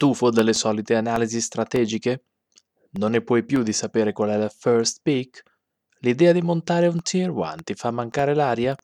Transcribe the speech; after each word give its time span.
Stufo 0.00 0.30
delle 0.30 0.52
solite 0.52 0.94
analisi 0.94 1.40
strategiche? 1.40 2.26
Non 2.90 3.10
ne 3.10 3.20
puoi 3.20 3.44
più 3.44 3.64
di 3.64 3.72
sapere 3.72 4.12
qual 4.12 4.30
è 4.30 4.36
la 4.36 4.48
first 4.48 5.00
pick? 5.02 5.42
L'idea 6.02 6.30
di 6.30 6.40
montare 6.40 6.86
un 6.86 7.02
tier 7.02 7.30
1 7.30 7.56
ti 7.64 7.74
fa 7.74 7.90
mancare 7.90 8.32
l'aria? 8.32 8.76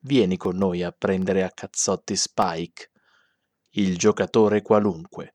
Vieni 0.00 0.36
con 0.36 0.58
noi 0.58 0.82
a 0.82 0.92
prendere 0.92 1.44
a 1.44 1.50
cazzotti 1.50 2.14
Spike, 2.14 2.90
il 3.70 3.96
giocatore 3.96 4.60
qualunque, 4.60 5.34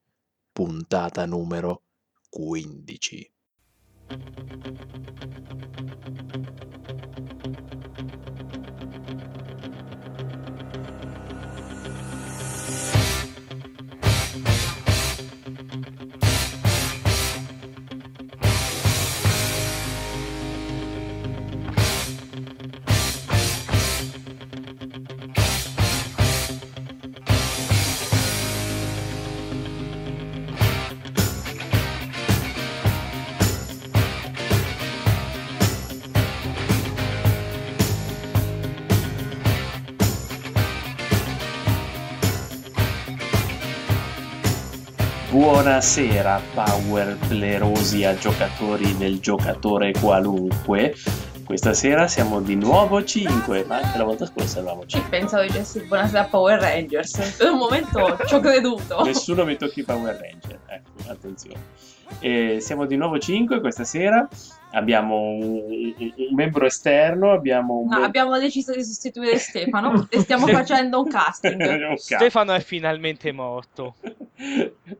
puntata 0.51 1.25
numero 1.25 1.85
15. 2.29 3.31
Buonasera, 45.39 46.41
power 46.53 47.15
plerosi 47.29 48.03
a 48.03 48.13
giocatori 48.13 48.97
del 48.97 49.21
giocatore 49.21 49.93
qualunque. 49.93 50.93
Questa 51.45 51.73
sera 51.73 52.09
siamo 52.09 52.41
di 52.41 52.55
nuovo 52.55 53.01
5, 53.01 53.63
ma 53.63 53.77
anche 53.77 53.97
la 53.97 54.03
volta 54.03 54.25
scorsa 54.25 54.59
eravamo 54.59 54.85
5. 54.85 55.09
Pensavo 55.09 55.43
dicessi 55.43 55.79
buonasera 55.85 56.25
Power 56.25 56.59
Rangers. 56.59 57.35
Per 57.37 57.51
un 57.51 57.57
momento 57.57 58.17
ci 58.27 58.33
ho 58.33 58.41
creduto. 58.41 59.01
Nessuno 59.05 59.45
mi 59.45 59.55
tocchi 59.55 59.81
Power 59.81 60.19
Ranger, 60.19 60.48
ecco, 60.69 61.09
attenzione. 61.09 61.97
E 62.19 62.57
siamo 62.59 62.85
di 62.85 62.95
nuovo 62.95 63.19
5 63.19 63.59
questa 63.59 63.83
sera. 63.83 64.27
Abbiamo 64.71 65.15
un, 65.15 65.93
un 65.97 66.33
membro 66.33 66.65
esterno. 66.65 67.31
Abbiamo, 67.31 67.79
un 67.79 67.87
no, 67.87 67.97
mem- 67.97 68.05
abbiamo 68.05 68.37
deciso 68.39 68.73
di 68.73 68.83
sostituire 68.83 69.37
Stefano 69.37 70.07
e 70.09 70.19
stiamo 70.19 70.45
facendo 70.47 71.01
un 71.01 71.07
casting. 71.07 71.59
un 71.89 71.97
Stefano 71.97 72.53
è 72.53 72.59
finalmente 72.61 73.31
morto. 73.31 73.95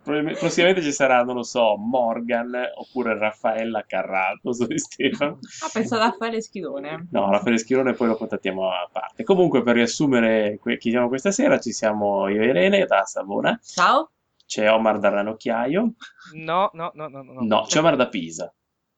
Prossimamente 0.04 0.82
ci 0.82 0.92
sarà, 0.92 1.24
non 1.24 1.36
lo 1.36 1.44
so, 1.44 1.76
Morgan 1.78 2.52
oppure 2.76 3.18
Raffaella 3.18 3.84
Carralto 3.88 4.52
di 4.68 4.78
Stefano. 4.78 5.40
Ah, 5.64 5.70
penso 5.72 5.96
a 5.96 6.00
Raffaele 6.00 6.42
Schirone. 6.42 7.08
No, 7.12 7.32
Raffaele 7.32 7.58
Schirone 7.58 7.94
poi 7.94 8.08
lo 8.08 8.16
contattiamo 8.16 8.70
a 8.70 8.88
parte. 8.92 9.24
Comunque, 9.24 9.64
per 9.64 9.76
riassumere 9.76 10.60
chi 10.78 10.90
siamo 10.90 11.08
questa 11.08 11.32
sera, 11.32 11.60
ci 11.60 11.72
siamo 11.72 12.28
io 12.28 12.42
e 12.42 12.48
Irene 12.48 12.86
da 12.86 13.04
Savona. 13.06 13.60
Ciao. 13.64 14.12
C'è 14.50 14.68
Omar 14.68 14.98
da 14.98 15.10
Ranocchiaio. 15.10 15.94
No, 16.34 16.72
no, 16.74 16.92
no, 16.96 17.08
no. 17.08 17.22
No, 17.22 17.38
no 17.40 17.66
c'è 17.68 17.78
Omar 17.78 17.96
da 17.96 18.08
Pisa. 18.10 18.52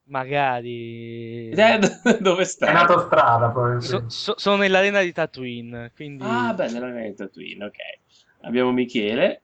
Magari. 0.05 1.49
Eh, 1.49 1.79
dove 2.21 2.45
sta? 2.45 2.67
È 2.67 2.69
in 2.69 2.77
autostrada, 2.77 3.49
probabilmente. 3.49 3.85
So, 3.85 4.03
so, 4.07 4.33
sono 4.37 4.55
nell'arena 4.55 5.01
di 5.01 5.11
Tatooine, 5.11 5.91
quindi... 5.93 6.23
Ah, 6.25 6.53
beh, 6.53 6.71
nell'arena 6.71 7.01
di 7.01 7.13
Tatooine, 7.15 7.65
ok. 7.65 7.77
Abbiamo 8.43 8.71
Michele. 8.71 9.41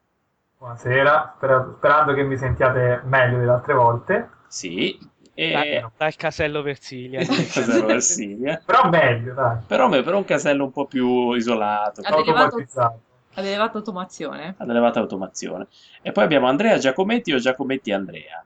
Buonasera, 0.56 1.34
Sper- 1.36 1.74
sperando 1.76 2.14
che 2.14 2.22
mi 2.22 2.38
sentiate 2.38 3.02
meglio 3.04 3.40
delle 3.40 3.50
altre 3.50 3.74
volte. 3.74 4.30
Sì. 4.46 4.98
E... 5.34 5.80
Da, 5.82 5.92
dal 5.94 6.16
casello 6.16 6.62
Versilia. 6.62 7.20
casello 7.20 7.84
Versilia. 7.84 8.62
però 8.64 8.88
meglio, 8.88 9.34
dai. 9.34 9.58
Però, 9.66 9.90
però 9.90 10.16
un 10.16 10.24
casello 10.24 10.64
un 10.64 10.72
po' 10.72 10.86
più 10.86 11.32
isolato. 11.32 12.00
Automatizzato 12.02 13.02
ad 13.38 13.46
elevata 13.46 13.78
automazione. 13.78 14.54
Ad 14.58 14.68
elevata 14.68 14.98
automazione. 14.98 15.68
E 16.02 16.10
poi 16.10 16.24
abbiamo 16.24 16.48
Andrea 16.48 16.76
Giacometti 16.78 17.32
o 17.32 17.38
Giacometti 17.38 17.92
Andrea. 17.92 18.44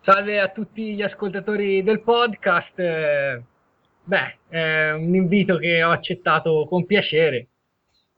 Salve 0.00 0.40
a 0.40 0.48
tutti 0.48 0.94
gli 0.94 1.02
ascoltatori 1.02 1.82
del 1.82 2.00
podcast. 2.00 3.42
Beh, 4.04 4.38
è 4.48 4.90
un 4.92 5.14
invito 5.14 5.58
che 5.58 5.82
ho 5.82 5.90
accettato 5.90 6.66
con 6.66 6.86
piacere. 6.86 7.48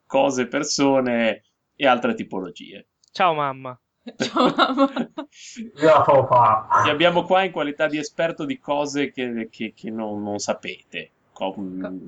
Cose, 0.06 0.46
persone 0.46 1.42
e 1.74 1.86
altre 1.88 2.14
tipologie. 2.14 2.86
Ciao 3.10 3.34
mamma. 3.34 3.76
Ciao 4.16 4.54
mamma. 4.54 5.10
Ti 6.84 6.88
abbiamo 6.88 7.24
qua 7.24 7.42
in 7.42 7.50
qualità 7.50 7.88
di 7.88 7.98
esperto 7.98 8.44
di 8.44 8.60
cose 8.60 9.10
che, 9.10 9.48
che, 9.50 9.72
che 9.74 9.90
non, 9.90 10.22
non 10.22 10.38
sapete. 10.38 11.10
Co- 11.40 11.54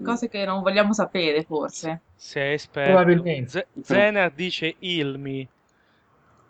cose 0.04 0.28
che 0.28 0.44
non 0.44 0.60
vogliamo 0.60 0.92
sapere, 0.92 1.42
forse. 1.42 2.02
Sei 2.14 2.52
esperto. 2.52 2.90
Probabilmente. 2.92 3.66
Z- 3.74 3.80
Zener 3.82 4.30
dice 4.32 4.74
Ilmi. 4.78 5.48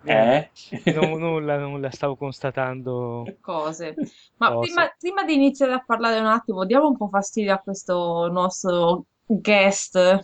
Eh? 0.04 0.50
No, 0.87 1.16
nulla, 1.16 1.59
nulla, 1.59 1.91
stavo 1.91 2.16
constatando 2.16 3.25
cose. 3.41 3.94
Ma 4.38 4.50
cose. 4.50 4.72
Prima, 4.72 4.94
prima, 4.98 5.25
di 5.25 5.34
iniziare 5.34 5.75
a 5.75 5.84
parlare 5.87 6.19
un 6.19 6.26
attimo, 6.26 6.65
diamo 6.65 6.88
un 6.88 6.97
po' 6.97 7.09
fastidio 7.09 7.54
a 7.54 7.59
questo 7.59 8.28
nostro 8.28 9.04
guest. 9.26 10.19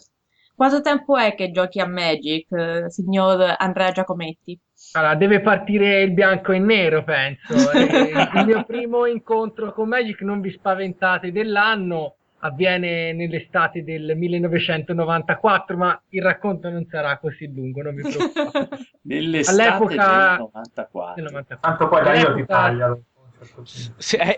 Quanto 0.56 0.80
tempo 0.80 1.16
è 1.16 1.36
che 1.36 1.52
giochi 1.52 1.78
a 1.78 1.86
Magic, 1.86 2.86
signor 2.88 3.54
Andrea 3.56 3.92
Giacometti? 3.92 4.58
Allora, 4.94 5.14
deve 5.14 5.40
partire 5.40 6.02
il 6.02 6.10
bianco 6.10 6.50
e 6.50 6.58
nero, 6.58 7.04
penso. 7.04 7.52
il 7.78 8.42
mio 8.44 8.64
primo 8.64 9.06
incontro 9.06 9.72
con 9.72 9.88
Magic, 9.88 10.22
non 10.22 10.40
vi 10.40 10.50
spaventate, 10.50 11.30
dell'anno 11.30 12.16
avviene 12.40 13.12
nell'estate 13.12 13.82
del 13.82 14.12
1994, 14.16 15.76
ma 15.76 16.00
il 16.10 16.22
racconto 16.22 16.68
non 16.68 16.86
sarà 16.90 17.18
così 17.18 17.52
lungo, 17.52 17.82
non 17.82 17.94
vi 17.94 18.02
preoccupate. 18.02 18.68
nell'estate 19.02 19.62
All'epoca... 19.62 20.36
del 20.36 20.48
94. 20.52 21.14
Del 21.14 21.24
94. 21.24 21.58
Tanto 21.60 21.88
poi 21.88 22.02
da 22.02 22.14
io 22.14 22.34
ti 22.34 22.44
taglio. 22.44 23.02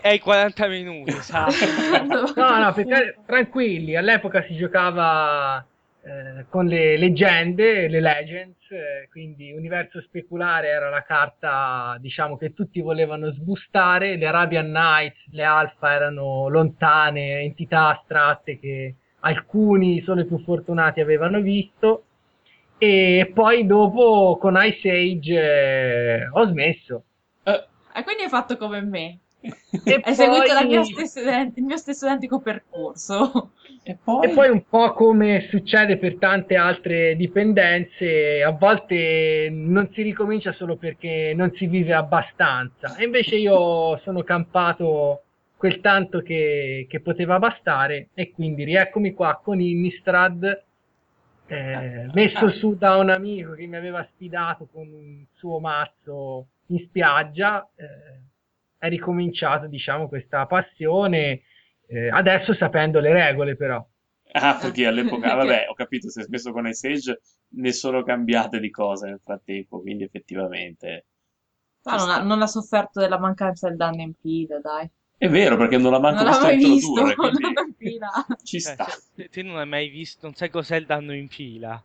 Hai 0.03 0.19
40 0.19 0.67
minuti, 0.67 1.11
no, 2.35 2.59
no, 2.59 2.73
perché, 2.73 3.17
tranquilli, 3.25 3.95
all'epoca 3.95 4.43
si 4.43 4.55
giocava 4.55 5.65
eh, 6.03 6.45
con 6.49 6.65
le 6.65 6.97
leggende, 6.97 7.87
le 7.87 7.99
legends, 7.99 8.71
eh, 8.71 9.07
quindi 9.11 9.51
universo 9.51 10.01
speculare 10.01 10.67
era 10.67 10.89
la 10.89 11.03
carta 11.03 11.95
diciamo 11.99 12.37
che 12.37 12.53
tutti 12.53 12.81
volevano 12.81 13.31
sbustare, 13.31 14.17
le 14.17 14.25
Arabian 14.25 14.71
Nights, 14.71 15.27
le 15.29 15.43
Alpha 15.43 15.93
erano 15.93 16.47
lontane, 16.47 17.41
entità 17.41 17.89
astratte 17.89 18.57
che 18.59 18.95
alcuni 19.19 20.01
solo 20.01 20.21
i 20.21 20.25
più 20.25 20.39
fortunati 20.39 21.01
avevano 21.01 21.39
visto 21.39 22.05
e 22.79 23.31
poi 23.31 23.67
dopo 23.67 24.39
con 24.41 24.57
Ice 24.59 24.89
Age 24.89 25.39
eh, 25.39 26.27
ho 26.31 26.47
smesso. 26.47 27.03
E 27.43 27.67
eh, 27.93 28.03
quindi 28.03 28.23
hai 28.23 28.29
fatto 28.29 28.57
come 28.57 28.81
me. 28.81 29.19
E 29.41 29.53
hai 29.85 30.01
poi... 30.01 30.15
seguito 30.15 30.83
stessa, 30.83 31.41
il 31.41 31.63
mio 31.63 31.77
stesso 31.77 32.05
identico 32.05 32.39
percorso. 32.39 33.51
E 33.83 33.97
poi... 34.03 34.29
e 34.29 34.33
poi... 34.33 34.49
un 34.49 34.63
po' 34.67 34.93
come 34.93 35.47
succede 35.49 35.97
per 35.97 36.17
tante 36.17 36.55
altre 36.55 37.15
dipendenze, 37.15 38.43
a 38.43 38.51
volte 38.51 39.49
non 39.51 39.89
si 39.93 40.01
ricomincia 40.03 40.51
solo 40.53 40.75
perché 40.75 41.33
non 41.35 41.51
si 41.55 41.67
vive 41.67 41.93
abbastanza. 41.93 42.95
E 42.95 43.05
invece 43.05 43.35
io 43.37 43.97
sono 44.03 44.23
campato 44.23 45.23
quel 45.57 45.79
tanto 45.79 46.21
che, 46.21 46.87
che 46.89 47.01
poteva 47.01 47.37
bastare 47.37 48.09
e 48.13 48.31
quindi 48.31 48.63
rieccomi 48.63 49.13
qua 49.13 49.39
con 49.43 49.59
Innistrad, 49.59 50.63
eh, 51.47 52.09
messo 52.13 52.49
su 52.49 52.77
da 52.77 52.95
un 52.97 53.09
amico 53.09 53.53
che 53.53 53.65
mi 53.65 53.75
aveva 53.75 54.07
sfidato 54.13 54.67
con 54.71 54.87
un 54.87 55.23
suo 55.33 55.59
mazzo 55.59 56.47
in 56.67 56.79
spiaggia. 56.87 57.67
Eh, 57.75 58.29
è 58.77 58.89
ricominciato, 58.89 59.67
diciamo, 59.67 60.07
questa 60.07 60.47
passione, 60.47 61.41
eh, 61.91 62.09
adesso 62.09 62.53
sapendo 62.53 62.99
le 62.99 63.11
regole 63.11 63.55
però. 63.55 63.85
Ah, 64.33 64.55
perché 64.55 64.85
all'epoca, 64.85 65.33
vabbè, 65.35 65.65
ho 65.69 65.73
capito, 65.73 66.09
se 66.09 66.21
hai 66.21 66.25
smesso 66.25 66.53
con 66.53 66.67
Ice 66.67 66.87
Age, 66.87 67.21
ne 67.55 67.71
sono 67.73 68.03
cambiate 68.03 68.59
di 68.59 68.69
cose 68.69 69.07
nel 69.07 69.19
frattempo, 69.21 69.81
quindi 69.81 70.05
effettivamente... 70.05 71.05
Ah, 71.83 71.97
non, 71.97 72.09
ha, 72.09 72.21
non 72.21 72.41
ha 72.41 72.47
sofferto 72.47 72.99
della 72.99 73.19
mancanza 73.19 73.67
del 73.67 73.75
danno 73.75 74.01
in 74.01 74.13
pila, 74.13 74.59
dai. 74.59 74.89
È 75.17 75.29
vero, 75.29 75.57
perché 75.57 75.77
non 75.77 75.91
l'ha 75.91 75.99
manco 75.99 76.23
non 76.23 76.55
visto 76.55 76.99
introdurre, 76.99 77.15
quindi 77.75 77.99
ci 78.43 78.61
cioè, 78.61 78.73
sta. 78.73 78.87
Te, 79.13 79.29
te 79.29 79.43
non 79.43 79.57
hai 79.57 79.67
mai 79.67 79.89
visto, 79.89 80.19
non 80.21 80.33
sai 80.33 80.49
cos'è 80.49 80.77
il 80.77 80.85
danno 80.85 81.13
in 81.13 81.27
fila. 81.27 81.83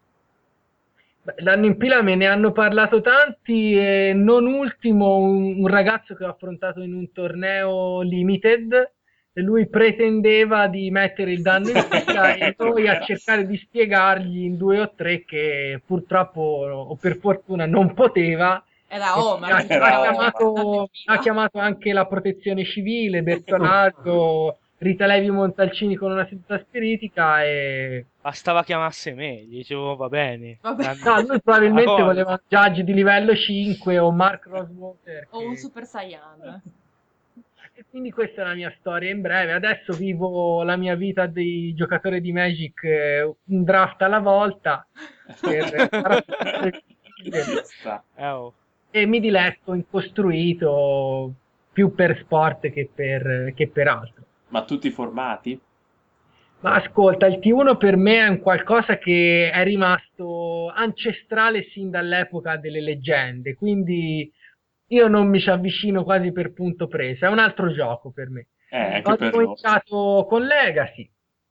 L'anno 1.38 1.67
in 1.67 1.76
pila 1.76 2.03
me 2.03 2.14
ne 2.14 2.26
hanno 2.26 2.53
parlato 2.53 3.00
tanti 3.00 3.76
e 3.76 4.12
non 4.14 4.47
ultimo 4.47 5.17
un, 5.17 5.61
un, 5.61 5.67
ragazzo 5.67 6.14
che 6.14 6.25
ho 6.25 6.29
affrontato 6.29 6.81
in 6.81 6.94
un 6.94 7.11
torneo 7.11 8.00
limited 8.03 8.94
lui 9.42 9.68
pretendeva 9.68 10.66
di 10.66 10.90
mettere 10.90 11.32
il 11.32 11.42
danno 11.42 11.68
in 11.68 11.86
vita 11.90 12.34
e 12.36 12.54
noi 12.58 12.88
a 12.88 13.00
cercare 13.00 13.46
di 13.46 13.56
spiegargli 13.56 14.44
in 14.44 14.56
due 14.56 14.80
o 14.80 14.92
tre 14.94 15.24
che 15.24 15.80
purtroppo 15.84 16.40
o 16.40 16.94
per 16.96 17.18
fortuna 17.18 17.66
non 17.66 17.92
poteva. 17.94 18.62
Era 18.88 19.18
Omar. 19.18 19.50
Ha, 19.50 19.56
ha, 19.56 19.62
chiamato, 19.64 20.88
ha 21.06 21.18
chiamato 21.18 21.58
anche 21.58 21.92
la 21.92 22.06
protezione 22.06 22.64
civile, 22.64 23.22
Bertolaso, 23.22 24.58
Rita 24.78 25.06
Levi 25.06 25.30
Montalcini 25.30 25.96
con 25.96 26.12
una 26.12 26.26
seduta 26.26 26.58
spiritica 26.58 27.42
e... 27.42 28.04
Bastava 28.20 28.62
chiamasse 28.62 29.14
me, 29.14 29.42
gli 29.42 29.56
dicevo 29.56 29.96
va 29.96 30.08
bene. 30.08 30.58
Vabbè. 30.60 30.96
No, 31.02 31.20
lui 31.22 31.40
probabilmente 31.40 32.02
voleva 32.02 32.30
un 32.32 32.40
judge 32.46 32.84
di 32.84 32.92
livello 32.92 33.34
5 33.34 33.98
o 33.98 34.10
Mark 34.12 34.46
Rosewater. 34.46 35.28
O 35.30 35.40
un 35.40 35.56
Super 35.56 35.84
Saiyan. 35.84 36.62
Quindi 37.96 38.12
questa 38.12 38.43
è 38.43 38.44
la 38.44 38.52
mia 38.52 38.70
storia 38.78 39.10
in 39.10 39.22
breve. 39.22 39.54
Adesso 39.54 39.94
vivo 39.94 40.62
la 40.62 40.76
mia 40.76 40.94
vita 40.96 41.25
di 41.25 41.72
giocatore 41.72 42.20
di 42.20 42.31
Magic 42.31 42.84
eh, 42.84 43.22
un 43.22 43.64
draft 43.64 44.02
alla 44.02 44.19
volta. 44.19 44.87
Per... 45.40 45.88
E 48.90 49.06
mi 49.06 49.19
diletto 49.19 49.72
in 49.72 49.88
costruito 49.88 51.32
più 51.72 51.94
per 51.94 52.19
sport 52.22 52.70
che 52.70 52.90
per, 52.94 53.54
che 53.54 53.69
per 53.69 53.88
altro. 53.88 54.25
Ma 54.48 54.62
tutti 54.64 54.90
formati? 54.90 55.58
Ma 56.60 56.75
ascolta, 56.75 57.26
il 57.26 57.38
T1 57.38 57.78
per 57.78 57.96
me 57.96 58.19
è 58.19 58.28
un 58.28 58.40
qualcosa 58.40 58.98
che 58.98 59.50
è 59.50 59.64
rimasto 59.64 60.69
ancestrale 60.69 61.62
sin 61.72 61.88
dall'epoca 61.88 62.58
delle 62.58 62.82
leggende, 62.82 63.54
quindi 63.54 64.31
io 64.88 65.08
non 65.08 65.28
mi 65.28 65.40
ci 65.40 65.50
avvicino 65.50 66.04
quasi 66.04 66.32
per 66.32 66.52
punto 66.52 66.86
presa, 66.86 67.26
è 67.26 67.30
un 67.30 67.38
altro 67.38 67.72
gioco 67.72 68.10
per 68.10 68.30
me. 68.30 68.48
Eh, 68.70 69.02
Ho 69.04 69.16
per 69.16 69.30
cominciato 69.30 70.26
con 70.28 70.42
Legacy, 70.42 71.08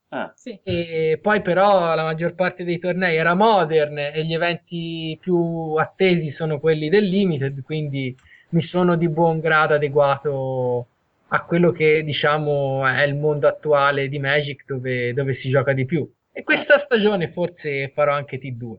ah. 0.10 0.32
sì. 0.36 0.60
e 0.64 1.20
poi 1.22 1.42
però 1.42 1.96
la 1.96 2.04
maggior 2.04 2.36
parte 2.36 2.64
dei 2.64 2.80
tornei 2.80 3.16
era 3.16 3.34
Modern 3.34 3.98
e 3.98 4.26
gli 4.26 4.34
eventi 4.34 5.18
più 5.20 5.76
attesi 5.76 6.32
sono 6.32 6.60
quelli 6.60 6.90
del 6.90 7.06
Limited, 7.06 7.62
quindi 7.64 8.16
mi 8.50 8.62
sono 8.64 8.96
di 8.96 9.10
buon 9.10 9.40
grado 9.40 9.74
adeguato 9.76 10.88
a 11.30 11.44
quello 11.44 11.72
che 11.72 12.04
diciamo 12.04 12.86
è 12.86 13.04
il 13.04 13.16
mondo 13.16 13.48
attuale 13.48 14.08
di 14.08 14.20
Magic 14.20 14.64
dove, 14.66 15.14
dove 15.14 15.36
si 15.36 15.50
gioca 15.50 15.74
di 15.74 15.86
più. 15.86 16.10
E 16.32 16.44
questa 16.44 16.80
stagione 16.80 17.32
forse 17.32 17.92
farò 17.94 18.14
anche 18.14 18.40
T2. 18.40 18.76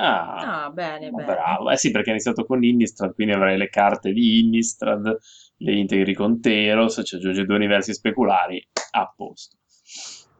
Ah, 0.00 0.64
ah 0.64 0.70
bene, 0.70 1.10
bene. 1.10 1.24
Bravo. 1.24 1.70
Eh 1.70 1.76
sì, 1.76 1.90
perché 1.90 2.10
è 2.10 2.12
iniziato 2.12 2.44
con 2.44 2.62
Innistrad, 2.62 3.14
quindi 3.14 3.34
avrai 3.34 3.56
le 3.58 3.68
carte 3.68 4.12
di 4.12 4.38
Innistrad, 4.38 5.18
le 5.56 5.72
integri 5.72 6.14
con 6.14 6.40
Teros, 6.40 7.02
ci 7.04 7.16
aggiungi 7.16 7.44
due 7.44 7.56
universi 7.56 7.92
speculari, 7.92 8.64
a 8.92 9.12
posto. 9.14 9.56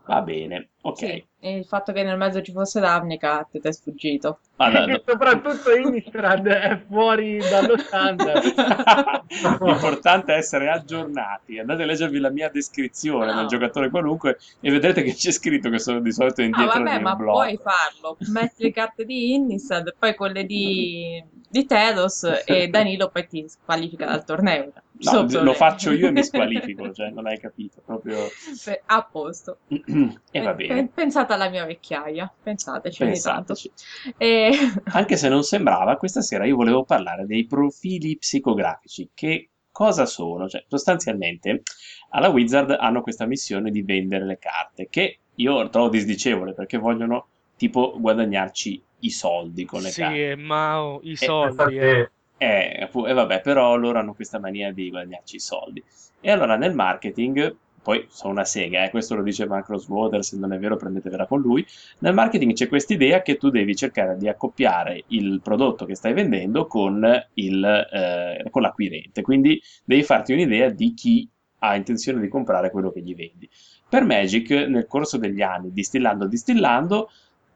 Va 0.07 0.23
bene, 0.23 0.71
ok. 0.89 0.99
Sì, 0.99 1.27
e 1.41 1.57
il 1.57 1.65
fatto 1.65 1.93
che 1.93 2.03
nel 2.03 2.17
mezzo 2.17 2.43
ci 2.43 2.53
fosse 2.53 2.81
Ravnica 2.81 3.47
ti 3.51 3.59
è 3.63 3.73
sfuggito. 3.73 4.41
Ah, 4.57 4.71
da... 4.71 5.01
soprattutto 5.07 5.75
Innistrad 5.75 6.47
è 6.47 6.83
fuori 6.89 7.39
dallo 7.39 7.77
standard. 7.79 8.43
L'importante 9.61 10.35
è 10.35 10.37
essere 10.39 10.69
aggiornati. 10.71 11.59
Andate 11.59 11.83
a 11.83 11.87
leggervi 11.87 12.19
la 12.19 12.31
mia 12.31 12.49
descrizione 12.51 13.33
No. 13.33 13.39
del 13.41 13.47
giocatore 13.47 13.91
qualunque 13.91 14.39
e 14.61 14.71
vedrete 14.71 15.03
che 15.03 15.15
c'è 15.15 15.31
scritto 15.31 15.69
che 15.71 15.79
sono 15.79 16.01
di 16.01 16.13
solito 16.13 16.41
Ah, 16.41 16.45
indietro 16.45 16.83
vabbè, 16.83 16.97
di 16.97 17.03
ma 17.03 17.11
un 17.13 17.17
blog. 17.19 17.35
puoi 17.35 17.59
farlo. 17.63 18.17
Metti 18.33 18.63
le 18.65 18.73
carte 18.73 19.05
di 19.05 19.35
Innistrad, 19.35 19.95
poi 19.99 20.15
quelle 20.15 20.45
di, 20.45 21.23
di 21.49 21.65
Teros 21.67 22.43
e 22.47 22.67
Danilo 22.71 23.11
poi 23.11 23.27
ti 23.27 23.45
squalifica 23.49 24.07
dal 24.07 24.25
torneo. 24.25 24.73
No, 25.01 25.27
lo 25.43 25.53
faccio 25.53 25.93
io 25.93 26.09
e 26.09 26.11
mi 26.11 26.25
squalifico, 26.25 26.93
cioè 26.93 27.11
non 27.11 27.27
hai 27.27 27.39
capito, 27.39 27.81
proprio... 27.85 28.27
Beh, 28.65 28.83
A 28.87 29.03
posto. 29.03 29.59
e 29.69 30.41
va 30.41 30.55
Pe- 30.55 30.67
Pensate 30.87 31.33
alla 31.33 31.49
mia 31.49 31.65
vecchiaia, 31.65 32.33
pensateci 32.43 33.05
pensateci. 33.05 33.73
E... 34.17 34.51
Anche 34.93 35.17
se 35.17 35.29
non 35.29 35.43
sembrava, 35.43 35.97
questa 35.97 36.21
sera 36.23 36.45
io 36.47 36.57
volevo 36.57 36.85
parlare 36.85 37.27
dei 37.27 37.47
profili 37.47 38.17
psicografici. 38.17 39.11
Che 39.15 39.51
cosa 39.71 40.07
sono? 40.07 40.49
Cioè, 40.49 40.65
sostanzialmente, 40.69 41.63
alla 42.11 42.29
Wizard 42.29 42.71
hanno 42.79 43.03
questa 43.03 43.27
missione 43.27 43.71
di 43.71 43.83
vendere 43.83 44.25
le 44.25 44.39
carte, 44.39 44.89
che 44.89 45.19
io 45.37 45.69
trovo 45.69 45.89
disdicevole 45.89 46.55
perché 46.55 46.79
vogliono 46.79 47.29
tipo 47.57 47.95
guadagnarci 47.99 48.83
i 49.01 49.11
soldi 49.11 49.65
con 49.65 49.83
le 49.83 49.91
Sì, 49.91 50.01
carte. 50.01 50.31
eh, 50.31 50.37
ma 50.37 50.83
oh, 50.83 51.01
i 51.03 51.17
Eh, 51.21 51.27
soldi. 51.27 51.77
eh. 51.77 51.81
Perché 51.81 52.13
Eh, 52.41 52.79
appu- 52.83 53.07
e 53.09 53.13
vabbè, 53.13 53.41
però 53.41 53.75
loro 53.77 53.99
hanno 53.99 54.15
questa 54.15 54.39
mania 54.39 54.73
di 54.73 54.91
guadagnarci 54.91 55.37
i 55.37 55.41
soldi. 55.41 55.83
E 56.21 56.31
allora 56.31 56.57
nel 56.57 56.73
marketing, 56.75 57.57
poi 57.89 58.05
sono 58.11 58.35
una 58.35 58.45
sega, 58.45 58.85
eh, 58.85 58.91
questo 58.91 59.15
lo 59.15 59.23
dice 59.23 59.47
Macros 59.47 59.89
Water, 59.89 60.23
se 60.23 60.37
non 60.37 60.53
è 60.53 60.59
vero 60.59 60.77
prendetevela 60.77 61.25
con 61.25 61.41
lui, 61.41 61.67
nel 62.01 62.13
marketing 62.13 62.53
c'è 62.53 62.69
questa 62.69 62.93
idea 62.93 63.23
che 63.23 63.39
tu 63.39 63.49
devi 63.49 63.75
cercare 63.75 64.19
di 64.19 64.29
accoppiare 64.29 65.05
il 65.07 65.41
prodotto 65.43 65.87
che 65.87 65.95
stai 65.95 66.13
vendendo 66.13 66.67
con, 66.67 67.03
il, 67.33 67.65
eh, 67.65 68.45
con 68.51 68.61
l'acquirente, 68.61 69.23
quindi 69.23 69.59
devi 69.87 70.03
farti 70.03 70.35
un'idea 70.35 70.69
di 70.69 70.93
chi 70.93 71.27
ha 71.61 71.77
intenzione 71.77 72.21
di 72.21 72.29
comprare 72.29 72.71
quello 72.71 72.91
che 72.91 73.01
gli 73.01 73.15
vendi. 73.15 73.49
Per 73.89 74.05
Magic, 74.05 74.51
nel 74.51 74.87
corso 74.87 75.17
degli 75.17 75.41
anni, 75.41 75.73
distillando, 75.73 76.27
distillando, 76.27 77.09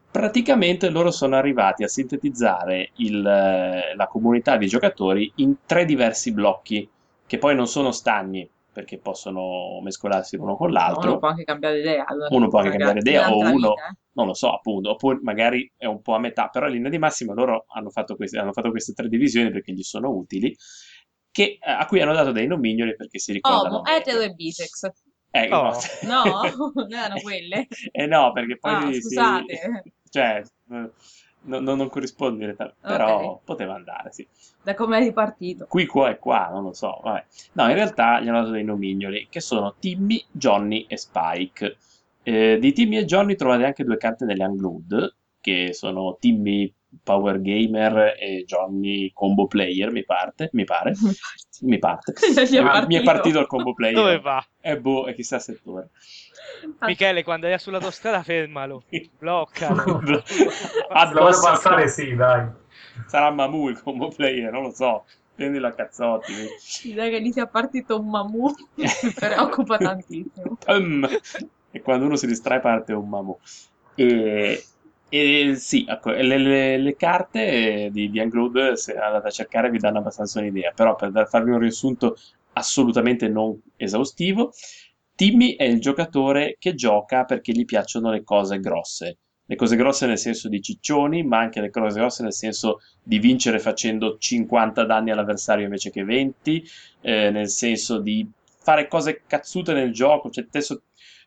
praticamente 0.09 0.89
loro 0.89 1.11
sono 1.11 1.35
arrivati 1.35 1.83
a 1.83 1.87
sintetizzare 1.87 2.89
il, 2.95 3.23
eh, 3.23 3.95
la 3.95 4.07
comunità 4.07 4.57
di 4.57 4.65
giocatori 4.65 5.31
in 5.35 5.57
tre 5.67 5.85
diversi 5.85 6.33
blocchi, 6.33 6.89
che 7.27 7.37
poi 7.37 7.55
non 7.55 7.67
sono 7.67 7.91
stagni, 7.91 8.49
perché 8.73 8.97
possono 8.99 9.79
mescolarsi 9.81 10.35
l'uno 10.35 10.55
con 10.57 10.71
l'altro. 10.71 11.11
Uno 11.11 11.19
può 11.19 11.29
anche 11.29 11.43
cambiare 11.43 11.79
idea. 11.79 12.05
Uno 12.29 12.47
può 12.49 12.59
anche 12.59 12.71
cambiare 12.71 12.99
idea, 12.99 13.31
o 13.31 13.37
uno- 13.37 13.51
vita, 13.73 13.87
eh. 13.89 13.95
non 14.13 14.25
lo 14.27 14.33
so, 14.33 14.51
appunto, 14.51 14.89
oppure 14.91 15.19
magari 15.21 15.71
è 15.77 15.85
un 15.85 16.01
po' 16.01 16.15
a 16.15 16.19
metà, 16.19 16.47
però 16.49 16.65
in 16.67 16.73
linea 16.73 16.89
di 16.89 16.97
massima 16.97 17.33
loro 17.33 17.65
hanno 17.73 17.89
fatto 17.91 18.15
queste, 18.15 18.37
hanno 18.39 18.51
fatto 18.51 18.71
queste 18.71 18.93
tre 18.93 19.07
divisioni 19.07 19.51
perché 19.51 19.71
gli 19.71 19.83
sono 19.83 20.09
utili, 20.09 20.53
che, 21.31 21.57
a 21.61 21.85
cui 21.85 22.01
hanno 22.01 22.13
dato 22.13 22.31
dei 22.31 22.47
nomignoli 22.47 22.95
perché 22.95 23.19
si 23.19 23.31
ricordano. 23.31 23.75
Homo, 23.77 23.81
meglio. 23.83 23.97
etero 23.97 24.19
e 24.21 24.29
bisex. 24.33 24.89
Eh, 25.35 25.49
Oh. 25.51 25.71
No, 26.03 26.23
non 26.75 26.91
erano 26.93 27.19
quelle. 27.21 27.65
Eh 27.91 28.05
no, 28.05 28.31
perché 28.33 28.57
poi 28.59 28.71
Ah, 28.73 28.91
si- 28.91 29.01
scusate. 29.01 29.93
cioè, 30.09 30.41
eh, 30.71 30.91
no- 31.43 31.59
no- 31.59 31.75
non 31.75 31.89
corrisponde 31.89 32.39
direttamente, 32.39 32.79
però 32.81 33.39
poteva 33.43 33.73
andare, 33.75 34.11
sì. 34.11 34.27
Da 34.61 34.73
come 34.75 34.97
è 34.97 35.01
ripartito. 35.03 35.65
Qui, 35.67 35.85
qua 35.85 36.09
e 36.09 36.19
qua, 36.19 36.49
non 36.51 36.63
lo 36.63 36.73
so, 36.73 36.99
vabbè. 37.03 37.25
No, 37.53 37.67
in 37.67 37.73
realtà 37.75 38.19
gli 38.21 38.27
hanno 38.27 38.39
dato 38.41 38.51
dei 38.51 38.63
nomignoli, 38.63 39.27
che 39.29 39.39
sono 39.41 39.75
Timmy, 39.79 40.23
Johnny 40.31 40.85
e 40.87 40.97
Spike. 40.97 41.77
Eh, 42.23 42.57
di 42.59 42.71
Timmy 42.73 42.97
e 42.97 43.05
Johnny 43.05 43.35
trovate 43.35 43.65
anche 43.65 43.83
due 43.83 43.97
carte 43.97 44.25
nelle 44.25 44.45
Unglued, 44.45 45.15
che 45.41 45.73
sono 45.73 46.15
Timmy 46.19 46.73
Power 47.03 47.41
Gamer 47.41 48.15
e 48.19 48.43
Johnny 48.45 49.11
Combo 49.13 49.47
Player, 49.47 49.91
mi, 49.91 50.05
parte, 50.05 50.49
mi 50.53 50.63
pare. 50.63 50.93
Mi 51.61 51.77
parte. 51.79 52.11
È 52.35 52.41
Eh, 52.41 52.85
Mi 52.87 52.95
è 52.95 53.03
partito. 53.03 53.39
il 53.39 53.47
Combo 53.47 53.73
Player. 53.73 53.95
Dove 53.95 54.19
va? 54.19 54.45
E 54.59 54.77
boh, 54.79 55.05
e 55.07 55.13
chissà 55.13 55.39
settore. 55.39 55.91
Michele, 56.85 57.23
quando 57.23 57.47
è 57.47 57.57
sull'autostrada, 57.57 58.23
fermalo. 58.23 58.83
Bloccalo. 59.17 60.01
Ah, 60.89 61.11
passare, 61.11 61.87
sì, 61.87 62.15
dai. 62.15 62.47
Sarà 63.07 63.31
Mamu 63.31 63.69
il 63.69 63.81
combo 63.81 64.09
player, 64.09 64.51
non 64.51 64.63
lo 64.63 64.71
so. 64.71 65.05
Prendilo 65.35 65.67
a 65.67 65.71
cazzotti. 65.71 66.33
L'idea 66.83 67.09
che 67.09 67.21
gli 67.21 67.31
sia 67.31 67.47
partito 67.47 67.99
un 67.99 68.09
mamù 68.09 68.53
mi 68.75 68.85
preoccupa 69.13 69.77
tantissimo. 69.77 70.57
Pum! 70.65 71.07
E 71.71 71.81
quando 71.81 72.05
uno 72.05 72.15
si 72.15 72.27
distrae 72.27 72.59
parte 72.59 72.93
un 72.93 73.09
Mamu. 73.09 73.37
E, 73.95 74.63
e 75.09 75.55
sì, 75.55 75.85
ecco, 75.87 76.11
le, 76.11 76.37
le- 76.37 76.77
le 76.77 76.95
carte 76.95 77.89
di, 77.91 78.09
di 78.09 78.19
Unglued, 78.19 78.73
se 78.73 78.95
andate 78.95 79.27
a 79.27 79.31
cercare, 79.31 79.69
vi 79.69 79.79
danno 79.79 79.99
abbastanza 79.99 80.39
un'idea. 80.39 80.71
Però 80.75 80.95
per 80.95 81.27
farvi 81.27 81.51
un 81.51 81.59
riassunto 81.59 82.15
assolutamente 82.53 83.27
non 83.27 83.59
esaustivo, 83.75 84.51
Timmy 85.15 85.55
è 85.55 85.63
il 85.63 85.79
giocatore 85.79 86.55
che 86.59 86.73
gioca 86.73 87.23
perché 87.25 87.51
gli 87.51 87.65
piacciono 87.65 88.11
le 88.11 88.23
cose 88.23 88.59
grosse. 88.59 89.17
Le 89.45 89.55
cose 89.55 89.75
grosse 89.75 90.05
nel 90.07 90.17
senso 90.17 90.47
di 90.49 90.61
ciccioni, 90.61 91.23
ma 91.23 91.37
anche 91.39 91.59
le 91.61 91.69
cose 91.69 91.99
grosse 91.99 92.23
nel 92.23 92.33
senso 92.33 92.79
di 93.03 93.19
vincere 93.19 93.59
facendo 93.59 94.17
50 94.17 94.85
danni 94.85 95.11
all'avversario 95.11 95.65
invece 95.65 95.89
che 95.91 96.03
20, 96.03 96.63
eh, 97.01 97.29
nel 97.29 97.49
senso 97.49 97.99
di 97.99 98.25
fare 98.59 98.87
cose 98.87 99.23
cazzute 99.27 99.73
nel 99.73 99.91
gioco, 99.91 100.29
cioè 100.29 100.45
adesso 100.47 100.83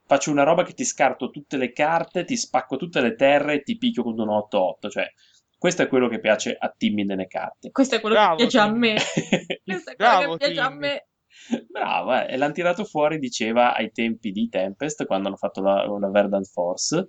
faccio 0.06 0.30
una 0.30 0.44
roba 0.44 0.62
che 0.64 0.72
ti 0.72 0.84
scarto 0.84 1.30
tutte 1.30 1.56
le 1.58 1.72
carte, 1.72 2.24
ti 2.24 2.36
spacco 2.36 2.76
tutte 2.76 3.00
le 3.00 3.14
terre 3.14 3.54
e 3.54 3.62
ti 3.62 3.76
picchio 3.76 4.02
con 4.02 4.18
un 4.18 4.28
8-8, 4.28 4.88
cioè 4.88 5.12
questo 5.58 5.82
è 5.82 5.88
quello 5.88 6.08
che 6.08 6.18
piace 6.20 6.56
a 6.58 6.72
Timmy 6.76 7.04
nelle 7.04 7.26
carte. 7.26 7.70
Questo 7.70 7.96
è 7.96 8.00
quello 8.00 8.16
Bravo, 8.16 8.34
che 8.34 8.36
piace 8.36 8.58
a 8.58 8.66
Timmy. 8.70 8.78
me. 8.78 8.96
Questo 9.64 9.90
è 9.90 9.96
quello 9.96 10.16
Bravo, 10.16 10.30
che 10.36 10.36
piace 10.36 10.60
a 10.60 10.68
Timmy. 10.68 10.78
me. 10.78 11.06
Bravo, 11.70 12.14
eh, 12.14 12.32
e 12.32 12.36
l'hanno 12.36 12.52
tirato 12.52 12.84
fuori, 12.84 13.18
diceva, 13.18 13.74
ai 13.74 13.90
tempi 13.92 14.32
di 14.32 14.48
Tempest, 14.48 15.06
quando 15.06 15.28
hanno 15.28 15.36
fatto 15.36 15.60
la, 15.60 15.86
la 15.86 16.10
Verdant 16.10 16.46
Force, 16.46 17.06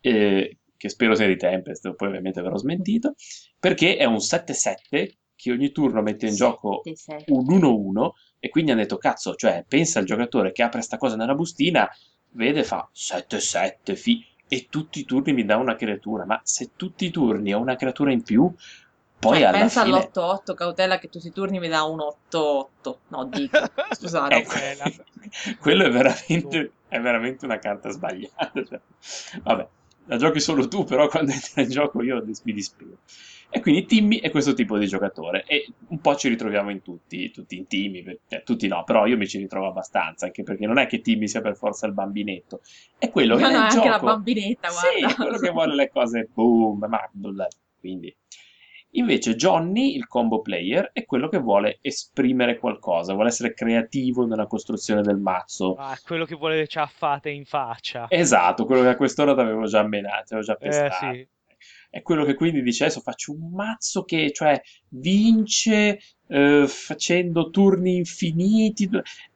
eh, 0.00 0.58
che 0.76 0.88
spero 0.88 1.14
sia 1.14 1.26
di 1.26 1.36
Tempest, 1.36 1.94
poi 1.94 2.08
ovviamente 2.08 2.42
verrò 2.42 2.56
smentito, 2.56 3.14
perché 3.58 3.96
è 3.96 4.04
un 4.04 4.20
7-7 4.20 5.18
che 5.34 5.50
ogni 5.50 5.72
turno 5.72 6.02
mette 6.02 6.26
in 6.26 6.34
gioco 6.34 6.82
un 7.26 7.46
1-1 7.46 8.10
e 8.38 8.48
quindi 8.48 8.70
hanno 8.70 8.80
detto 8.80 8.96
cazzo, 8.96 9.34
cioè 9.34 9.64
pensa 9.66 9.98
al 9.98 10.04
giocatore 10.04 10.52
che 10.52 10.62
apre 10.62 10.82
sta 10.82 10.96
cosa 10.98 11.16
nella 11.16 11.34
bustina, 11.34 11.88
vede, 12.30 12.64
fa 12.64 12.88
7-7 12.92 13.96
fi- 13.96 14.24
e 14.48 14.66
tutti 14.68 15.00
i 15.00 15.04
turni 15.04 15.32
mi 15.32 15.44
dà 15.44 15.56
una 15.56 15.76
creatura, 15.76 16.26
ma 16.26 16.40
se 16.44 16.72
tutti 16.76 17.06
i 17.06 17.10
turni 17.10 17.54
ho 17.54 17.60
una 17.60 17.74
creatura 17.76 18.12
in 18.12 18.22
più, 18.22 18.52
poi 19.22 19.38
Cioè, 19.38 19.52
pensa 19.52 19.84
fine... 19.84 19.96
all'8-8, 19.98 20.54
cautela 20.54 20.98
che 20.98 21.08
tutti 21.08 21.28
i 21.28 21.32
turni 21.32 21.60
mi 21.60 21.68
dà 21.68 21.84
un 21.84 21.98
8-8. 21.98 22.96
No, 23.08 23.24
dico, 23.26 23.56
scusate. 23.94 24.34
Ecco, 24.34 25.04
quello 25.60 25.84
è 25.84 25.90
veramente, 25.90 26.72
è 26.88 26.98
veramente 26.98 27.44
una 27.44 27.58
carta 27.60 27.88
sbagliata. 27.90 28.50
cioè. 28.66 28.80
Vabbè, 29.44 29.68
la 30.06 30.16
giochi 30.16 30.40
solo 30.40 30.66
tu, 30.66 30.82
però 30.82 31.06
quando 31.06 31.30
entra 31.30 31.62
in 31.62 31.70
gioco 31.70 32.02
io 32.02 32.20
mi 32.24 32.52
dispero. 32.52 32.96
E 33.48 33.60
quindi 33.60 33.84
Timmy 33.84 34.18
è 34.18 34.30
questo 34.32 34.54
tipo 34.54 34.76
di 34.76 34.88
giocatore 34.88 35.44
e 35.46 35.68
un 35.88 36.00
po' 36.00 36.16
ci 36.16 36.28
ritroviamo 36.28 36.70
in 36.70 36.82
tutti, 36.82 37.30
tutti 37.30 37.56
in 37.58 37.68
Timmy, 37.68 38.02
cioè, 38.26 38.42
tutti 38.42 38.66
no, 38.66 38.82
però 38.82 39.06
io 39.06 39.16
mi 39.16 39.28
ci 39.28 39.38
ritrovo 39.38 39.68
abbastanza, 39.68 40.24
anche 40.26 40.42
perché 40.42 40.66
non 40.66 40.78
è 40.78 40.86
che 40.86 41.00
Timmy 41.00 41.28
sia 41.28 41.42
per 41.42 41.54
forza 41.54 41.86
il 41.86 41.92
bambinetto, 41.92 42.60
è 42.98 43.08
quello 43.10 43.36
che 43.36 43.42
No, 43.42 43.48
no, 43.50 43.54
è 43.54 43.58
anche 43.58 43.76
la 43.76 43.82
gioco- 43.82 44.06
bambinetta, 44.06 44.68
Sì, 44.70 44.98
guarda. 45.00 45.06
è 45.06 45.14
quello 45.14 45.38
che 45.38 45.50
vuole 45.50 45.74
le 45.76 45.90
cose 45.90 46.28
boom, 46.32 46.86
ma 46.88 47.08
quindi... 47.78 48.16
Invece 48.94 49.36
Johnny, 49.36 49.94
il 49.94 50.06
combo 50.06 50.40
player, 50.42 50.90
è 50.92 51.04
quello 51.04 51.28
che 51.28 51.38
vuole 51.38 51.78
esprimere 51.80 52.58
qualcosa, 52.58 53.14
vuole 53.14 53.28
essere 53.28 53.54
creativo 53.54 54.26
nella 54.26 54.46
costruzione 54.46 55.00
del 55.02 55.16
mazzo. 55.16 55.74
Ah, 55.78 55.98
quello 56.04 56.26
che 56.26 56.34
vuole 56.34 56.56
le 56.56 56.66
ciaffate 56.66 57.30
in 57.30 57.44
faccia. 57.46 58.06
Esatto, 58.10 58.66
quello 58.66 58.82
che 58.82 58.88
a 58.88 58.96
quest'ora 58.96 59.34
ti 59.34 59.40
avevo 59.40 59.64
già 59.64 59.82
menato, 59.82 60.24
ti 60.26 60.34
avevo 60.34 60.46
già 60.46 60.58
Eh, 60.58 60.68
pestato. 60.68 61.12
sì. 61.14 61.26
È 61.88 62.02
quello 62.02 62.24
che 62.24 62.34
quindi 62.34 62.62
dice 62.62 62.84
adesso 62.84 63.00
faccio 63.00 63.32
un 63.32 63.50
mazzo 63.52 64.04
che 64.04 64.30
cioè, 64.32 64.60
vince 64.88 65.98
eh, 66.28 66.64
facendo 66.66 67.50
turni 67.50 67.96
infiniti. 67.96 68.88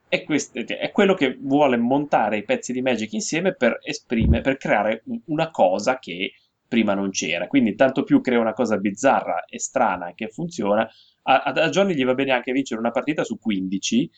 È, 0.09 0.23
quest- 0.23 0.57
è 0.59 0.91
quello 0.93 1.15
che 1.15 1.37
vuole 1.41 1.77
montare 1.77 2.39
i 2.39 2.45
pezzi 2.45 2.73
di 2.73 2.81
Magic 2.81 3.13
insieme 3.13 3.55
per 3.55 3.79
esprimere, 3.83 4.43
per 4.43 4.57
creare 4.57 5.03
un- 5.07 5.21
una 5.27 5.51
cosa 5.51 5.99
che 5.99 6.33
prima 6.69 6.95
non 6.95 7.11
c'era. 7.11 7.47
Quindi 7.47 7.75
tanto 7.75 8.03
più 8.05 8.21
crea 8.21 8.41
una 8.41 8.53
cosa 8.53 8.77
bizzarra 8.79 9.45
e 9.47 9.59
strana 9.59 10.13
che 10.15 10.29
funziona. 10.29 10.89
A, 11.23 11.43
a- 11.43 11.69
Johnny 11.71 11.95
gli 11.95 12.05
va 12.05 12.15
bene 12.15 12.33
anche 12.33 12.53
vincere 12.53 12.81
una 12.81 12.91
partita 12.91 13.25
su 13.25 13.39
15, 13.39 14.11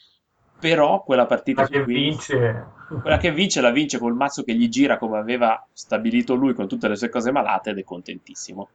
però 0.58 1.02
quella 1.04 1.26
partita 1.26 1.66
che 1.66 1.82
15 1.84 2.32
vince. 2.34 2.66
quella 3.00 3.16
che 3.18 3.32
vince 3.32 3.60
la 3.60 3.70
vince 3.70 3.98
col 3.98 4.14
mazzo 4.14 4.42
che 4.42 4.54
gli 4.54 4.68
gira 4.68 4.98
come 4.98 5.18
aveva 5.18 5.64
stabilito 5.72 6.34
lui 6.34 6.54
con 6.54 6.66
tutte 6.68 6.88
le 6.88 6.96
sue 6.96 7.08
cose 7.08 7.30
malate 7.30 7.70
ed 7.70 7.78
è 7.78 7.84
contentissimo. 7.84 8.70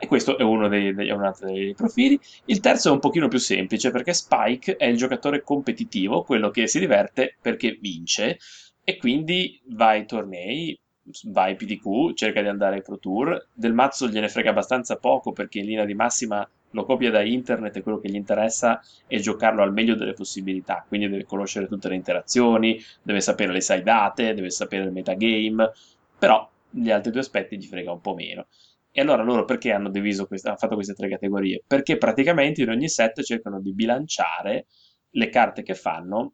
E 0.00 0.06
questo 0.06 0.38
è 0.38 0.42
uno 0.42 0.68
dei, 0.68 0.94
dei- 0.94 1.10
un 1.10 1.24
altro 1.24 1.46
dei 1.48 1.74
profili. 1.74 2.18
Il 2.46 2.60
terzo 2.60 2.88
è 2.88 2.92
un 2.92 3.00
pochino 3.00 3.28
più 3.28 3.38
semplice 3.38 3.90
perché 3.90 4.12
Spike 4.14 4.76
è 4.76 4.86
il 4.86 4.96
giocatore 4.96 5.42
competitivo, 5.42 6.22
quello 6.22 6.50
che 6.50 6.66
si 6.68 6.78
diverte 6.78 7.36
perché 7.40 7.76
vince 7.80 8.38
e 8.84 8.96
quindi 8.96 9.60
va 9.70 9.88
ai 9.88 10.06
tornei, 10.06 10.78
va 11.24 11.42
ai 11.42 11.56
PDQ, 11.56 12.14
cerca 12.14 12.40
di 12.42 12.48
andare 12.48 12.82
Pro 12.82 12.98
Tour. 12.98 13.48
Del 13.52 13.72
mazzo 13.72 14.08
gliene 14.08 14.28
frega 14.28 14.50
abbastanza 14.50 14.96
poco 14.96 15.32
perché 15.32 15.58
in 15.60 15.66
linea 15.66 15.84
di 15.84 15.94
massima 15.94 16.48
lo 16.72 16.84
copia 16.84 17.10
da 17.10 17.22
internet 17.22 17.76
e 17.76 17.82
quello 17.82 17.98
che 17.98 18.10
gli 18.10 18.14
interessa 18.14 18.80
è 19.06 19.18
giocarlo 19.18 19.62
al 19.62 19.72
meglio 19.72 19.94
delle 19.94 20.12
possibilità, 20.12 20.84
quindi 20.86 21.08
deve 21.08 21.24
conoscere 21.24 21.66
tutte 21.66 21.88
le 21.88 21.94
interazioni, 21.94 22.78
deve 23.02 23.20
sapere 23.20 23.52
le 23.52 23.60
side 23.60 23.82
date, 23.82 24.34
deve 24.34 24.50
sapere 24.50 24.84
il 24.84 24.92
metagame, 24.92 25.72
però 26.18 26.48
gli 26.70 26.90
altri 26.90 27.10
due 27.10 27.20
aspetti 27.20 27.56
gli 27.56 27.64
frega 27.64 27.92
un 27.92 28.00
po' 28.00 28.14
meno. 28.14 28.46
E 28.90 29.00
allora 29.00 29.22
loro 29.22 29.44
perché 29.44 29.72
hanno 29.72 29.90
questa, 30.26 30.48
hanno 30.48 30.58
fatto 30.58 30.74
queste 30.74 30.94
tre 30.94 31.08
categorie? 31.08 31.62
Perché 31.66 31.96
praticamente 31.96 32.62
in 32.62 32.70
ogni 32.70 32.88
set 32.88 33.22
cercano 33.22 33.60
di 33.60 33.72
bilanciare 33.72 34.66
le 35.10 35.28
carte 35.28 35.62
che 35.62 35.74
fanno 35.74 36.32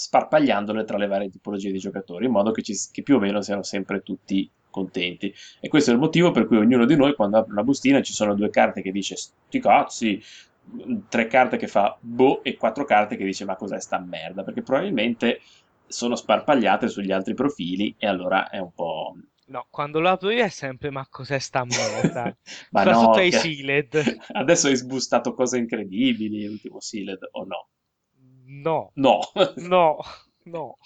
sparpagliandole 0.00 0.84
tra 0.84 0.96
le 0.96 1.06
varie 1.06 1.30
tipologie 1.30 1.70
di 1.72 1.78
giocatori, 1.78 2.26
in 2.26 2.32
modo 2.32 2.50
che, 2.52 2.62
ci- 2.62 2.74
che 2.90 3.02
più 3.02 3.16
o 3.16 3.18
meno 3.18 3.40
siano 3.42 3.62
sempre 3.62 4.02
tutti 4.02 4.48
contenti. 4.70 5.32
E 5.60 5.68
questo 5.68 5.90
è 5.90 5.94
il 5.94 6.00
motivo 6.00 6.30
per 6.30 6.46
cui 6.46 6.56
ognuno 6.56 6.84
di 6.86 6.96
noi, 6.96 7.14
quando 7.14 7.38
apre 7.38 7.52
una 7.52 7.62
bustina, 7.64 8.00
ci 8.02 8.12
sono 8.12 8.34
due 8.34 8.50
carte 8.50 8.82
che 8.82 8.92
dice 8.92 9.16
sti 9.16 9.60
cazzi, 9.60 10.22
tre 11.08 11.26
carte 11.26 11.56
che 11.56 11.66
fa 11.66 11.96
boh 12.00 12.42
e 12.44 12.56
quattro 12.56 12.84
carte 12.84 13.16
che 13.16 13.24
dice 13.24 13.44
ma 13.44 13.56
cos'è 13.56 13.80
sta 13.80 13.98
merda, 13.98 14.42
perché 14.44 14.62
probabilmente 14.62 15.40
sono 15.86 16.14
sparpagliate 16.14 16.88
sugli 16.88 17.10
altri 17.10 17.34
profili 17.34 17.94
e 17.98 18.06
allora 18.06 18.48
è 18.48 18.58
un 18.58 18.72
po'... 18.72 19.16
No, 19.46 19.66
quando 19.68 19.98
lo 19.98 20.10
apro 20.10 20.30
io 20.30 20.44
è 20.44 20.48
sempre 20.48 20.90
ma 20.90 21.04
cos'è 21.10 21.40
sta 21.40 21.64
merda? 21.64 22.24
Ma 22.70 22.82
Soprattutto 22.82 23.18
no, 23.18 23.24
ai 23.24 23.30
che- 23.30 23.36
Sealed. 23.38 24.16
Adesso 24.32 24.68
hai 24.68 24.76
sbustato 24.76 25.34
cose 25.34 25.58
incredibili, 25.58 26.46
l'ultimo 26.46 26.78
Sealed, 26.78 27.18
o 27.32 27.44
no? 27.44 27.68
No, 28.52 28.90
No, 28.94 29.20
no, 29.68 29.98
no. 30.44 30.78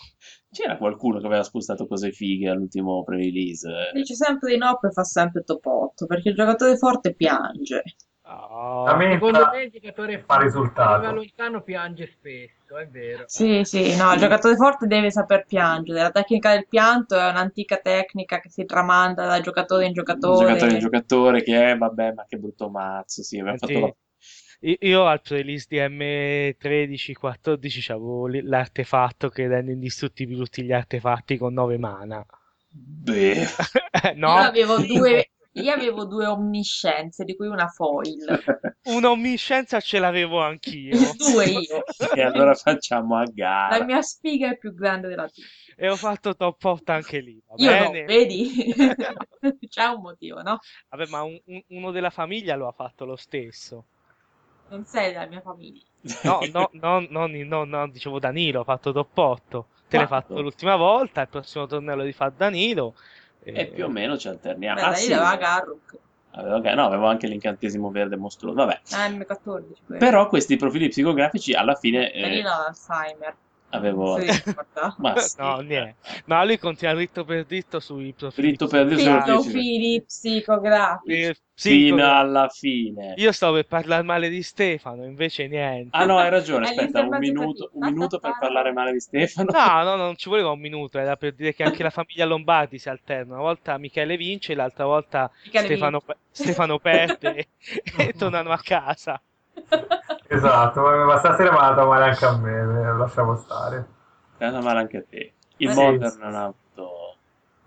c'era 0.50 0.76
qualcuno 0.76 1.18
che 1.21 1.26
aveva 1.26 1.42
spustato 1.42 1.87
cose 1.87 2.12
fighe 2.12 2.49
all'ultimo 2.50 3.02
pre-release. 3.02 3.68
Dice 3.92 4.14
sempre 4.14 4.52
di 4.52 4.59
no, 4.59 4.76
poi 4.78 4.92
fa 4.92 5.02
sempre 5.04 5.42
top 5.42 5.64
8, 5.64 6.06
perché 6.06 6.28
il 6.30 6.35
giocatore 6.35 6.76
forte 6.76 7.14
piange. 7.14 7.83
Oh. 8.26 8.85
A 8.85 8.97
me 8.97 9.12
Secondo 9.12 9.49
me 9.52 9.62
il 9.64 9.71
giocatore 9.71 10.23
fa 10.23 10.38
risultato. 10.38 10.92
arriva 10.94 11.12
lontano 11.12 11.62
piange 11.62 12.06
spesso, 12.06 12.76
è 12.78 12.87
vero. 12.88 13.25
Sì, 13.26 13.64
sì, 13.64 13.94
no, 13.97 14.12
il 14.12 14.18
giocatore 14.21 14.56
forte 14.56 14.87
deve 14.87 15.11
saper 15.11 15.44
piangere. 15.47 16.00
La 16.00 16.11
tecnica 16.11 16.52
del 16.52 16.66
pianto 16.66 17.16
è 17.18 17.28
un'antica 17.28 17.78
tecnica 17.78 18.40
che 18.40 18.50
si 18.50 18.64
tramanda 18.64 19.26
da 19.26 19.40
giocatore 19.40 19.87
in 19.87 19.92
giocatore. 19.92 20.47
giocatore 20.47 20.73
in 20.73 20.78
giocatore 20.78 21.42
che 21.42 21.71
è, 21.73 21.76
vabbè, 21.76 22.12
ma 22.14 22.25
che 22.26 22.38
brutto 22.38 22.71
mazzo, 22.71 23.23
sì, 23.23 23.38
aveva 23.38 23.56
Senti, 23.59 23.75
fatto 23.75 23.87
la... 23.87 23.94
Io 24.64 25.04
al 25.06 25.21
playlist 25.21 25.68
di 25.68 25.78
M13-14 25.78 27.80
c'avevo 27.83 28.26
l- 28.26 28.49
l'artefatto 28.49 29.28
che 29.28 29.47
rende 29.47 29.73
indistruttibili 29.73 30.38
tutti 30.38 30.62
gli 30.62 30.73
artefatti 30.73 31.37
con 31.37 31.52
9 31.52 31.76
mana. 31.78 32.25
Beh, 32.71 33.44
no? 34.16 34.35
Io 34.35 34.40
avevo 34.40 34.78
due, 34.78 35.30
io 35.52 35.73
avevo 35.73 36.06
due 36.06 36.26
omniscienze, 36.26 37.25
di 37.25 37.37
cui 37.37 37.49
una 37.49 37.68
foil. 37.68 38.25
Un'omniscienza 38.87 39.80
ce 39.80 39.99
l'avevo 39.99 40.40
anch'io. 40.40 40.99
Due 41.16 41.44
io. 41.47 41.83
e 42.14 42.23
allora 42.23 42.54
facciamo 42.54 43.16
a 43.16 43.25
gara. 43.25 43.78
La 43.78 43.85
mia 43.85 44.02
spiga 44.02 44.50
è 44.50 44.59
più 44.59 44.75
grande 44.75 45.09
della 45.09 45.28
tua. 45.28 45.42
E 45.76 45.88
ho 45.88 45.97
fatto 45.97 46.37
top 46.37 46.62
8 46.64 46.92
anche 46.92 47.21
lì, 47.21 47.40
va 47.47 47.54
Io 47.56 47.71
no, 47.71 47.90
bene? 47.90 48.04
vedi? 48.04 48.75
C'è 49.68 49.85
un 49.87 50.02
motivo, 50.02 50.42
no? 50.42 50.59
Vabbè, 50.90 51.06
ma 51.06 51.23
un- 51.23 51.40
un- 51.47 51.62
uno 51.68 51.90
della 51.92 52.11
famiglia 52.11 52.56
lo 52.56 52.68
ha 52.68 52.73
fatto 52.73 53.04
lo 53.04 53.16
stesso. 53.16 53.87
Non 54.68 54.85
sei 54.85 55.12
della 55.12 55.26
mia 55.26 55.40
famiglia. 55.40 55.83
No, 56.23 56.40
no, 56.52 56.68
no, 56.73 57.06
no, 57.09 57.26
no, 57.26 57.64
no, 57.64 57.88
dicevo 57.88 58.18
Danilo, 58.18 58.61
ha 58.61 58.64
fatto 58.64 58.92
top 58.92 59.16
8. 59.16 59.66
Te 59.88 59.97
l'hai 59.99 60.06
fatto 60.06 60.40
l'ultima 60.40 60.76
volta, 60.76 61.21
il 61.23 61.28
prossimo 61.28 61.66
torneo 61.66 61.94
lo 61.97 62.02
rifà 62.02 62.30
Danilo. 62.30 62.94
E 63.42 63.66
più 63.66 63.85
o 63.85 63.88
meno 63.88 64.16
ci 64.16 64.28
alterniamo. 64.28 64.80
Beh, 64.80 64.87
Ah, 64.87 64.94
sì, 64.94 65.12
aveva 65.12 65.37
Garruk. 65.37 65.97
avevo, 66.33 66.75
no, 66.75 66.85
avevo 66.87 67.06
anche 67.06 67.26
l'incantesimo 67.26 67.90
verde 67.90 68.16
mostruoso. 68.16 68.56
Vabbè, 68.56 68.80
Ah, 68.92 69.09
M14. 69.09 69.35
quello. 69.87 69.99
però 69.99 70.26
questi 70.28 70.56
profili 70.56 70.88
psicografici 70.88 71.52
alla 71.52 71.75
fine 71.75 72.11
eh, 72.11 72.21
Danilo 72.23 72.50
Alzheimer. 72.50 73.37
Avevo... 73.74 74.20
Sì. 74.20 74.42
Ma 74.98 75.16
sì, 75.18 75.34
No, 75.38 75.58
niente. 75.60 75.96
No, 76.26 76.44
lui 76.44 76.58
continua 76.58 76.94
dritto 76.94 77.24
per 77.24 77.44
dritto 77.44 77.80
sui 77.80 78.12
profili. 78.16 78.48
Dritto 78.48 78.66
per 78.66 78.86
dritto 78.86 79.22
profili. 79.24 80.02
Psicografici. 80.02 81.20
Eh, 81.20 81.36
Fino 81.56 82.12
alla 82.12 82.48
fine. 82.48 83.14
Io 83.16 83.30
stavo 83.30 83.54
per 83.54 83.66
parlare 83.66 84.02
male 84.02 84.28
di 84.28 84.42
Stefano, 84.42 85.04
invece 85.04 85.46
niente. 85.46 85.96
Ah 85.96 86.04
no, 86.04 86.18
hai 86.18 86.28
ragione, 86.28 86.68
aspetta, 86.68 87.02
un 87.02 87.16
minuto, 87.18 87.70
un 87.74 87.92
minuto 87.92 88.18
per 88.18 88.36
parlare 88.40 88.72
male 88.72 88.92
di 88.92 88.98
Stefano. 88.98 89.52
No, 89.52 89.82
no, 89.84 89.94
non 89.94 90.16
ci 90.16 90.28
voleva 90.28 90.50
un 90.50 90.58
minuto, 90.58 90.98
era 90.98 91.16
per 91.16 91.32
dire 91.34 91.54
che 91.54 91.62
anche 91.62 91.84
la 91.84 91.90
famiglia 91.90 92.24
Lombardi 92.24 92.78
si 92.78 92.88
alterna. 92.88 93.34
Una 93.34 93.42
volta 93.42 93.78
Michele 93.78 94.16
vince, 94.16 94.54
l'altra 94.54 94.84
volta 94.84 95.30
Michele 95.44 95.66
Stefano. 95.66 96.02
Stefano 96.30 96.78
perde 96.80 97.46
e 97.98 98.12
tornano 98.14 98.50
a 98.50 98.58
casa. 98.58 99.20
Esatto, 100.26 100.80
ma 100.82 101.18
stasera 101.18 101.52
mi 101.52 101.58
ha 101.58 101.70
dato 101.73 101.87
male 101.88 102.04
anche 102.06 102.25
a 102.25 102.37
me, 102.37 102.52
eh, 102.61 102.92
lasciamo 102.96 103.37
stare. 103.37 103.87
È 104.37 104.44
andata 104.44 104.64
male 104.64 104.80
anche 104.80 104.96
a 104.99 105.02
te. 105.08 105.32
Il 105.58 105.68
Eh, 105.68 105.73
sì. 105.73 105.80
Modern 105.80 106.18
non 106.18 106.34
ha 106.34 106.42
avuto... 106.44 107.16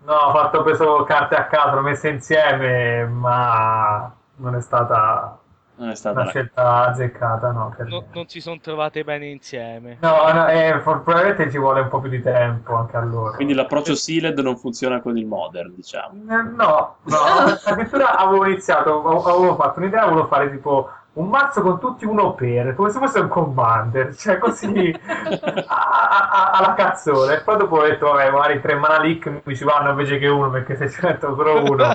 No, 0.00 0.14
ho 0.14 0.32
fatto 0.32 0.62
preso 0.62 1.02
carte 1.04 1.34
a 1.34 1.46
caso, 1.46 1.74
l'ho 1.76 1.80
messe 1.82 2.08
insieme, 2.08 3.04
ma 3.06 4.12
non 4.36 4.54
è 4.54 4.60
stata 4.60 5.38
Non 5.76 5.88
è 5.90 5.94
stata 5.96 6.16
una 6.16 6.24
la... 6.24 6.30
scelta 6.30 6.86
azzeccata, 6.86 7.50
no. 7.50 7.74
per 7.76 7.86
No- 7.86 8.04
non 8.12 8.28
si 8.28 8.40
sono 8.40 8.58
trovate 8.60 9.02
bene 9.02 9.26
insieme. 9.26 9.96
No, 10.00 10.30
no, 10.32 10.48
eh, 10.48 10.78
for- 10.82 11.02
probabilmente 11.02 11.50
ci 11.50 11.58
vuole 11.58 11.80
un 11.80 11.88
po' 11.88 12.00
più 12.00 12.10
di 12.10 12.22
tempo 12.22 12.74
anche 12.76 12.96
a 12.96 13.00
loro. 13.00 13.34
Quindi 13.34 13.54
l'approccio 13.54 13.94
Sealed 13.96 14.38
non 14.38 14.56
funziona 14.56 15.00
con 15.00 15.16
il 15.16 15.26
Modern, 15.26 15.74
diciamo. 15.74 16.14
Eh, 16.14 16.42
No, 16.42 16.96
no, 17.02 17.16
addirittura 17.64 18.16
avevo 18.16 18.46
iniziato, 18.46 19.02
avevo 19.26 19.56
fatto 19.56 19.80
un'idea, 19.80 20.04
volevo 20.06 20.26
fare 20.26 20.50
tipo 20.50 20.90
un 21.14 21.28
mazzo 21.28 21.62
con 21.62 21.80
tutti 21.80 22.04
uno 22.04 22.34
per, 22.34 22.74
come 22.74 22.90
se 22.90 22.98
fosse 22.98 23.18
un 23.20 23.28
commander, 23.28 24.14
cioè 24.14 24.38
così 24.38 24.96
a, 25.66 26.28
a, 26.30 26.50
alla 26.52 26.74
cazzone. 26.74 27.34
E 27.36 27.42
poi 27.42 27.56
dopo 27.56 27.76
ho 27.78 27.82
detto, 27.86 28.06
vabbè, 28.12 28.30
magari 28.30 28.60
tre 28.60 28.76
mana 28.76 29.00
leak 29.00 29.40
mi 29.44 29.56
ci 29.56 29.64
vanno 29.64 29.90
invece 29.90 30.18
che 30.18 30.28
uno, 30.28 30.50
perché 30.50 30.76
se 30.76 30.88
ci 30.90 31.00
metto 31.04 31.34
solo 31.34 31.62
uno 31.64 31.92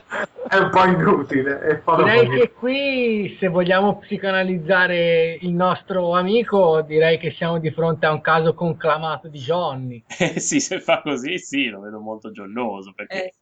è 0.48 0.58
un 0.58 0.70
po' 0.70 0.86
inutile. 0.86 1.62
E 1.62 1.78
poi 1.78 1.96
direi 1.98 2.26
dopo... 2.26 2.38
che 2.40 2.52
qui, 2.54 3.38
se 3.40 3.48
vogliamo 3.48 3.98
psicanalizzare 4.00 5.38
il 5.42 5.52
nostro 5.54 6.14
amico, 6.16 6.82
direi 6.82 7.18
che 7.18 7.32
siamo 7.32 7.60
di 7.60 7.72
fronte 7.72 8.06
a 8.06 8.12
un 8.12 8.22
caso 8.22 8.54
conclamato 8.54 9.28
di 9.28 9.40
Johnny. 9.40 10.04
Eh 10.18 10.40
sì, 10.40 10.60
se 10.60 10.80
fa 10.80 11.02
così, 11.02 11.38
sì, 11.40 11.70
lo 11.70 11.80
vedo 11.82 12.00
molto 12.00 12.32
giornoso, 12.32 12.94
perché... 12.94 13.26
Eh, 13.26 13.34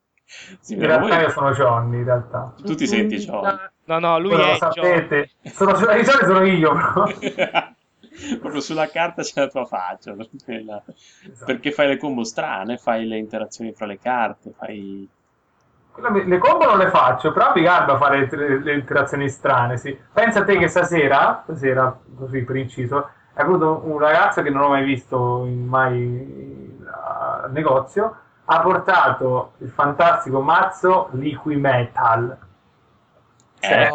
Sì, 0.60 0.74
In 0.74 0.80
realtà 0.80 1.16
voi- 1.16 1.22
io 1.22 1.30
sono 1.30 1.52
Johnny, 1.52 1.98
in 1.98 2.04
realtà. 2.04 2.54
Tu 2.62 2.74
ti 2.74 2.86
senti 2.86 3.16
Johnny. 3.18 3.58
No, 3.84 3.98
no, 3.98 4.18
lui 4.18 4.30
Voi 4.30 4.50
è 4.50 4.56
sapete. 4.56 5.30
Sono, 5.42 5.74
sono 5.74 6.42
io, 6.44 6.72
però. 6.72 7.04
Proprio 8.40 8.60
sulla 8.60 8.88
carta 8.88 9.22
c'è 9.22 9.40
la 9.40 9.48
tua 9.48 9.64
faccia, 9.64 10.14
nella- 10.46 10.82
Esatto. 10.86 11.44
perché 11.46 11.72
fai 11.72 11.88
le 11.88 11.96
combo 11.96 12.24
strane, 12.24 12.76
fai 12.76 13.06
le 13.06 13.16
interazioni 13.18 13.72
fra 13.72 13.86
le 13.86 13.98
carte, 13.98 14.52
fai... 14.56 15.08
Le 15.94 16.38
combo 16.38 16.64
non 16.64 16.78
le 16.78 16.88
faccio, 16.88 17.32
però 17.32 17.52
mi 17.54 17.62
garba 17.62 17.98
fare 17.98 18.26
le, 18.30 18.58
le 18.62 18.74
interazioni 18.74 19.28
strane, 19.28 19.76
sì. 19.76 19.96
Pensa 20.12 20.40
a 20.40 20.44
te 20.44 20.56
che 20.56 20.68
stasera, 20.68 21.40
stasera, 21.44 21.98
così 22.16 22.42
per 22.44 22.56
inciso, 22.56 23.10
è 23.34 23.42
venuto 23.42 23.82
un 23.84 23.98
ragazzo 23.98 24.42
che 24.42 24.50
non 24.50 24.62
ho 24.62 24.68
mai 24.68 24.84
visto 24.84 25.44
in- 25.44 25.66
mai 25.66 26.80
al 27.42 27.50
negozio, 27.52 28.16
ha 28.44 28.60
portato 28.60 29.52
il 29.58 29.70
fantastico 29.70 30.40
mazzo 30.40 31.08
Liqui 31.12 31.56
Metal. 31.56 32.38
Cioè, 33.68 33.88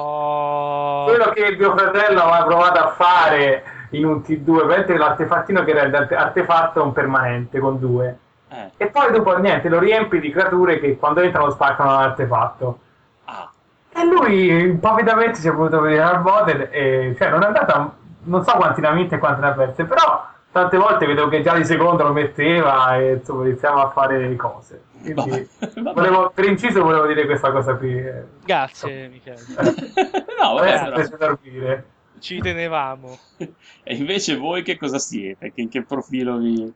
quello 1.04 1.30
che 1.34 1.56
mio 1.58 1.76
fratello 1.76 2.22
aveva 2.22 2.46
provato 2.46 2.80
a 2.80 2.88
fare 2.90 3.64
in 3.92 4.06
un 4.06 4.18
T2, 4.26 4.66
vedete 4.66 4.98
l'artefattino 4.98 5.64
che 5.64 5.74
rende 5.74 5.98
arte- 5.98 6.16
artefatto 6.16 6.84
un 6.84 6.94
permanente 6.94 7.60
con 7.60 7.80
due. 7.80 8.18
eh, 8.50 8.72
E 8.78 8.88
poi 8.88 9.12
dopo 9.12 9.36
niente, 9.38 9.68
lo 9.70 9.80
riempi 9.80 10.20
di 10.20 10.32
creature 10.32 10.80
che 10.80 10.98
quando 10.98 11.20
entrano 11.22 11.50
spaccano 11.52 11.92
l'artefatto. 11.92 12.80
ah, 13.26 13.50
E 13.94 14.06
lui 14.06 14.48
impavidamente 14.50 15.40
ci 15.40 15.48
è 15.48 15.52
voluto 15.52 15.82
vedere 15.82 16.04
al 16.04 16.22
model 16.22 16.68
e 16.72 17.16
cioè 17.18 17.30
non 17.30 17.44
è 17.44 17.46
andata, 17.48 17.94
non 18.24 18.44
so 18.44 18.52
quanti 18.56 18.82
ne 18.82 18.88
ha 18.88 18.92
vinte 18.92 19.16
e 19.16 19.18
quanti 19.20 19.42
ne 19.42 19.48
ha 19.48 19.52
perse, 19.52 19.84
però 19.86 20.26
tante 20.52 20.78
volte 20.78 21.06
vedo 21.06 21.28
che 21.28 21.42
già 21.42 21.54
di 21.56 21.66
secondo 21.66 22.04
lo 22.04 22.14
metteva 22.14 22.96
e 22.96 23.14
insomma 23.14 23.44
iniziamo 23.46 23.82
a 23.82 23.90
fare 23.90 24.36
cose. 24.36 24.84
Quindi 25.02 25.48
vabbè, 25.76 25.94
volevo, 25.94 26.32
per 26.32 26.46
inciso 26.46 26.84
volevo 26.84 27.06
dire 27.08 27.26
questa 27.26 27.52
cosa 27.52 27.76
qui. 27.76 27.98
eh. 27.98 28.24
grazie, 28.44 29.08
Michele. 29.08 29.42
no, 30.40 30.54
vabbè, 30.56 30.72
Adesso 30.74 31.18
dormire. 31.18 31.86
Ci 32.20 32.40
tenevamo. 32.40 33.18
E 33.38 33.96
invece 33.96 34.36
voi 34.38 34.64
che 34.64 34.78
cosa 34.78 34.98
siete? 34.98 35.52
Che, 35.54 35.62
in 35.62 35.70
che 35.70 35.84
profilo 35.84 36.38
vi... 36.38 36.74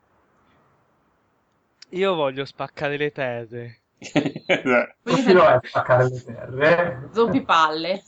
Io 1.90 2.14
voglio 2.14 2.46
spaccare 2.46 2.96
le 2.96 3.12
terre. 3.12 3.80
Profilo 5.04 5.48
è 5.48 5.60
spaccare 5.64 6.10
le 6.10 6.24
terre. 6.24 7.10
Zombipalle. 7.12 8.04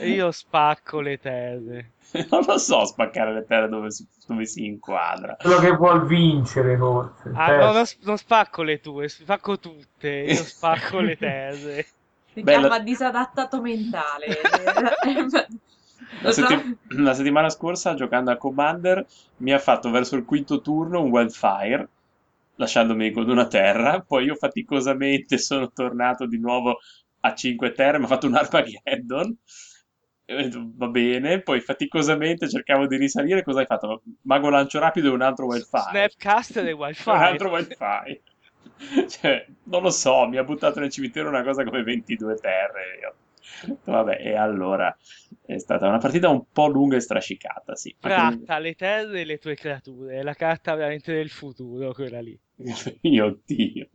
Io 0.00 0.30
spacco 0.30 1.00
le 1.00 1.18
terre. 1.18 1.90
non 2.30 2.42
lo 2.46 2.58
so 2.58 2.84
spaccare 2.84 3.32
le 3.32 3.44
terre 3.44 3.68
dove 3.68 3.90
si, 3.90 4.06
dove 4.26 4.46
si 4.46 4.66
inquadra. 4.66 5.36
Quello 5.36 5.58
che 5.58 5.70
vuol 5.72 6.06
vincere 6.06 6.76
forse. 6.76 7.30
Ah, 7.34 7.56
no, 7.56 7.72
non, 7.72 7.84
non 8.02 8.16
spacco 8.16 8.62
le 8.62 8.80
tue, 8.80 9.08
spacco 9.08 9.58
tutte. 9.58 10.08
Io 10.08 10.44
spacco 10.44 11.00
le 11.00 11.16
terre. 11.16 11.86
Si 12.34 12.42
Bella- 12.42 12.60
chiama 12.62 12.78
disadattato 12.80 13.60
mentale. 13.60 14.26
La, 16.22 16.32
setti- 16.32 16.76
la 16.96 17.14
settimana 17.14 17.48
scorsa, 17.48 17.94
giocando 17.94 18.32
a 18.32 18.36
Commander, 18.36 19.06
mi 19.36 19.52
ha 19.52 19.58
fatto 19.60 19.90
verso 19.90 20.16
il 20.16 20.24
quinto 20.24 20.60
turno 20.60 21.00
un 21.02 21.10
wildfire, 21.10 21.88
lasciandomi 22.56 23.12
con 23.12 23.28
una 23.28 23.46
terra. 23.46 24.00
Poi 24.00 24.24
io 24.24 24.34
faticosamente 24.34 25.38
sono 25.38 25.70
tornato 25.70 26.26
di 26.26 26.38
nuovo 26.38 26.78
a 27.20 27.34
5 27.34 27.72
terre, 27.72 27.98
mi 27.98 28.04
ha 28.04 28.08
fatto 28.08 28.26
un 28.26 28.34
Armageddon. 28.34 29.36
Va 30.26 30.88
bene, 30.88 31.40
poi 31.40 31.60
faticosamente 31.60 32.48
cercavo 32.48 32.86
di 32.86 32.96
risalire. 32.96 33.42
Cosa 33.42 33.60
hai 33.60 33.66
fatto? 33.66 34.02
Mago 34.22 34.48
lancio 34.48 34.78
rapido 34.78 35.08
e 35.08 35.12
un 35.12 35.22
altro 35.22 35.46
wildfire. 35.46 35.90
Snapcaster 35.90 36.66
e 36.66 36.72
wifi. 36.72 37.08
Un 37.08 37.16
altro 37.16 37.50
wildfire. 37.50 38.22
Cioè, 39.08 39.46
non 39.64 39.82
lo 39.82 39.90
so, 39.90 40.26
mi 40.26 40.36
ha 40.36 40.42
buttato 40.42 40.80
nel 40.80 40.90
cimitero 40.90 41.28
una 41.28 41.44
cosa 41.44 41.62
come 41.62 41.82
22 41.82 42.34
terre. 42.36 42.98
Io 43.00 43.14
Vabbè, 43.84 44.18
e 44.20 44.34
allora 44.34 44.94
è 45.44 45.58
stata 45.58 45.86
una 45.86 45.98
partita 45.98 46.28
un 46.28 46.44
po' 46.50 46.66
lunga 46.68 46.96
e 46.96 47.00
strascicata, 47.00 47.74
sì. 47.74 47.94
Tratta 47.98 48.58
le 48.58 48.74
terre 48.74 49.20
e 49.20 49.24
le 49.24 49.38
tue 49.38 49.54
creature. 49.54 50.18
È 50.18 50.22
la 50.22 50.34
carta 50.34 50.74
veramente 50.74 51.12
del 51.12 51.30
futuro, 51.30 51.92
quella 51.92 52.20
lì. 52.20 52.38
Mio 53.02 53.40
Dio. 53.44 53.88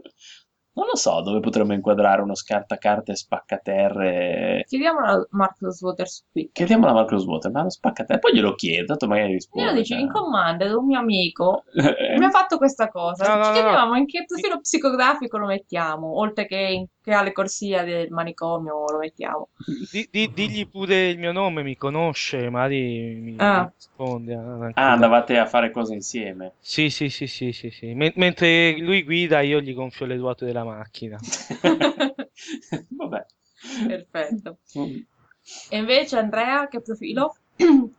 Non 0.79 0.87
lo 0.87 0.95
so 0.95 1.19
dove 1.21 1.41
potremmo 1.41 1.73
inquadrare 1.73 2.21
uno 2.21 2.35
scartacarte 2.35 3.13
spaccaterre. 3.13 4.63
Chiediamolo 4.65 5.05
a 5.05 5.27
Marcus 5.31 5.81
Waters 5.81 6.25
qui. 6.31 6.49
Chiediamo 6.53 6.85
alla 6.85 6.93
Marcos 6.93 7.25
Water, 7.25 7.51
ma 7.51 7.63
lo 7.63 7.69
spaccaterre? 7.69 8.19
Poi 8.19 8.33
glielo 8.33 8.55
chiedo, 8.55 8.85
tanto 8.85 9.07
magari 9.07 9.33
risponde. 9.33 9.71
Io 9.71 9.75
dicevo, 9.75 10.01
in 10.01 10.09
Commander 10.09 10.73
un 10.75 10.85
mio 10.85 10.99
amico 10.99 11.63
Eh, 11.73 12.15
mi 12.17 12.23
ha 12.25 12.29
fatto 12.29 12.57
questa 12.57 12.87
cosa. 12.87 13.27
No, 13.27 13.35
no, 13.35 13.43
Ci 13.43 13.49
no, 13.49 13.55
chiedevamo 13.55 13.95
in 13.97 14.05
che 14.05 14.23
profilo 14.25 14.61
psicografico 14.61 15.37
lo 15.37 15.47
mettiamo, 15.47 16.17
oltre 16.17 16.45
che 16.47 16.55
in 16.57 16.85
che 17.01 17.13
alle 17.13 17.31
corsia 17.31 17.83
del 17.83 18.09
manicomio 18.11 18.83
lo 18.91 18.97
mettiamo. 18.99 19.49
Di- 19.91 20.07
di- 20.11 20.31
digli 20.33 20.67
pure 20.67 21.07
il 21.09 21.17
mio 21.17 21.31
nome, 21.31 21.63
mi 21.63 21.75
conosce, 21.77 22.49
magari 22.49 23.15
mi 23.15 23.35
Ah. 23.39 23.71
risponde. 23.73 24.33
ah, 24.35 24.69
Ah, 24.73 24.91
andavate 24.91 25.37
a 25.37 25.45
fare 25.45 25.71
cose 25.71 25.93
insieme. 25.93 26.53
Sì, 26.59 26.89
sì, 26.89 27.09
sì, 27.09 27.25
sì, 27.25 27.51
sì, 27.53 27.69
sì. 27.71 27.93
Men- 27.93 28.11
mentre 28.15 28.77
lui 28.77 29.03
guida, 29.03 29.39
io 29.39 29.59
gli 29.61 29.73
gonfio 29.73 30.05
le 30.05 30.17
ruote 30.17 30.45
della 30.45 30.59
macchina. 30.63 30.68
Vabbè. 32.89 33.25
Perfetto. 33.87 34.57
E 35.69 35.77
invece 35.77 36.17
Andrea, 36.17 36.67
che 36.67 36.81
profilo? 36.81 37.35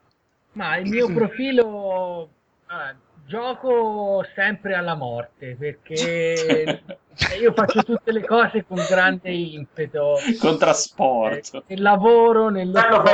Ma 0.52 0.76
il 0.76 0.88
mio 0.88 1.12
profilo 1.12 2.28
ah, 2.66 2.94
gioco 3.26 4.24
sempre 4.35 4.74
alla 4.74 4.96
morte 4.96 5.56
perché 5.56 6.83
io 7.40 7.52
faccio 7.52 7.85
tutte 7.85 8.11
le 8.11 8.24
cose 8.24 8.64
con 8.66 8.85
grande 8.88 9.30
impeto. 9.30 10.16
Con 10.40 10.59
trasporto. 10.59 11.59
Eh, 11.59 11.62
nel 11.68 11.83
lavoro, 11.83 12.50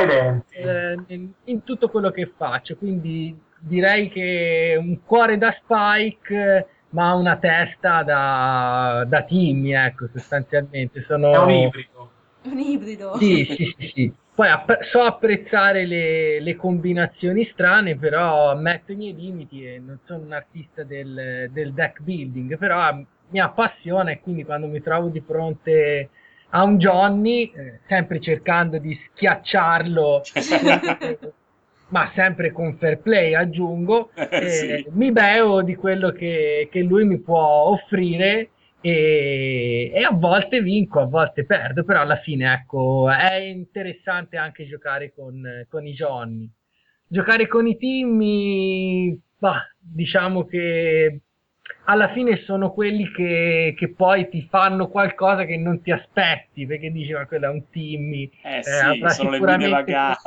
denti. 0.05 0.55
eh, 0.55 0.97
in, 1.07 1.31
in 1.45 1.63
tutto 1.63 1.89
quello 1.89 2.09
che 2.09 2.33
faccio. 2.35 2.75
Quindi 2.75 3.37
direi 3.59 4.09
che 4.09 4.75
un 4.79 5.03
cuore 5.03 5.37
da 5.37 5.55
Spike, 5.61 6.67
eh, 6.89 6.95
ma 6.95 7.13
una 7.13 7.37
testa 7.37 8.03
da, 8.03 9.05
da 9.07 9.23
Timmy, 9.23 9.73
ecco, 9.73 10.07
sostanzialmente. 10.13 11.03
Sono... 11.07 11.31
È 11.33 11.37
un 11.37 11.49
ibrido. 11.51 12.11
Un 12.43 12.59
ibrido. 12.59 13.17
Sì, 13.17 13.45
sì, 13.49 13.75
sì, 13.77 13.91
sì. 13.93 14.13
Poi 14.33 14.49
app- 14.49 14.83
so 14.91 15.01
apprezzare 15.01 15.85
le, 15.85 16.39
le 16.39 16.55
combinazioni 16.55 17.49
strane, 17.51 17.95
però 17.97 18.51
ammetto 18.51 18.91
i 18.91 18.95
miei 18.95 19.15
limiti 19.15 19.65
e 19.65 19.79
non 19.79 19.99
sono 20.05 20.23
un 20.23 20.31
artista 20.31 20.83
del, 20.83 21.49
del 21.51 21.73
deck 21.73 22.01
building, 22.01 22.57
però 22.57 22.87
eh, 22.89 23.05
mi 23.29 23.39
appassiona 23.39 24.11
e 24.11 24.19
quindi 24.19 24.45
quando 24.45 24.67
mi 24.67 24.81
trovo 24.81 25.07
di 25.07 25.21
fronte 25.25 26.09
a 26.49 26.63
un 26.63 26.77
Johnny, 26.77 27.51
eh, 27.51 27.79
sempre 27.87 28.21
cercando 28.21 28.77
di 28.77 28.97
schiacciarlo, 29.11 30.21
ma 31.89 32.11
sempre 32.15 32.51
con 32.51 32.77
fair 32.77 32.99
play 32.99 33.33
aggiungo, 33.33 34.11
Eh, 34.29 34.49
eh, 34.75 34.83
sì. 34.83 34.85
mi 34.91 35.11
beo 35.11 35.61
di 35.61 35.75
quello 35.75 36.11
che, 36.11 36.67
che 36.71 36.81
lui 36.81 37.05
mi 37.05 37.19
può 37.19 37.69
offrire 37.71 38.51
e, 38.81 39.91
e 39.93 40.03
a 40.03 40.11
volte 40.11 40.61
vinco, 40.61 40.99
a 40.99 41.05
volte 41.05 41.45
perdo, 41.45 41.83
però 41.83 42.01
alla 42.01 42.17
fine 42.17 42.51
ecco, 42.53 43.09
è 43.09 43.35
interessante 43.35 44.37
anche 44.37 44.65
giocare 44.67 45.13
con, 45.13 45.65
con 45.69 45.85
i 45.87 45.93
Johnny. 45.93 46.49
Giocare 47.09 47.47
con 47.47 47.65
i 47.67 47.77
team, 47.77 49.17
bah, 49.39 49.63
diciamo 49.79 50.45
che 50.45 51.21
alla 51.89 52.11
fine 52.11 52.37
sono 52.43 52.71
quelli 52.71 53.09
che, 53.11 53.73
che 53.77 53.93
poi 53.93 54.27
ti 54.27 54.45
fanno 54.49 54.89
qualcosa 54.89 55.45
che 55.45 55.57
non 55.57 55.81
ti 55.81 55.91
aspetti, 55.91 56.65
perché 56.65 56.91
dici 56.91 57.13
ma 57.13 57.25
quello 57.25 57.45
è 57.45 57.49
un 57.49 57.69
Timmy, 57.69 58.29
Eh 58.41 58.57
eh, 58.57 58.61
sì, 58.61 58.71
sono 59.15 59.29
le 59.29 59.35
sicuramente 59.35 59.69
vaganti. 59.69 60.21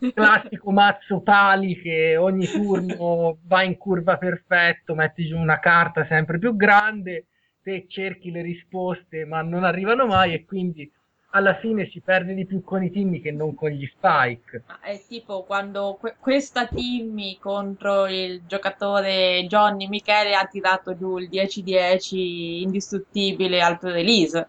il 0.00 0.12
classico 0.14 0.70
mazzo 0.70 1.20
pali 1.20 1.80
che 1.80 2.16
ogni 2.16 2.46
turno 2.46 3.38
va 3.46 3.62
in 3.64 3.76
curva 3.76 4.16
perfetto, 4.16 4.94
metti 4.94 5.26
giù 5.26 5.36
una 5.36 5.58
carta 5.58 6.06
sempre 6.06 6.38
più 6.38 6.54
grande, 6.54 7.26
te 7.62 7.86
cerchi 7.88 8.30
le 8.30 8.42
risposte 8.42 9.24
ma 9.24 9.42
non 9.42 9.64
arrivano 9.64 10.06
mai 10.06 10.34
e 10.34 10.44
quindi 10.44 10.88
alla 11.32 11.56
fine 11.58 11.86
si 11.90 12.00
perde 12.00 12.34
di 12.34 12.46
più 12.46 12.62
con 12.62 12.82
i 12.82 12.90
team 12.90 13.20
che 13.20 13.30
non 13.32 13.54
con 13.54 13.68
gli 13.70 13.86
spike. 13.86 14.64
Ma 14.66 14.80
È 14.80 15.00
tipo 15.06 15.44
quando 15.44 15.96
que- 16.00 16.16
questa 16.18 16.66
Timmy 16.66 17.38
contro 17.38 18.08
il 18.08 18.44
giocatore 18.44 19.46
Johnny 19.46 19.86
Michele 19.86 20.34
ha 20.34 20.46
tirato 20.48 20.96
giù 20.96 21.16
il 21.18 21.28
10-10 21.28 22.62
indistruttibile 22.62 23.62
al 23.62 23.78
pre-release. 23.78 24.48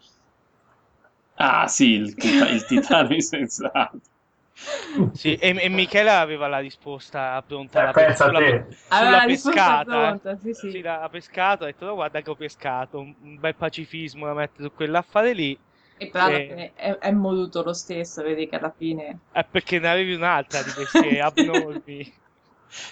Ah 1.38 1.68
sì, 1.68 1.92
il, 1.92 2.16
tita- 2.16 2.48
il 2.50 2.66
titano 2.66 3.14
insensato. 3.14 4.02
Sì, 5.12 5.36
e, 5.36 5.56
e 5.60 5.70
Michele 5.70 6.10
aveva 6.10 6.48
la 6.48 6.60
risposta 6.60 7.42
pronta 7.46 7.80
Eh, 7.80 7.88
a 7.88 8.14
sulla, 8.16 8.40
sulla 8.90 8.90
Aveva 8.90 9.18
la 9.18 9.24
risposta 9.24 9.78
pescata. 9.78 9.84
pronta, 9.84 10.38
sì, 10.38 10.50
eh. 10.50 10.54
sì. 10.54 10.82
l'ha 10.82 11.10
pescato, 11.12 11.64
ha 11.64 11.68
detto 11.68 11.86
"No, 11.86 11.94
guarda 11.96 12.22
che 12.22 12.30
ho 12.30 12.36
pescato, 12.36 13.00
un, 13.00 13.16
un 13.22 13.40
bel 13.40 13.56
pacifismo 13.56 14.26
da 14.26 14.34
mettere 14.34 14.64
su 14.64 14.74
quell'affare 14.74 15.34
lì, 15.34 15.58
E 15.98 16.10
però 16.10 16.26
alla 16.26 16.38
Eh. 16.38 16.46
fine 16.46 16.74
è, 16.74 16.98
è 16.98 17.12
moduto 17.12 17.64
lo 17.64 17.74
stesso, 17.74 18.22
vedi 18.24 18.48
che 18.48 18.56
alla 18.58 18.72
fine... 18.72 19.20
è 19.32 19.44
perché 19.44 19.80
ne 19.80 19.90
avevi 19.90 20.14
un'altra 20.14 20.64
di 20.64 20.72
questi 20.72 21.20
abnormi. 21.20 22.14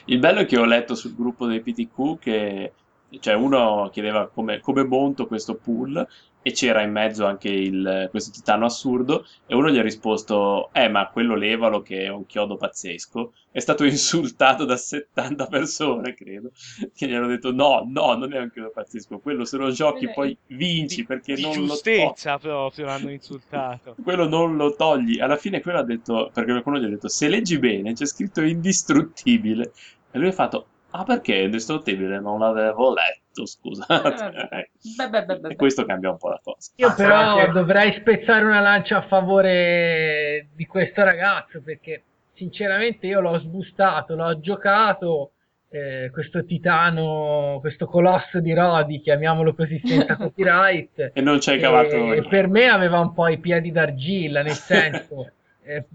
Il 0.05 0.19
bello 0.19 0.39
è 0.41 0.45
che 0.45 0.57
ho 0.57 0.65
letto 0.65 0.95
sul 0.95 1.15
gruppo 1.15 1.45
dei 1.47 1.61
PTQ 1.61 2.19
che 2.19 2.73
cioè 3.19 3.33
uno 3.33 3.89
chiedeva 3.91 4.29
come, 4.29 4.59
come 4.59 4.83
monto 4.83 5.27
questo 5.27 5.57
pool 5.57 6.07
e 6.41 6.51
c'era 6.51 6.81
in 6.81 6.91
mezzo 6.91 7.25
anche 7.25 7.49
il- 7.49 8.07
questo 8.09 8.31
titano 8.31 8.65
assurdo 8.65 9.25
e 9.45 9.53
uno 9.55 9.69
gli 9.69 9.77
ha 9.77 9.81
risposto 9.83 10.69
eh 10.73 10.89
ma 10.89 11.07
quello 11.09 11.35
levalo 11.35 11.81
che 11.81 12.03
è 12.05 12.07
un 12.09 12.25
chiodo 12.25 12.57
pazzesco 12.57 13.33
è 13.51 13.59
stato 13.59 13.83
insultato 13.85 14.65
da 14.65 14.77
70 14.77 15.45
persone 15.47 16.13
credo 16.15 16.51
che 16.95 17.07
gli 17.07 17.13
hanno 17.13 17.27
detto 17.27 17.51
no 17.51 17.85
no 17.87 18.15
non 18.15 18.33
è 18.33 18.39
un 18.39 18.49
chiodo 18.51 18.71
pazzesco 18.73 19.19
quello 19.19 19.45
se 19.45 19.57
lo 19.57 19.69
giochi 19.71 20.09
poi 20.11 20.35
vinci 20.47 21.05
perché 21.05 21.35
Di 21.35 21.41
non 21.41 21.51
lo 21.51 21.57
to- 21.57 21.67
giustezza 21.67 22.37
proprio 22.37 22.85
l'hanno 22.85 23.11
insultato. 23.11 23.95
quello 24.03 24.27
non 24.27 24.55
lo 24.55 24.75
togli. 24.75 25.19
Alla 25.19 25.37
fine 25.37 25.61
quello 25.61 25.79
ha 25.79 25.83
detto, 25.83 26.29
perché 26.33 26.51
qualcuno 26.51 26.79
gli 26.79 26.85
ha 26.85 26.89
detto, 26.89 27.07
se 27.07 27.27
leggi 27.27 27.57
bene 27.59 27.93
c'è 27.93 28.05
scritto 28.05 28.41
indistruttibile. 28.41 29.71
E 30.11 30.19
lui 30.19 30.27
ha 30.27 30.31
fatto, 30.33 30.65
ah 30.91 31.03
perché 31.03 31.35
è 31.35 31.43
indistruttibile? 31.43 32.19
Non 32.19 32.39
l'avevo 32.39 32.93
letto, 32.93 33.45
scusate. 33.45 34.69
Beh, 34.97 35.09
beh, 35.09 35.25
beh, 35.25 35.25
beh, 35.25 35.35
E 35.35 35.39
beh. 35.49 35.55
questo 35.55 35.85
cambia 35.85 36.11
un 36.11 36.17
po' 36.17 36.29
la 36.29 36.39
cosa. 36.43 36.71
Io 36.75 36.87
Ah, 36.87 36.93
però 36.93 37.45
che- 37.45 37.51
dovrei 37.51 37.93
spezzare 37.93 38.43
una 38.45 38.59
lancia 38.59 38.97
a 38.97 39.07
favore 39.07 40.47
di 40.53 40.65
questo 40.65 41.03
ragazzo 41.03 41.61
perché 41.61 42.03
sinceramente 42.33 43.07
io 43.07 43.21
l'ho 43.21 43.39
sbustato, 43.39 44.15
l'ho 44.15 44.39
giocato, 44.39 45.31
eh, 45.69 46.09
questo 46.11 46.43
titano, 46.45 47.57
questo 47.61 47.85
colosso 47.85 48.39
di 48.41 48.53
Rodi, 48.53 48.99
chiamiamolo 48.99 49.53
così 49.53 49.81
senza 49.85 50.15
copyright. 50.17 51.11
E 51.13 51.21
non 51.21 51.37
c'hai 51.39 51.59
cavato... 51.59 52.11
E 52.13 52.23
per 52.27 52.47
me 52.47 52.67
aveva 52.67 52.99
un 52.99 53.13
po' 53.13 53.27
i 53.27 53.37
piedi 53.37 53.71
d'argilla, 53.71 54.41
nel 54.41 54.51
senso, 54.57 55.31
eh, 55.63 55.85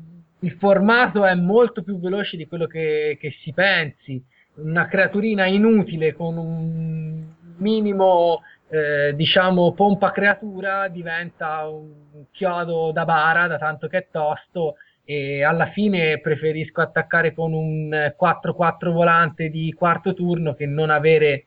il 0.40 0.52
formato 0.52 1.24
è 1.24 1.34
molto 1.34 1.82
più 1.82 1.98
veloce 1.98 2.36
di 2.36 2.46
quello 2.46 2.66
che, 2.66 3.18
che 3.20 3.34
si 3.42 3.52
pensi. 3.52 4.22
Una 4.56 4.86
creaturina 4.86 5.46
inutile 5.46 6.14
con 6.14 6.36
un 6.36 7.24
minimo, 7.58 8.42
eh, 8.68 9.14
diciamo, 9.14 9.72
pompa 9.72 10.12
creatura 10.12 10.88
diventa 10.88 11.68
un 11.68 12.24
chiodo 12.30 12.90
da 12.92 13.04
bara, 13.04 13.46
da 13.46 13.58
tanto 13.58 13.86
che 13.88 13.98
è 13.98 14.06
tosto. 14.10 14.76
E 15.04 15.44
alla 15.44 15.66
fine 15.66 16.18
preferisco 16.20 16.80
attaccare 16.80 17.32
con 17.32 17.52
un 17.52 18.12
4-4 18.18 18.90
volante 18.90 19.50
di 19.50 19.72
quarto 19.72 20.14
turno 20.14 20.54
che 20.54 20.66
non 20.66 20.90
avere 20.90 21.44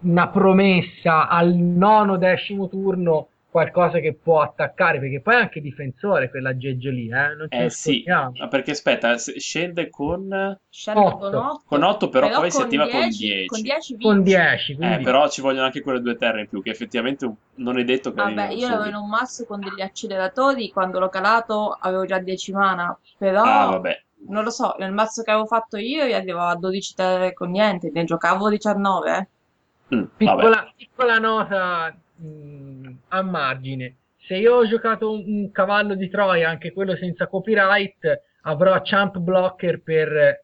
una 0.00 0.28
promessa 0.28 1.28
al 1.28 1.54
nono 1.54 2.16
decimo 2.16 2.68
turno 2.68 3.28
qualcosa 3.54 4.00
che 4.00 4.14
può 4.20 4.40
attaccare 4.40 4.98
perché 4.98 5.20
poi 5.20 5.34
è 5.34 5.38
anche 5.38 5.60
difensore 5.60 6.28
quell'aggeggio 6.28 6.90
lì 6.90 7.04
eh? 7.06 7.34
non 7.36 7.46
Eh 7.48 7.70
sì, 7.70 8.02
ma 8.04 8.48
perché 8.48 8.72
aspetta, 8.72 9.16
scende 9.16 9.90
con... 9.90 10.58
Scende 10.68 11.00
Otto. 11.00 11.18
con 11.18 11.34
8. 11.36 11.62
Con 11.64 11.82
8 11.84 12.08
però, 12.08 12.30
poi 12.30 12.50
si 12.50 12.60
attiva 12.62 12.88
con 12.88 13.00
10. 13.08 13.46
Con 13.46 13.60
10 13.62 13.96
con 14.00 14.14
vinci. 14.16 14.34
10 14.34 14.72
Eh, 14.72 14.76
quindi 14.76 15.04
però 15.04 15.28
ci 15.28 15.40
vogliono 15.40 15.66
anche 15.66 15.82
quelle 15.82 16.00
due 16.00 16.16
terre 16.16 16.40
in 16.40 16.48
più, 16.48 16.62
che 16.62 16.70
effettivamente 16.70 17.32
non 17.54 17.78
è 17.78 17.84
detto 17.84 18.10
che 18.10 18.16
Vabbè, 18.16 18.48
io 18.48 18.68
l'avevo 18.68 18.88
in 18.88 18.94
un 18.96 19.08
mazzo 19.08 19.44
con 19.46 19.60
degli 19.60 19.80
acceleratori, 19.82 20.70
quando 20.72 20.98
l'ho 20.98 21.08
calato 21.08 21.76
avevo 21.80 22.04
già 22.06 22.18
10 22.18 22.50
mana, 22.52 22.98
però 23.16 23.42
Ah, 23.44 23.66
vabbè. 23.70 24.02
non 24.30 24.42
lo 24.42 24.50
so, 24.50 24.74
nel 24.80 24.90
mazzo 24.90 25.22
che 25.22 25.30
avevo 25.30 25.46
fatto 25.46 25.76
io 25.76 26.02
io 26.04 26.16
arrivavo 26.16 26.50
a 26.50 26.56
12 26.56 26.94
terre 26.94 27.32
con 27.32 27.50
niente, 27.50 27.90
ne 27.94 28.02
giocavo 28.02 28.48
19, 28.50 29.16
eh. 29.16 29.28
Mm, 29.94 30.04
piccola, 30.16 30.72
piccola 30.76 31.18
nota 31.18 31.94
mh, 32.16 32.93
a 33.18 33.22
margine 33.22 33.96
se 34.18 34.36
io 34.36 34.54
ho 34.54 34.66
giocato 34.66 35.10
un, 35.12 35.22
un 35.26 35.50
cavallo 35.50 35.94
di 35.94 36.08
Troia 36.08 36.48
anche 36.48 36.72
quello 36.72 36.96
senza 36.96 37.26
copyright 37.26 38.20
avrò 38.42 38.80
champ 38.82 39.18
blocker 39.18 39.82
per 39.82 40.42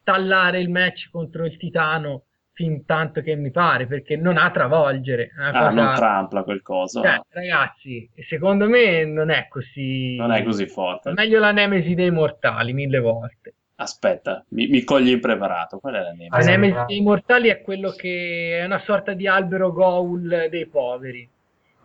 stallare 0.00 0.60
il 0.60 0.70
match 0.70 1.08
contro 1.10 1.44
il 1.44 1.56
titano 1.56 2.24
fin 2.52 2.84
tanto 2.84 3.20
che 3.20 3.36
mi 3.36 3.50
pare 3.52 3.86
perché 3.86 4.16
non 4.16 4.36
ha 4.36 4.50
travolgere 4.50 5.30
Ah, 5.38 5.52
cosa- 5.52 5.70
non 5.70 5.94
trampla 5.94 6.42
quel 6.42 6.60
coso. 6.60 7.02
Cioè, 7.02 7.20
ragazzi, 7.28 8.10
secondo 8.28 8.68
me 8.68 9.04
non 9.04 9.30
è 9.30 9.46
così. 9.48 10.16
Non 10.16 10.32
è 10.32 10.42
così 10.42 10.66
forte. 10.66 11.10
È 11.10 11.12
meglio 11.12 11.38
la 11.38 11.52
Nemesi 11.52 11.94
dei 11.94 12.10
mortali 12.10 12.72
mille 12.72 12.98
volte. 12.98 13.54
Aspetta, 13.76 14.44
mi, 14.48 14.66
mi 14.66 14.82
cogli 14.82 15.10
impreparato. 15.10 15.78
Qual 15.78 15.94
è 15.94 15.98
la 15.98 16.04
La 16.06 16.12
Nemesi? 16.14 16.42
sì. 16.42 16.48
Nemesi 16.50 16.84
dei 16.88 17.00
mortali 17.00 17.48
è 17.48 17.60
quello 17.60 17.90
che 17.92 18.58
è 18.60 18.64
una 18.64 18.80
sorta 18.80 19.12
di 19.12 19.28
albero 19.28 19.70
Goul 19.72 20.48
dei 20.50 20.66
poveri. 20.66 21.28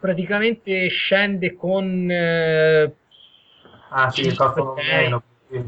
Praticamente 0.04 0.88
scende 0.90 1.56
con 1.56 2.08
eh, 2.12 2.94
Ah 3.90 4.12
sì, 4.12 4.34
costano 4.36 4.74
sei. 4.76 4.86
meno. 4.92 5.24
sì. 5.50 5.64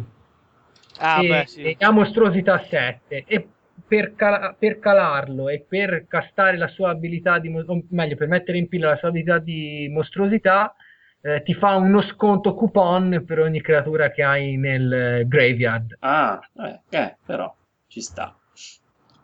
Ah, 0.99 1.23
e, 1.23 1.27
beh, 1.29 1.45
sì. 1.47 1.61
e 1.61 1.75
ha 1.79 1.91
mostruosità 1.91 2.63
7 2.69 3.23
e 3.27 3.47
per, 3.87 4.15
cala- 4.15 4.55
per 4.57 4.79
calarlo 4.79 5.49
e 5.49 5.65
per 5.67 6.05
castare 6.07 6.57
la 6.57 6.67
sua 6.67 6.89
abilità 6.89 7.39
di 7.39 7.49
mo- 7.49 7.63
o 7.65 7.83
meglio 7.89 8.15
per 8.15 8.27
mettere 8.27 8.57
in 8.57 8.67
pila 8.67 8.89
la 8.89 8.97
sua 8.97 9.09
abilità 9.09 9.37
di 9.39 9.87
mostruosità 9.91 10.73
eh, 11.21 11.41
ti 11.43 11.53
fa 11.53 11.75
uno 11.75 12.01
sconto 12.01 12.53
coupon 12.55 13.23
per 13.25 13.39
ogni 13.39 13.61
creatura 13.61 14.11
che 14.11 14.23
hai 14.23 14.57
nel 14.57 14.91
eh, 14.91 15.27
graveyard 15.27 15.97
Ah, 16.01 16.39
eh, 16.53 16.79
eh, 16.89 17.17
però 17.25 17.53
ci 17.87 17.99
sta. 18.01 18.33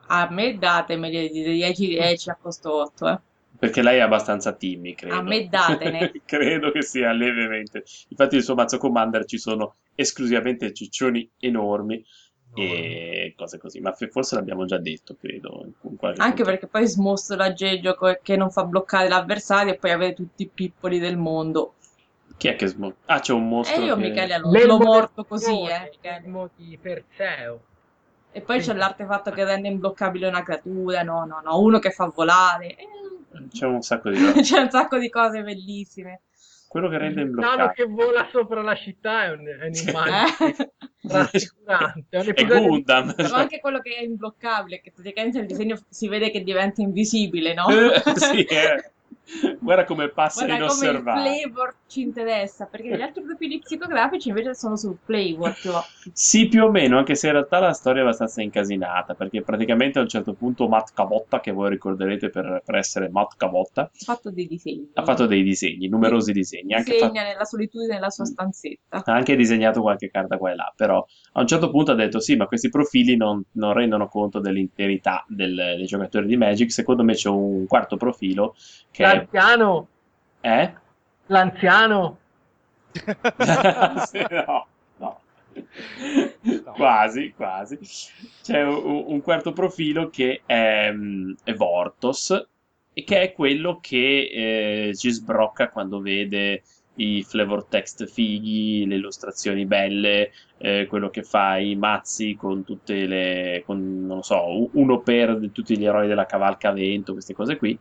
A 0.07 0.29
me 0.29 0.57
datemeli 0.57 1.29
di 1.29 1.43
10-10 1.43 2.29
a 2.29 2.35
costo 2.35 2.73
8, 2.75 3.07
eh. 3.07 3.19
Perché 3.61 3.83
lei 3.83 3.99
è 3.99 4.01
abbastanza 4.01 4.53
timmy, 4.53 4.95
credo. 4.95 5.17
A 5.17 5.21
me 5.21 5.47
datene. 5.47 6.11
credo 6.25 6.71
che 6.71 6.81
sia 6.81 7.11
lievemente. 7.11 7.83
Infatti 8.07 8.33
nel 8.33 8.43
suo 8.43 8.55
mazzo 8.55 8.79
commander 8.79 9.23
ci 9.25 9.37
sono 9.37 9.75
esclusivamente 9.93 10.73
ciccioni 10.73 11.29
enormi 11.37 12.03
e 12.55 13.35
cose 13.37 13.59
così. 13.59 13.79
Ma 13.79 13.93
forse 13.93 14.33
l'abbiamo 14.33 14.65
già 14.65 14.79
detto, 14.79 15.15
credo. 15.15 15.61
Anche 15.61 15.73
punto. 15.79 16.43
perché 16.43 16.65
poi 16.65 16.87
smostro 16.87 17.35
l'aggeggio 17.35 17.95
che 18.23 18.35
non 18.35 18.49
fa 18.49 18.63
bloccare 18.63 19.07
l'avversario 19.07 19.73
e 19.73 19.77
poi 19.77 19.91
avere 19.91 20.15
tutti 20.15 20.41
i 20.41 20.49
pippoli 20.51 20.97
del 20.97 21.17
mondo. 21.17 21.75
Chi 22.37 22.47
è 22.47 22.55
che 22.55 22.65
smo- 22.65 22.95
Ah, 23.05 23.19
c'è 23.19 23.33
un 23.33 23.47
mostro 23.47 23.79
E 23.79 23.85
io 23.85 23.95
che... 23.95 24.01
Michele 24.01 24.39
l'ho, 24.39 24.65
l'ho 24.65 24.77
morto 24.79 25.23
così, 25.23 25.51
eh. 25.51 25.91
Michele. 26.01 26.49
di 26.55 26.79
Perseo 26.81 27.61
E 28.31 28.41
poi 28.41 28.59
c'è 28.59 28.73
l'artefatto 28.73 29.29
che 29.29 29.43
rende 29.43 29.67
imbloccabile 29.67 30.27
una 30.27 30.41
creatura, 30.41 31.03
no, 31.03 31.25
no, 31.25 31.41
no, 31.43 31.59
uno 31.59 31.77
che 31.77 31.91
fa 31.91 32.11
volare. 32.11 32.75
Eh, 32.75 32.87
C'è 33.49 33.65
un 33.65 33.81
sacco 33.81 34.09
di 34.09 34.17
roba. 34.19 34.41
C'è 34.41 34.59
un 34.59 34.69
sacco 34.69 34.97
di 34.97 35.09
cose 35.09 35.43
bellissime. 35.43 36.21
Quello 36.67 36.87
che 36.89 36.97
rende 36.97 37.21
il 37.21 37.29
titano 37.33 37.67
imbloccato. 37.67 37.73
che 37.73 37.85
vola 37.85 38.27
sopra 38.31 38.61
la 38.61 38.75
città 38.75 39.25
è 39.25 39.31
un, 39.31 39.47
è 39.47 39.65
un'immagine 39.67 40.29
Eh? 40.57 40.71
rassicurante 41.01 42.17
è 42.17 42.33
È 42.33 42.45
Gundam. 42.45 43.13
Però 43.15 43.35
anche 43.35 43.59
quello 43.59 43.79
che 43.81 43.95
è 43.95 44.03
imbloccabile, 44.03 44.81
che 44.81 44.91
praticamente 44.91 45.39
il 45.39 45.47
disegno 45.47 45.77
si 45.89 46.07
vede 46.07 46.31
che 46.31 46.43
diventa 46.43 46.81
invisibile, 46.81 47.53
no? 47.53 47.65
Sì, 48.15 48.43
eh. 48.43 48.91
Guarda 49.59 49.85
come 49.85 50.09
passa 50.09 50.45
Guarda 50.45 50.53
come 50.67 50.87
il 50.89 50.95
inosservato. 50.95 51.19
flavor 51.21 51.75
ci 51.87 52.01
interessa, 52.01 52.65
perché 52.65 52.95
gli 52.95 53.01
altri 53.01 53.23
profili 53.23 53.59
psicografici 53.59 54.29
invece 54.29 54.55
sono 54.55 54.75
sul 54.75 54.97
flavor 55.03 55.53
più 55.59 55.71
Sì, 56.13 56.47
più 56.47 56.63
o 56.63 56.71
meno, 56.71 56.97
anche 56.97 57.15
se 57.15 57.27
in 57.27 57.33
realtà 57.33 57.59
la 57.59 57.73
storia 57.73 58.01
è 58.01 58.03
abbastanza 58.05 58.41
incasinata, 58.41 59.13
perché 59.13 59.41
praticamente 59.43 59.99
a 59.99 60.01
un 60.01 60.07
certo 60.07 60.33
punto 60.33 60.67
Matt 60.67 60.89
Cavotta, 60.93 61.39
che 61.39 61.51
voi 61.51 61.69
ricorderete 61.69 62.29
per, 62.29 62.61
per 62.65 62.75
essere 62.75 63.09
Matt 63.09 63.33
Cavotta, 63.37 63.81
ha 63.83 63.89
fatto 63.93 64.31
dei 64.31 64.47
disegni. 64.47 64.89
ha 64.93 65.03
fatto 65.03 65.25
dei 65.27 65.43
disegni, 65.43 65.87
numerosi 65.87 66.31
disegni, 66.31 66.73
anche, 66.73 66.93
Disegna 66.93 67.23
nella 67.23 67.45
solitudine 67.45 67.93
nella 67.93 68.09
sua 68.09 68.25
stanzetta. 68.25 68.97
ha 68.97 69.13
anche 69.13 69.35
disegnato 69.35 69.81
qualche 69.81 70.09
carta 70.09 70.37
qua 70.37 70.51
e 70.51 70.55
là, 70.55 70.73
però 70.75 71.05
a 71.33 71.39
un 71.39 71.47
certo 71.47 71.69
punto 71.69 71.91
ha 71.91 71.95
detto 71.95 72.19
sì, 72.19 72.35
ma 72.35 72.47
questi 72.47 72.69
profili 72.69 73.15
non, 73.15 73.41
non 73.53 73.73
rendono 73.73 74.07
conto 74.07 74.39
dell'interità 74.39 75.23
del- 75.27 75.75
dei 75.77 75.85
giocatori 75.85 76.25
di 76.27 76.37
Magic, 76.37 76.71
secondo 76.71 77.03
me 77.03 77.13
c'è 77.13 77.29
un 77.29 77.65
quarto 77.67 77.95
profilo 77.97 78.55
che 78.91 79.03
è... 79.05 79.10
l'anziano 79.13 79.87
Eh? 80.41 80.73
l'anziano 81.27 82.17
Sì, 84.07 84.25
no, 84.29 84.67
no. 84.97 85.21
Quasi, 86.75 87.33
quasi. 87.35 87.79
C'è 88.41 88.63
un, 88.63 89.03
un 89.07 89.21
quarto 89.21 89.53
profilo 89.53 90.09
che 90.09 90.41
è, 90.45 90.91
mm, 90.91 91.33
è 91.43 91.53
Vortos 91.53 92.47
e 92.93 93.03
che 93.03 93.21
è 93.21 93.31
quello 93.31 93.79
che 93.79 94.89
eh, 94.89 94.95
ci 94.95 95.09
sbrocca 95.09 95.69
quando 95.69 96.01
vede 96.01 96.63
i 96.95 97.23
flavor 97.23 97.65
text 97.65 98.05
fighi, 98.05 98.85
le 98.85 98.95
illustrazioni 98.95 99.65
belle, 99.65 100.31
eh, 100.57 100.85
quello 100.87 101.09
che 101.09 101.23
fa 101.23 101.57
i 101.57 101.75
mazzi 101.75 102.35
con 102.35 102.63
tutte 102.65 103.05
le, 103.05 103.63
con, 103.65 104.05
non 104.05 104.17
lo 104.17 104.21
so, 104.21 104.69
uno 104.77 104.99
per 104.99 105.39
tutti 105.53 105.77
gli 105.77 105.85
eroi 105.85 106.07
della 106.07 106.25
cavalca 106.25 106.71
vento, 106.71 107.13
queste 107.13 107.33
cose 107.33 107.57
qui. 107.57 107.77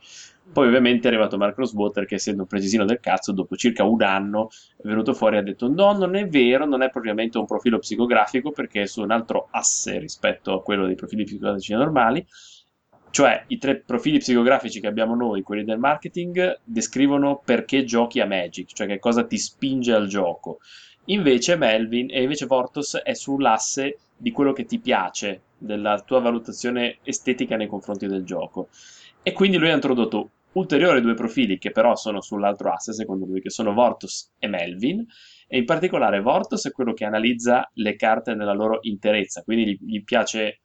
Poi 0.53 0.67
ovviamente 0.67 1.07
è 1.07 1.11
arrivato 1.13 1.37
Mark 1.37 1.57
Rosewater 1.57 2.07
che 2.07 2.17
essendo 2.17 2.43
un 2.43 2.49
precisino 2.49 2.85
del 2.85 2.99
cazzo, 2.99 3.31
dopo 3.31 3.55
circa 3.55 3.85
un 3.85 4.03
anno 4.03 4.49
è 4.77 4.87
venuto 4.87 5.15
fuori 5.15 5.37
e 5.37 5.39
ha 5.39 5.43
detto 5.43 5.69
no, 5.69 5.93
non 5.93 6.17
è 6.17 6.27
vero, 6.27 6.67
non 6.67 6.83
è 6.83 6.91
propriamente 6.91 7.39
un 7.39 7.47
profilo 7.47 7.79
psicografico 7.79 8.51
perché 8.51 8.83
è 8.83 8.87
su 8.87 9.01
un 9.01 9.13
altro 9.13 9.47
asse 9.53 9.99
rispetto 9.99 10.53
a 10.53 10.63
quello 10.63 10.87
dei 10.87 10.97
profili 10.97 11.23
psicografici 11.23 11.73
normali. 11.73 12.27
Cioè, 13.11 13.45
i 13.49 13.59
tre 13.59 13.77
profili 13.77 14.19
psicografici 14.19 14.81
che 14.81 14.87
abbiamo 14.87 15.15
noi, 15.15 15.43
quelli 15.43 15.65
del 15.65 15.79
marketing, 15.79 16.61
descrivono 16.65 17.41
perché 17.45 17.85
giochi 17.85 18.21
a 18.21 18.27
Magic, 18.27 18.73
cioè 18.73 18.87
che 18.87 18.99
cosa 18.99 19.25
ti 19.25 19.39
spinge 19.39 19.93
al 19.93 20.07
gioco. 20.07 20.59
Invece 21.07 21.57
Melvin 21.57 22.09
e 22.11 22.23
invece 22.23 22.47
Vortos 22.47 22.97
è 22.97 23.15
sull'asse 23.15 23.99
di 24.17 24.31
quello 24.33 24.53
che 24.53 24.65
ti 24.65 24.79
piace, 24.79 25.43
della 25.59 26.01
tua 26.01 26.21
valutazione 26.21 26.99
estetica 27.03 27.57
nei 27.57 27.67
confronti 27.67 28.07
del 28.07 28.25
gioco. 28.25 28.69
E 29.23 29.33
quindi 29.33 29.59
lui 29.59 29.71
ha 29.71 29.75
introdotto 29.75 30.31
ulteriori 30.53 31.01
due 31.01 31.15
profili 31.15 31.59
che 31.59 31.71
però 31.71 31.95
sono 31.97 32.21
sull'altro 32.21 32.73
asse, 32.73 32.93
secondo 32.93 33.27
lui, 33.27 33.41
che 33.41 33.51
sono 33.51 33.73
Vortos 33.73 34.33
e 34.39 34.49
Melvin. 34.49 35.05
E 35.47 35.59
in 35.59 35.65
particolare 35.65 36.21
Vortos 36.21 36.67
è 36.67 36.71
quello 36.73 36.93
che 36.93 37.05
analizza 37.05 37.69
le 37.75 37.97
carte 37.97 38.35
nella 38.35 38.53
loro 38.53 38.79
interezza, 38.83 39.43
quindi 39.43 39.73
gli, 39.73 39.79
gli 39.81 40.05
piace 40.05 40.61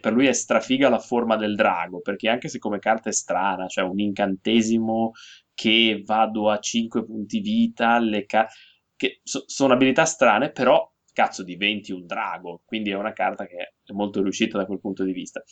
per 0.00 0.12
lui 0.12 0.26
è 0.26 0.32
strafiga 0.32 0.88
la 0.88 0.98
forma 0.98 1.36
del 1.36 1.56
drago, 1.56 2.00
perché 2.00 2.28
anche 2.28 2.48
se 2.48 2.58
come 2.58 2.78
carta 2.78 3.10
è 3.10 3.12
strana, 3.12 3.66
cioè 3.66 3.84
un 3.84 3.98
incantesimo 3.98 5.12
che 5.52 6.02
vado 6.04 6.48
a 6.50 6.58
5 6.58 7.04
punti 7.04 7.40
vita, 7.40 7.98
le 7.98 8.24
ca- 8.24 8.48
che 8.96 9.20
so- 9.22 9.44
sono 9.46 9.72
abilità 9.74 10.04
strane, 10.04 10.50
però 10.52 10.90
cazzo 11.14 11.42
diventi 11.42 11.92
un 11.92 12.04
drago, 12.04 12.60
quindi 12.66 12.90
è 12.90 12.96
una 12.96 13.14
carta 13.14 13.46
che 13.46 13.56
è 13.82 13.92
molto 13.92 14.20
riuscita 14.20 14.58
da 14.58 14.66
quel 14.66 14.80
punto 14.80 15.04
di 15.04 15.12
vista. 15.12 15.42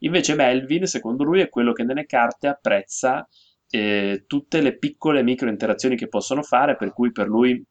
Invece 0.00 0.34
Melvin, 0.34 0.86
secondo 0.86 1.24
lui, 1.24 1.40
è 1.40 1.48
quello 1.48 1.72
che 1.72 1.84
nelle 1.84 2.04
carte 2.04 2.48
apprezza 2.48 3.26
eh, 3.70 4.24
tutte 4.26 4.60
le 4.60 4.76
piccole 4.76 5.22
micro 5.22 5.48
interazioni 5.48 5.96
che 5.96 6.08
possono 6.08 6.42
fare, 6.42 6.76
per 6.76 6.92
cui 6.92 7.12
per 7.12 7.28
lui 7.28 7.64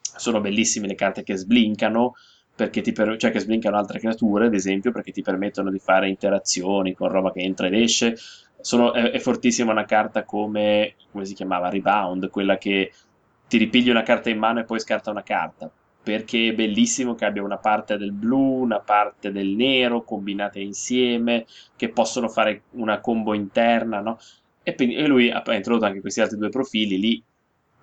sono 0.00 0.40
bellissime 0.40 0.88
le 0.88 0.96
carte 0.96 1.22
che 1.22 2.82
ti 2.82 2.92
per... 2.92 3.16
cioè 3.16 3.30
che 3.30 3.38
sblinkano 3.38 3.76
altre 3.76 4.00
creature, 4.00 4.46
ad 4.46 4.54
esempio, 4.54 4.90
perché 4.90 5.12
ti 5.12 5.22
permettono 5.22 5.70
di 5.70 5.78
fare 5.78 6.08
interazioni 6.08 6.92
con 6.92 7.08
roba 7.08 7.30
che 7.30 7.40
entra 7.40 7.68
ed 7.68 7.74
esce. 7.74 8.16
Sono... 8.60 8.92
è, 8.92 9.12
è 9.12 9.18
fortissima 9.20 9.70
una 9.70 9.84
carta 9.84 10.24
come, 10.24 10.96
come 11.12 11.24
si 11.24 11.34
chiamava, 11.34 11.70
Rebound, 11.70 12.28
quella 12.30 12.58
che 12.58 12.92
ti 13.46 13.58
ripigli 13.58 13.90
una 13.90 14.02
carta 14.02 14.28
in 14.28 14.38
mano 14.38 14.58
e 14.58 14.64
poi 14.64 14.80
scarta 14.80 15.12
una 15.12 15.22
carta 15.22 15.70
perché 16.06 16.50
è 16.50 16.54
bellissimo 16.54 17.16
che 17.16 17.24
abbia 17.24 17.42
una 17.42 17.58
parte 17.58 17.96
del 17.96 18.12
blu, 18.12 18.60
una 18.62 18.78
parte 18.78 19.32
del 19.32 19.48
nero 19.48 20.04
combinate 20.04 20.60
insieme, 20.60 21.46
che 21.74 21.88
possono 21.88 22.28
fare 22.28 22.62
una 22.74 23.00
combo 23.00 23.34
interna, 23.34 23.98
no? 23.98 24.16
E, 24.62 24.76
lui 25.08 25.30
ha 25.32 25.42
introdotto 25.52 25.86
anche 25.86 26.00
questi 26.00 26.20
altri 26.20 26.38
due 26.38 26.48
profili 26.48 27.00
lì 27.00 27.20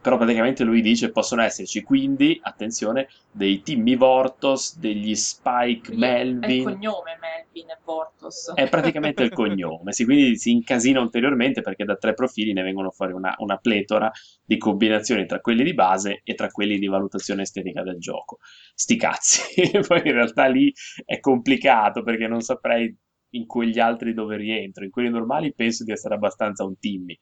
però 0.03 0.17
praticamente 0.17 0.65
lui 0.65 0.81
dice 0.81 1.11
possono 1.11 1.41
esserci 1.43 1.81
quindi, 1.81 2.37
attenzione, 2.43 3.07
dei 3.31 3.61
Timmy 3.61 3.95
Vortos, 3.95 4.77
degli 4.77 5.15
Spike 5.15 5.95
Melvin. 5.95 6.43
È 6.43 6.51
il 6.51 6.63
cognome 6.63 7.17
Melvin 7.21 7.69
e 7.69 7.77
Vortos. 7.85 8.51
È 8.53 8.67
praticamente 8.67 9.23
il 9.23 9.31
cognome, 9.31 9.93
sì, 9.93 10.03
quindi 10.03 10.35
si 10.35 10.51
incasina 10.51 10.99
ulteriormente 10.99 11.61
perché 11.61 11.85
da 11.85 11.95
tre 11.95 12.13
profili 12.13 12.51
ne 12.51 12.63
vengono 12.63 12.91
fuori 12.91 13.13
una, 13.13 13.33
una 13.37 13.55
pletora 13.55 14.11
di 14.43 14.57
combinazioni 14.57 15.25
tra 15.25 15.39
quelli 15.39 15.63
di 15.63 15.73
base 15.73 16.19
e 16.25 16.35
tra 16.35 16.49
quelli 16.49 16.77
di 16.77 16.87
valutazione 16.87 17.43
estetica 17.43 17.81
del 17.81 17.97
gioco. 17.97 18.39
Sti 18.75 18.97
cazzi, 18.97 19.71
poi 19.87 20.01
in 20.03 20.11
realtà 20.11 20.47
lì 20.47 20.69
è 21.05 21.21
complicato 21.21 22.03
perché 22.03 22.27
non 22.27 22.41
saprei 22.41 22.93
in 23.35 23.45
quegli 23.45 23.79
altri 23.79 24.13
dove 24.13 24.35
rientro, 24.35 24.83
in 24.83 24.91
quelli 24.91 25.09
normali 25.09 25.53
penso 25.53 25.85
di 25.85 25.91
essere 25.91 26.13
abbastanza 26.13 26.65
un 26.65 26.77
Timmy 26.77 27.17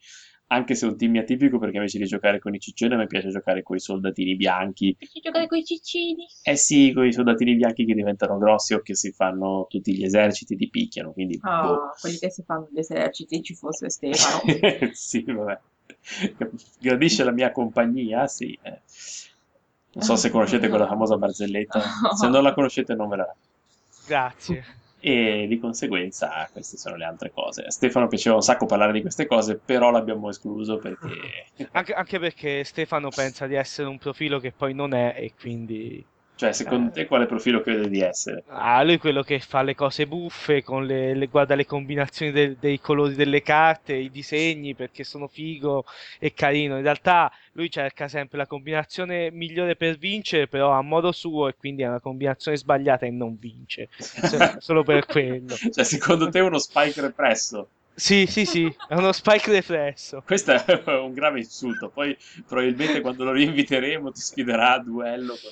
anche 0.51 0.75
se 0.75 0.85
è 0.85 0.89
un 0.89 0.97
team 0.97 1.15
atipico 1.15 1.57
perché 1.57 1.77
invece 1.77 1.97
di 1.97 2.05
giocare 2.05 2.39
con 2.39 2.53
i 2.53 2.59
ciccioni 2.59 2.93
a 2.93 2.97
me 2.97 3.07
piace 3.07 3.29
giocare 3.29 3.63
con 3.63 3.77
i 3.77 3.79
soldatini 3.79 4.35
bianchi. 4.35 4.95
Piace 4.97 5.21
giocare 5.21 5.47
con 5.47 5.57
i 5.57 5.63
ciccini? 5.63 6.25
Eh 6.43 6.57
sì, 6.57 6.91
con 6.93 7.05
i 7.05 7.13
soldatini 7.13 7.55
bianchi 7.55 7.85
che 7.85 7.93
diventano 7.93 8.37
grossi 8.37 8.73
o 8.73 8.81
che 8.81 8.93
si 8.93 9.11
fanno 9.11 9.65
tutti 9.69 9.95
gli 9.95 10.03
eserciti 10.03 10.57
ti 10.57 10.69
picchiano, 10.69 11.13
quindi... 11.13 11.39
Ah, 11.41 11.61
boh. 11.61 11.79
quelli 11.99 12.17
che 12.17 12.29
si 12.29 12.43
fanno 12.43 12.67
gli 12.69 12.79
eserciti 12.79 13.41
ci 13.41 13.55
fosse 13.55 13.89
Stefano. 13.89 14.41
sì, 14.91 15.23
vabbè. 15.23 15.59
Gradisce 16.79 17.23
la 17.23 17.31
mia 17.31 17.51
compagnia, 17.53 18.27
sì. 18.27 18.57
Eh. 18.61 18.79
Non 19.93 20.03
so 20.03 20.17
se 20.17 20.29
conoscete 20.29 20.67
quella 20.67 20.87
famosa 20.87 21.17
barzelletta, 21.17 21.81
se 22.13 22.27
non 22.27 22.43
la 22.43 22.53
conoscete 22.53 22.93
non 22.93 23.07
ve 23.07 23.15
la... 23.15 23.35
Grazie 24.05 24.79
e 25.01 25.47
di 25.49 25.59
conseguenza 25.59 26.47
queste 26.53 26.77
sono 26.77 26.95
le 26.95 27.05
altre 27.05 27.31
cose. 27.31 27.63
A 27.63 27.71
Stefano 27.71 28.07
piaceva 28.07 28.35
un 28.35 28.43
sacco 28.43 28.67
parlare 28.67 28.93
di 28.93 29.01
queste 29.01 29.25
cose, 29.25 29.57
però 29.57 29.89
l'abbiamo 29.89 30.29
escluso 30.29 30.77
perché... 30.77 31.09
Anche, 31.73 31.93
anche 31.93 32.19
perché 32.19 32.63
Stefano 32.63 33.09
pensa 33.09 33.47
di 33.47 33.55
essere 33.55 33.87
un 33.87 33.97
profilo 33.97 34.39
che 34.39 34.51
poi 34.51 34.73
non 34.73 34.93
è 34.93 35.15
e 35.17 35.33
quindi 35.39 36.05
cioè, 36.41 36.53
secondo 36.53 36.89
eh. 36.89 36.93
te 36.93 37.05
quale 37.05 37.27
profilo 37.27 37.61
crede 37.61 37.87
di 37.87 38.01
essere? 38.01 38.43
Ah, 38.47 38.81
lui 38.81 38.95
è 38.95 38.97
quello 38.97 39.21
che 39.21 39.39
fa 39.39 39.61
le 39.61 39.75
cose 39.75 40.07
buffe, 40.07 40.63
con 40.63 40.87
le, 40.87 41.13
le 41.13 41.27
guarda 41.27 41.53
le 41.53 41.67
combinazioni 41.67 42.31
de, 42.31 42.55
dei 42.59 42.79
colori 42.79 43.13
delle 43.13 43.43
carte, 43.43 43.93
i 43.93 44.09
disegni 44.09 44.73
perché 44.73 45.03
sono 45.03 45.27
figo 45.27 45.85
e 46.17 46.33
carino. 46.33 46.77
In 46.77 46.81
realtà 46.81 47.31
lui 47.51 47.69
cerca 47.69 48.07
sempre 48.07 48.39
la 48.39 48.47
combinazione 48.47 49.29
migliore 49.29 49.75
per 49.75 49.97
vincere, 49.97 50.47
però 50.47 50.71
a 50.71 50.81
modo 50.81 51.11
suo 51.11 51.47
e 51.47 51.55
quindi 51.55 51.83
è 51.83 51.87
una 51.87 51.99
combinazione 51.99 52.57
sbagliata 52.57 53.05
e 53.05 53.11
non 53.11 53.37
vince. 53.39 53.89
solo 54.57 54.81
per 54.81 55.05
quello. 55.05 55.53
Cioè, 55.55 55.83
secondo 55.83 56.27
te 56.29 56.39
è 56.39 56.41
uno 56.41 56.57
spike 56.57 57.01
represso? 57.01 57.67
Sì, 57.93 58.25
sì, 58.25 58.45
sì, 58.45 58.65
è 58.87 58.95
uno 58.95 59.11
spike 59.11 59.51
riflesso. 59.51 60.23
Questo 60.25 60.53
è 60.53 60.81
un 60.97 61.13
grave 61.13 61.37
insulto. 61.37 61.89
Poi 61.89 62.17
probabilmente 62.47 62.99
quando 62.99 63.25
lo 63.25 63.31
rinviteremo 63.31 64.11
ti 64.11 64.21
sfiderà 64.21 64.73
a 64.73 64.79
duello 64.79 65.35
con 65.39 65.51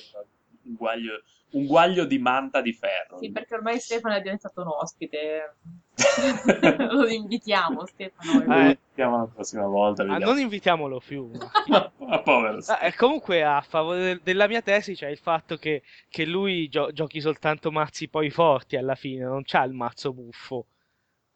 un 0.70 0.76
guaglio, 0.76 1.22
un 1.50 1.66
guaglio 1.66 2.04
di 2.04 2.18
manta 2.18 2.60
di 2.60 2.72
ferro. 2.72 3.18
Sì, 3.18 3.30
perché 3.30 3.54
ormai 3.54 3.78
Stefano 3.80 4.14
è 4.14 4.20
diventato 4.20 4.62
un 4.62 4.68
ospite. 4.68 5.56
lo 6.90 7.08
invitiamo, 7.08 7.86
Stefano. 7.86 8.44
Lo 8.44 8.60
invitiamo 8.60 9.16
la 9.18 9.26
prossima 9.26 9.66
volta. 9.66 10.02
Ah, 10.04 10.18
non 10.18 10.38
invitiamolo 10.38 11.00
più. 11.00 11.30
ma, 11.68 12.20
povero. 12.22 12.58
Ah, 12.66 12.86
e 12.86 12.94
comunque, 12.94 13.42
a 13.42 13.60
favore 13.60 14.02
del, 14.02 14.20
della 14.22 14.46
mia 14.46 14.62
tesi, 14.62 14.94
c'è 14.94 15.08
il 15.08 15.18
fatto 15.18 15.56
che, 15.56 15.82
che 16.08 16.24
lui 16.24 16.68
gio- 16.68 16.92
giochi 16.92 17.20
soltanto 17.20 17.70
mazzi 17.70 18.08
poi 18.08 18.30
forti 18.30 18.76
alla 18.76 18.94
fine, 18.94 19.24
non 19.24 19.42
c'ha 19.44 19.64
il 19.64 19.72
mazzo 19.72 20.12
buffo. 20.12 20.66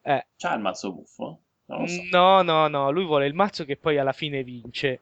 Eh. 0.01 0.25
C'ha 0.37 0.53
il 0.53 0.61
mazzo 0.61 0.93
buffo? 0.93 1.39
So. 1.67 1.85
No, 2.11 2.43
no, 2.43 2.67
no, 2.67 2.91
lui 2.91 3.05
vuole 3.05 3.25
il 3.25 3.33
mazzo 3.33 3.65
che 3.65 3.75
poi 3.75 3.97
alla 3.97 4.13
fine 4.13 4.43
vince. 4.43 5.01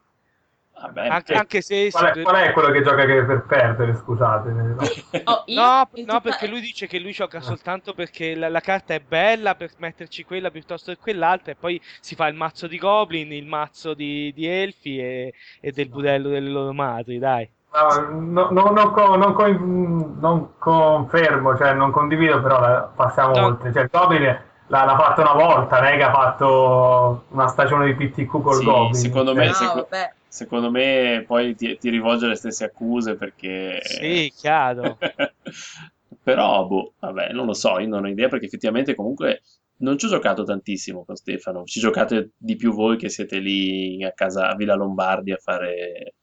Vabbè, 0.75 1.07
anche, 1.07 1.33
anche, 1.33 1.61
se 1.61 1.89
qual 1.91 2.05
è, 2.07 2.21
qual 2.23 2.35
è, 2.35 2.51
quello 2.51 2.71
che 2.71 2.81
gioca 2.81 3.05
per 3.05 3.45
perdere? 3.47 3.95
Scusate, 3.95 4.49
oh, 5.23 5.43
no, 5.47 5.87
no, 6.05 6.21
perché 6.21 6.47
lui 6.47 6.59
dice 6.59 6.87
che 6.87 6.99
lui 6.99 7.11
gioca 7.11 7.41
soltanto 7.41 7.93
perché 7.93 8.35
la, 8.35 8.49
la, 8.49 8.59
carta 8.59 8.93
è 8.93 8.99
bella 8.99 9.55
per 9.55 9.69
metterci 9.77 10.25
quella 10.25 10.49
piuttosto 10.49 10.91
che 10.91 10.97
quell'altra, 10.99 11.51
e 11.51 11.55
poi 11.55 11.79
si 12.01 12.15
fa 12.15 12.27
il 12.27 12.35
mazzo 12.35 12.67
di 12.67 12.77
Goblin, 12.77 13.31
il 13.31 13.45
mazzo 13.45 13.93
di, 13.93 14.33
di 14.33 14.47
Elfi 14.47 14.99
e, 14.99 15.33
e, 15.61 15.71
del 15.71 15.89
budello 15.89 16.29
delle 16.29 16.49
loro 16.49 16.73
madri. 16.73 17.19
Dai, 17.19 17.47
no, 17.71 18.49
no, 18.49 18.71
non, 18.71 20.17
non, 20.19 20.49
confermo, 20.57 21.55
cioè 21.55 21.73
non 21.73 21.91
condivido, 21.91 22.41
però 22.41 22.91
passiamo 22.95 23.45
oltre. 23.45 23.71
Cioè, 23.71 23.87
Goblin 23.89 24.23
l'ha, 24.67 24.83
l'ha 24.85 24.97
fatto 24.97 25.21
una 25.21 25.33
volta, 25.33 25.79
non 25.79 25.87
è 25.87 25.97
che 25.97 26.03
ha 26.03 26.11
fatto 26.11 27.25
una 27.29 27.47
stagione 27.47 27.85
di 27.85 27.93
PTQ 27.93 28.41
col 28.41 28.55
sì, 28.55 28.65
Goblin. 28.65 28.93
Secondo 28.95 29.33
me, 29.35 29.53
seco- 29.53 29.87
secondo 30.33 30.71
me 30.71 31.23
poi 31.27 31.55
ti, 31.55 31.77
ti, 31.77 31.91
rivolge 31.91 32.25
le 32.25 32.33
stesse 32.33 32.63
accuse 32.63 33.15
perché... 33.15 33.81
Sì, 33.83 34.33
chiaro. 34.35 34.97
Però, 36.23 36.65
boh, 36.65 36.93
vabbè, 36.97 37.31
non 37.33 37.45
lo 37.45 37.53
so, 37.53 37.77
io 37.77 37.87
non 37.87 38.05
ho 38.05 38.07
idea 38.07 38.29
perché 38.29 38.47
effettivamente 38.47 38.95
comunque 38.95 39.43
non 39.77 39.95
ci 39.99 40.07
ho 40.07 40.09
giocato 40.09 40.43
tantissimo 40.43 41.05
con 41.05 41.15
Stefano, 41.15 41.65
ci 41.65 41.79
giocate 41.79 42.31
di 42.35 42.55
più 42.55 42.73
voi 42.73 42.97
che 42.97 43.09
siete 43.09 43.37
lì 43.37 44.03
a 44.03 44.11
casa 44.13 44.49
a 44.49 44.55
Villa 44.55 44.73
Lombardi 44.73 45.31
a 45.31 45.37
fare 45.37 46.15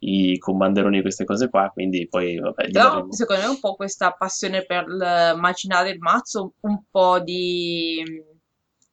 i 0.00 0.36
commanderoni 0.36 0.98
e 0.98 1.02
queste 1.02 1.24
cose 1.24 1.48
qua, 1.48 1.70
quindi 1.72 2.06
poi 2.06 2.38
vabbè. 2.38 2.70
Però 2.70 2.88
daremo... 2.90 3.12
secondo 3.14 3.42
me 3.42 3.48
un 3.48 3.60
po' 3.60 3.76
questa 3.76 4.10
passione 4.10 4.66
per 4.66 4.84
macinare 5.38 5.88
il 5.88 6.00
mazzo, 6.00 6.52
un 6.60 6.82
po' 6.90 7.18
di, 7.20 8.02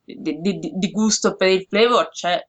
di, 0.02 0.40
di, 0.40 0.72
di 0.74 0.92
gusto 0.92 1.36
per 1.36 1.50
il 1.50 1.66
flavor 1.68 2.08
c'è. 2.10 2.42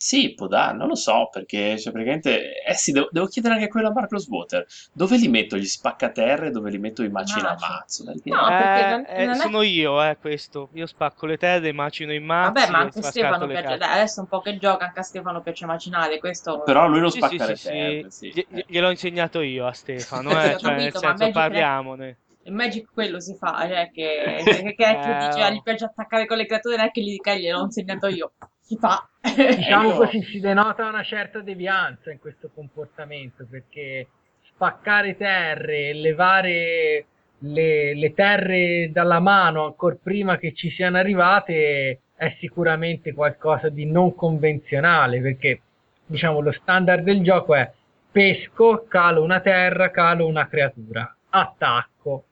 Sì, 0.00 0.32
può 0.32 0.46
dare, 0.46 0.76
non 0.76 0.86
lo 0.86 0.94
so, 0.94 1.28
perché 1.30 1.76
cioè, 1.76 1.92
praticamente... 1.92 2.62
Eh 2.62 2.74
sì, 2.74 2.92
devo, 2.92 3.08
devo 3.10 3.26
chiedere 3.26 3.54
anche 3.54 3.66
quello 3.66 3.88
a 3.88 3.92
Marcos 3.92 4.28
Water. 4.28 4.64
Dove 4.92 5.16
li 5.16 5.26
metto 5.26 5.56
gli 5.56 5.64
spaccaterre 5.64 6.46
e 6.46 6.50
dove 6.52 6.70
li 6.70 6.78
metto 6.78 7.02
i 7.02 7.08
macina 7.08 7.56
mazzo? 7.58 8.04
Perché... 8.04 8.30
No, 8.30 8.46
perché 8.46 8.90
non, 8.90 9.04
eh, 9.08 9.24
non 9.26 9.34
è... 9.34 9.38
sono 9.38 9.62
io, 9.62 10.00
eh, 10.04 10.16
questo. 10.16 10.68
Io 10.74 10.86
spacco 10.86 11.26
le 11.26 11.36
terre, 11.36 11.72
macino 11.72 12.12
i 12.12 12.20
mazzi 12.20 12.52
Vabbè, 12.52 12.70
ma 12.70 12.78
anche 12.78 13.02
Stefano 13.02 13.48
piace... 13.48 13.76
Dai, 13.76 13.90
adesso 13.90 14.20
un 14.20 14.28
po' 14.28 14.40
che 14.40 14.56
gioca, 14.56 14.84
anche 14.84 15.00
a 15.00 15.02
Stefano 15.02 15.42
piace 15.42 15.66
macinare, 15.66 16.18
questo... 16.20 16.62
Però 16.62 16.86
lui 16.86 17.00
non 17.00 17.10
sì, 17.10 17.18
spacca 17.18 17.44
sì, 17.44 17.50
le 17.50 17.56
sì, 17.56 17.68
terre, 17.68 18.10
sì. 18.10 18.32
Gli, 18.32 18.64
gliel'ho 18.68 18.90
insegnato 18.90 19.40
io 19.40 19.66
a 19.66 19.72
Stefano, 19.72 20.30
eh, 20.40 20.56
cioè, 20.58 20.76
nel 20.76 20.94
senso, 20.94 21.28
parliamone. 21.32 22.16
Il 22.44 22.52
Magic 22.52 22.86
quello 22.94 23.18
si 23.18 23.34
fa, 23.34 23.66
cioè 23.66 23.90
che, 23.92 24.42
che, 24.44 24.62
che, 24.62 24.74
che 24.74 24.90
eh, 24.90 25.26
dice, 25.26 25.42
ah, 25.42 25.50
gli 25.50 25.60
piace 25.60 25.86
attaccare 25.86 26.24
con 26.26 26.36
le 26.36 26.46
creature, 26.46 26.76
non 26.76 26.86
è 26.86 26.90
che 26.92 27.02
gli 27.02 27.10
dica 27.10 27.34
gliel'ho 27.34 27.64
insegnato 27.64 28.06
io. 28.06 28.32
Si 28.68 28.76
fa. 28.76 29.08
Diciamo 29.20 29.88
Ecco. 29.96 29.98
così, 30.04 30.22
si 30.24 30.40
denota 30.40 30.86
una 30.86 31.02
certa 31.02 31.40
devianza 31.40 32.12
in 32.12 32.18
questo 32.18 32.50
comportamento, 32.54 33.46
perché 33.48 34.08
spaccare 34.52 35.16
terre 35.16 35.88
e 35.88 35.94
levare 35.94 37.06
le, 37.38 37.94
le 37.94 38.14
terre 38.14 38.90
dalla 38.92 39.20
mano 39.20 39.64
ancora 39.64 39.96
prima 40.00 40.36
che 40.36 40.52
ci 40.52 40.70
siano 40.70 40.98
arrivate 40.98 42.00
è 42.14 42.36
sicuramente 42.40 43.14
qualcosa 43.14 43.70
di 43.70 43.86
non 43.86 44.14
convenzionale, 44.14 45.20
perché 45.20 45.62
diciamo 46.04 46.40
lo 46.40 46.52
standard 46.52 47.04
del 47.04 47.22
gioco 47.22 47.54
è 47.54 47.70
pesco, 48.10 48.84
calo 48.88 49.22
una 49.22 49.40
terra, 49.40 49.90
calo 49.90 50.26
una 50.26 50.46
creatura, 50.48 51.16
attacco 51.30 52.24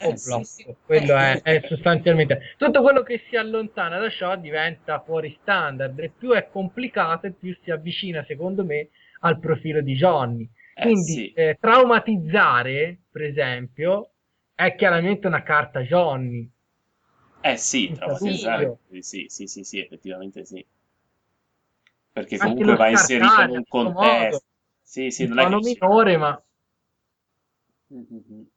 Eh, 0.00 0.06
o 0.06 0.12
eh, 0.12 0.16
sì, 0.16 0.44
sì. 0.44 0.76
Quello 0.84 1.16
Eh, 1.16 1.42
è, 1.42 1.42
è 1.42 1.66
sostanzialmente 1.66 2.54
tutto 2.56 2.82
quello 2.82 3.02
che 3.02 3.24
si 3.28 3.36
allontana 3.36 3.98
da 3.98 4.08
ciò 4.10 4.36
diventa 4.36 5.00
fuori 5.00 5.36
standard 5.40 5.98
e 5.98 6.10
più 6.16 6.32
è 6.32 6.48
complicato 6.50 7.26
e 7.26 7.32
più 7.32 7.56
si 7.62 7.70
avvicina, 7.70 8.24
secondo 8.24 8.64
me, 8.64 8.88
al 9.20 9.38
profilo 9.38 9.80
di 9.80 9.94
Johnny. 9.94 10.48
Eh, 10.74 10.82
Quindi 10.82 11.12
sì. 11.12 11.32
eh, 11.32 11.56
traumatizzare, 11.60 12.98
per 13.10 13.22
esempio, 13.22 14.10
è 14.54 14.74
chiaramente 14.76 15.26
una 15.26 15.42
carta 15.42 15.80
Johnny. 15.80 16.48
Eh 17.40 17.56
sì, 17.56 17.92
traumatizzare. 17.92 18.78
Sì, 19.00 19.26
sì, 19.28 19.46
sì, 19.46 19.64
sì, 19.64 19.78
effettivamente 19.80 20.44
sì. 20.44 20.64
Perché 22.12 22.36
comunque 22.38 22.76
va 22.76 22.88
inserito 22.88 23.42
in 23.42 23.50
un 23.50 23.64
suo 23.64 23.82
modo, 23.82 23.94
contesto. 23.94 24.42
Sì, 24.82 25.10
sì, 25.10 25.26
non 25.26 25.38
è 25.38 25.48
che... 25.48 25.56
minore, 25.56 26.16
ma 26.16 26.42
Mhm. 27.90 28.48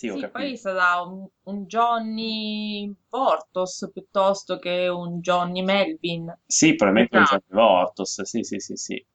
Sì, 0.00 0.08
ho 0.08 0.14
Sì, 0.14 0.20
capito. 0.20 0.38
poi 0.38 0.56
sarà 0.56 1.02
un, 1.02 1.28
un 1.44 1.66
Johnny 1.66 2.90
Portos 3.06 3.90
piuttosto 3.92 4.58
che 4.58 4.88
un 4.88 5.20
Johnny 5.20 5.62
Melvin. 5.62 6.34
Sì, 6.46 6.74
probabilmente 6.74 7.18
un 7.18 7.22
Esatto. 7.24 7.44
Johnny 7.44 7.60
Vortos, 7.62 8.22
sì, 8.22 8.42
sì, 8.42 8.58
sì, 8.60 8.76
sì. 8.76 9.06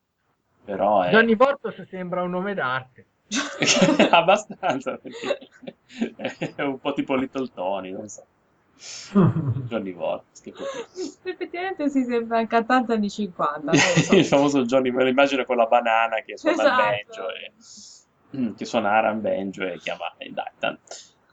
Però 0.64 1.02
è 1.02 1.12
Johnny 1.12 1.36
Portos 1.36 1.82
sembra 1.90 2.22
un 2.22 2.30
nome 2.30 2.54
d'arte. 2.54 3.06
abbastanza, 4.12 4.98
perché 4.98 6.54
è 6.56 6.62
un 6.62 6.80
po' 6.80 6.94
tipo 6.94 7.16
Little 7.16 7.50
Tony, 7.54 7.92
non 7.92 8.08
so. 8.08 8.24
Johnny 9.70 9.94
Vortos, 9.94 10.42
che 10.42 10.52
così. 10.52 10.86
Effettivamente 11.24 11.90
si 11.90 12.04
sembra 12.04 12.40
un 12.40 12.48
cantante 12.48 12.94
anni 12.94 13.10
50, 13.10 13.72
non 13.72 13.82
lo 13.96 14.02
so. 14.02 14.14
Il 14.16 14.26
famoso 14.26 14.64
Johnny, 14.64 14.92
me 14.92 15.04
lo 15.04 15.10
immagino 15.10 15.44
con 15.46 15.58
la 15.58 15.66
banana 15.66 16.22
che 16.22 16.38
suona 16.38 16.64
il 16.64 16.70
Esatto. 16.70 17.14
banjo 17.14 17.30
e, 17.30 17.54
che 18.56 18.66
suona 18.66 18.92
Aran 18.92 19.22
banjo 19.22 19.64
e 19.66 19.78
chiama 19.78 20.14
il 20.20 20.34
Dactan. 20.34 20.78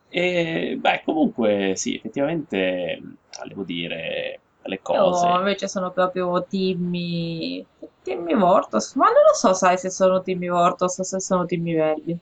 E 0.08 0.76
beh, 0.78 1.02
comunque 1.04 1.72
sì, 1.74 1.94
effettivamente 1.96 3.00
mm, 3.00 3.12
volevo 3.38 3.62
dire 3.64 4.40
le 4.64 4.80
cose. 4.82 5.26
Io 5.26 5.38
invece 5.38 5.68
sono 5.68 5.90
proprio 5.90 6.44
Timmy, 6.48 7.64
Timmy 8.02 8.34
Vortos, 8.34 8.94
ma 8.94 9.06
non 9.06 9.22
lo 9.26 9.34
so, 9.34 9.54
sai, 9.54 9.78
se 9.78 9.90
sono 9.90 10.22
Timmy 10.22 10.48
Vortos 10.48 10.98
o 10.98 11.02
se 11.02 11.20
sono 11.20 11.46
Timmy 11.46 11.74
Melvin. 11.74 12.18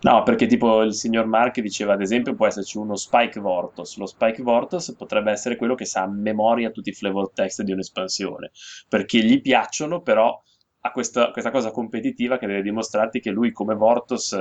No, 0.00 0.22
perché 0.22 0.46
tipo 0.46 0.82
il 0.82 0.94
signor 0.94 1.26
Mark 1.26 1.58
diceva 1.60 1.94
ad 1.94 2.00
esempio 2.00 2.34
può 2.34 2.46
esserci 2.46 2.78
uno 2.78 2.94
Spike 2.94 3.40
Vortos. 3.40 3.96
Lo 3.96 4.06
Spike 4.06 4.42
Vortos 4.42 4.94
potrebbe 4.96 5.32
essere 5.32 5.56
quello 5.56 5.74
che 5.74 5.86
sa 5.86 6.02
a 6.02 6.08
memoria 6.08 6.70
tutti 6.70 6.90
i 6.90 6.94
flavor 6.94 7.32
text 7.32 7.62
di 7.62 7.72
un'espansione, 7.72 8.52
perché 8.88 9.18
gli 9.18 9.40
piacciono, 9.40 10.00
però 10.00 10.40
ha 10.88 10.92
questa, 10.92 11.30
questa 11.30 11.50
cosa 11.50 11.70
competitiva 11.70 12.38
che 12.38 12.46
deve 12.46 12.62
dimostrarti 12.62 13.20
che 13.20 13.30
lui 13.30 13.52
come 13.52 13.74
Vortos 13.74 14.36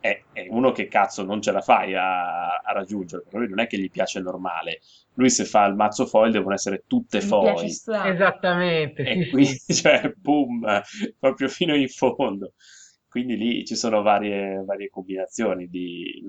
è, 0.00 0.20
è 0.32 0.46
uno 0.50 0.72
che 0.72 0.88
cazzo 0.88 1.22
non 1.24 1.40
ce 1.40 1.52
la 1.52 1.60
fai 1.60 1.94
a, 1.94 2.56
a 2.56 2.72
raggiungere, 2.72 3.22
perché 3.22 3.38
lui 3.38 3.48
non 3.48 3.60
è 3.60 3.66
che 3.66 3.78
gli 3.78 3.90
piace 3.90 4.18
il 4.18 4.24
normale. 4.24 4.80
Lui 5.14 5.30
se 5.30 5.44
fa 5.44 5.64
il 5.66 5.74
mazzo 5.74 6.06
foil 6.06 6.32
devono 6.32 6.54
essere 6.54 6.84
tutte 6.86 7.18
Mi 7.18 7.24
foil. 7.26 7.78
Esattamente, 8.06 9.02
E 9.02 9.16
sì, 9.24 9.30
qui, 9.30 9.46
cioè, 9.74 10.12
boom, 10.16 10.82
proprio 11.18 11.48
fino 11.48 11.74
in 11.74 11.88
fondo. 11.88 12.54
Quindi 13.08 13.36
lì 13.36 13.64
ci 13.64 13.76
sono 13.76 14.02
varie, 14.02 14.62
varie 14.64 14.88
combinazioni 14.88 15.68
di 15.68 16.22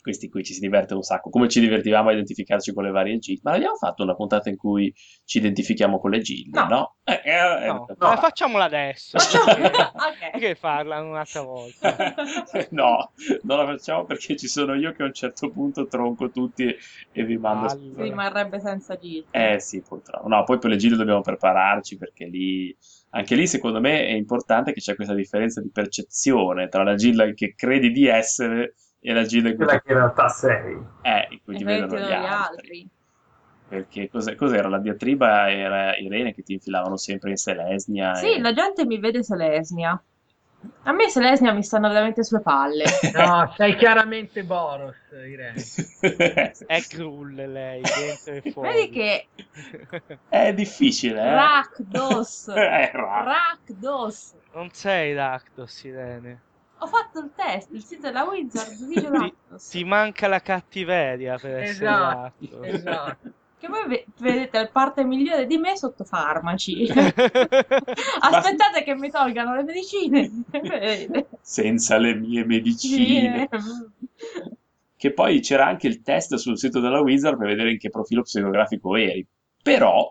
questi 0.00 0.28
qui, 0.28 0.42
ci 0.44 0.52
si 0.54 0.60
diverte 0.60 0.94
un 0.94 1.02
sacco. 1.02 1.30
Come 1.30 1.48
ci 1.48 1.60
divertivamo 1.60 2.08
a 2.08 2.12
identificarci 2.12 2.72
con 2.72 2.84
le 2.84 2.90
varie 2.90 3.18
gilde. 3.18 3.40
Ma 3.44 3.52
abbiamo 3.52 3.76
fatto 3.76 4.02
una 4.02 4.14
puntata 4.14 4.48
in 4.48 4.56
cui 4.56 4.92
ci 5.24 5.38
identifichiamo 5.38 5.98
con 5.98 6.10
le 6.10 6.20
gilde, 6.20 6.58
No. 6.60 6.66
no? 6.68 6.94
Eh, 7.04 7.20
eh, 7.24 7.64
eh, 7.64 7.66
No, 7.66 7.86
no. 7.98 8.12
eh, 8.12 8.16
facciamola 8.16 8.64
adesso. 8.64 9.18
Facciamo- 9.18 9.44
Perché 10.32 10.54
farla 10.54 11.00
un'altra 11.00 11.42
volta? 11.42 11.94
no, 12.70 13.12
non 13.42 13.58
la 13.58 13.66
facciamo 13.66 14.04
perché 14.04 14.36
ci 14.36 14.46
sono 14.48 14.74
io 14.74 14.92
che 14.92 15.02
a 15.02 15.06
un 15.06 15.12
certo 15.12 15.50
punto 15.50 15.86
tronco 15.86 16.30
tutti 16.30 16.74
e 17.12 17.24
vi 17.24 17.36
mando 17.36 17.66
Allora. 17.70 17.94
Si 17.96 18.02
rimarrebbe 18.02 18.60
senza 18.60 18.96
giri. 18.96 19.26
Eh 19.30 19.58
sì, 19.60 19.82
purtroppo. 19.82 20.28
No, 20.28 20.44
poi 20.44 20.58
per 20.58 20.70
le 20.70 20.76
gilde 20.76 20.96
dobbiamo 20.96 21.20
prepararci 21.20 21.96
perché 21.96 22.26
lì, 22.26 22.76
anche 23.10 23.34
lì 23.34 23.46
secondo 23.46 23.80
me 23.80 24.06
è 24.06 24.12
importante 24.12 24.72
che 24.72 24.80
c'è 24.80 24.94
questa 24.94 25.14
differenza 25.14 25.60
di 25.60 25.70
percezione 25.70 26.68
tra 26.68 26.82
la 26.84 26.94
gilda 26.94 27.30
che 27.32 27.54
credi 27.56 27.90
di 27.90 28.06
essere 28.06 28.74
e 29.00 29.12
la 29.12 29.24
gilda 29.24 29.48
in 29.48 29.56
cui, 29.56 29.64
Quella 29.64 29.80
che 29.80 29.92
in 29.92 29.98
realtà 29.98 30.28
sei. 30.28 30.78
eh, 31.02 31.26
in 31.30 31.40
cui 31.42 31.54
E 31.54 31.58
ti 31.58 31.64
vedono 31.64 31.98
gli 31.98 32.12
altri. 32.12 32.26
altri. 32.26 32.88
Perché 33.68 34.08
cos'è- 34.08 34.34
cos'era? 34.34 34.68
La 34.68 34.78
diatriba 34.78 35.48
era 35.50 35.96
Irene 35.96 36.34
che 36.34 36.42
ti 36.42 36.54
infilavano 36.54 36.96
sempre 36.96 37.30
in 37.30 37.36
Selesnia. 37.36 38.14
Sì, 38.14 38.36
e- 38.36 38.40
la 38.40 38.52
gente 38.52 38.84
mi 38.84 38.98
vede 38.98 39.22
Selesnia. 39.22 40.02
A 40.82 40.92
me 40.92 41.08
Selesnia 41.08 41.52
mi 41.52 41.62
stanno 41.62 41.88
veramente 41.88 42.24
sulle 42.24 42.42
palle. 42.42 42.84
No, 43.14 43.52
sei 43.56 43.76
chiaramente 43.76 44.42
Boros, 44.42 44.96
Irene. 45.10 45.64
È 46.66 46.80
cruel 46.82 47.52
lei, 47.52 47.80
dentro 47.80 48.32
e 48.34 48.50
fuori. 48.50 48.76
Vedi 48.76 48.90
che 48.90 49.28
È 50.28 50.52
difficile, 50.52 51.20
eh? 51.20 51.34
Rakdos, 51.34 52.48
Eh, 52.48 52.90
Ra- 52.92 53.22
Rakdos. 53.22 54.34
Non 54.52 54.68
sei 54.72 55.14
Rakdos, 55.14 55.84
Irene. 55.84 56.42
Ho 56.82 56.86
fatto 56.86 57.20
il 57.20 57.30
test, 57.34 57.68
il 57.72 57.84
sito 57.84 58.02
della 58.02 58.24
Wizard 58.24 58.72
dice 58.84 59.10
Ti, 59.10 59.34
ti 59.70 59.84
manca 59.84 60.28
la 60.28 60.40
cattiveria 60.40 61.36
per 61.36 61.58
essere 61.58 61.68
Esatto, 61.70 62.62
esatto. 62.62 63.32
Che 63.58 63.68
voi 63.68 63.86
ve- 63.86 64.06
vedete 64.16 64.58
la 64.58 64.68
parte 64.68 65.04
migliore 65.04 65.44
di 65.44 65.58
me 65.58 65.76
sotto 65.76 66.04
farmaci. 66.04 66.88
Aspettate 68.20 68.82
che 68.82 68.94
mi 68.94 69.10
tolgano 69.10 69.54
le 69.54 69.64
medicine. 69.64 70.44
Senza 71.42 71.98
le 71.98 72.14
mie 72.14 72.46
medicine. 72.46 73.48
che 74.96 75.12
poi 75.12 75.40
c'era 75.40 75.66
anche 75.66 75.86
il 75.86 76.00
test 76.00 76.36
sul 76.36 76.56
sito 76.56 76.80
della 76.80 77.00
Wizard 77.00 77.36
per 77.36 77.48
vedere 77.48 77.72
in 77.72 77.78
che 77.78 77.90
profilo 77.90 78.22
psicografico 78.22 78.96
eri. 78.96 79.26
Però, 79.62 80.10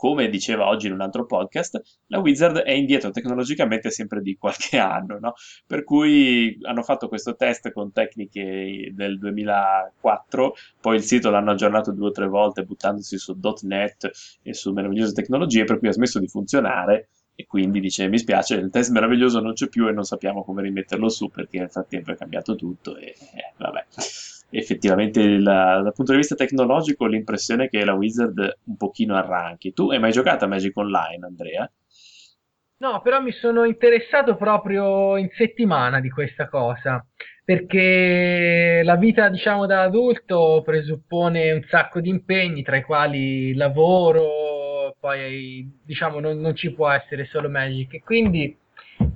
come 0.00 0.30
diceva 0.30 0.66
oggi 0.66 0.86
in 0.86 0.94
un 0.94 1.02
altro 1.02 1.26
podcast, 1.26 1.78
la 2.06 2.20
Wizard 2.20 2.56
è 2.60 2.70
indietro 2.70 3.10
tecnologicamente 3.10 3.90
sempre 3.90 4.22
di 4.22 4.34
qualche 4.38 4.78
anno, 4.80 5.18
no? 5.18 5.34
Per 5.66 5.84
cui 5.84 6.58
hanno 6.62 6.82
fatto 6.82 7.06
questo 7.06 7.36
test 7.36 7.70
con 7.70 7.92
tecniche 7.92 8.92
del 8.94 9.18
2004, 9.18 10.54
poi 10.80 10.96
il 10.96 11.02
sito 11.02 11.28
l'hanno 11.28 11.50
aggiornato 11.50 11.92
due 11.92 12.08
o 12.08 12.12
tre 12.12 12.28
volte 12.28 12.62
buttandosi 12.62 13.18
su 13.18 13.38
.NET 13.60 14.10
e 14.42 14.54
su 14.54 14.72
meravigliose 14.72 15.12
tecnologie, 15.12 15.64
per 15.64 15.78
cui 15.78 15.88
ha 15.88 15.92
smesso 15.92 16.18
di 16.18 16.28
funzionare 16.28 17.10
e 17.34 17.44
quindi 17.46 17.78
dice 17.78 18.08
mi 18.08 18.16
spiace, 18.16 18.54
il 18.54 18.70
test 18.70 18.92
meraviglioso 18.92 19.38
non 19.40 19.52
c'è 19.52 19.68
più 19.68 19.86
e 19.86 19.92
non 19.92 20.04
sappiamo 20.04 20.42
come 20.44 20.62
rimetterlo 20.62 21.10
su 21.10 21.28
perché 21.28 21.58
nel 21.58 21.70
frattempo 21.70 22.10
è 22.10 22.16
cambiato 22.16 22.54
tutto 22.54 22.96
e 22.96 23.08
eh, 23.34 23.52
vabbè. 23.58 23.84
Effettivamente 24.50 25.20
il- 25.20 25.42
dal 25.42 25.92
punto 25.94 26.12
di 26.12 26.18
vista 26.18 26.34
tecnologico 26.34 27.06
l'impressione 27.06 27.64
è 27.64 27.68
che 27.70 27.84
la 27.84 27.94
Wizard 27.94 28.58
un 28.64 28.76
pochino 28.76 29.16
arranchi. 29.16 29.72
Tu 29.72 29.90
hai 29.90 29.98
mai 29.98 30.12
giocato 30.12 30.44
a 30.44 30.48
Magic 30.48 30.76
Online, 30.76 31.24
Andrea? 31.26 31.70
No, 32.78 33.02
però 33.02 33.20
mi 33.20 33.30
sono 33.32 33.64
interessato 33.64 34.36
proprio 34.36 35.16
in 35.18 35.28
settimana 35.36 36.00
di 36.00 36.08
questa 36.08 36.48
cosa, 36.48 37.04
perché 37.44 38.80
la 38.82 38.96
vita, 38.96 39.28
diciamo, 39.28 39.66
da 39.66 39.82
adulto 39.82 40.62
presuppone 40.64 41.52
un 41.52 41.62
sacco 41.68 42.00
di 42.00 42.08
impegni, 42.08 42.62
tra 42.62 42.76
i 42.78 42.82
quali 42.82 43.52
lavoro, 43.54 44.96
poi, 44.98 45.70
diciamo, 45.84 46.20
non, 46.20 46.38
non 46.40 46.56
ci 46.56 46.72
può 46.72 46.88
essere 46.88 47.26
solo 47.26 47.50
Magic, 47.50 47.92
e 47.94 48.00
quindi 48.02 48.56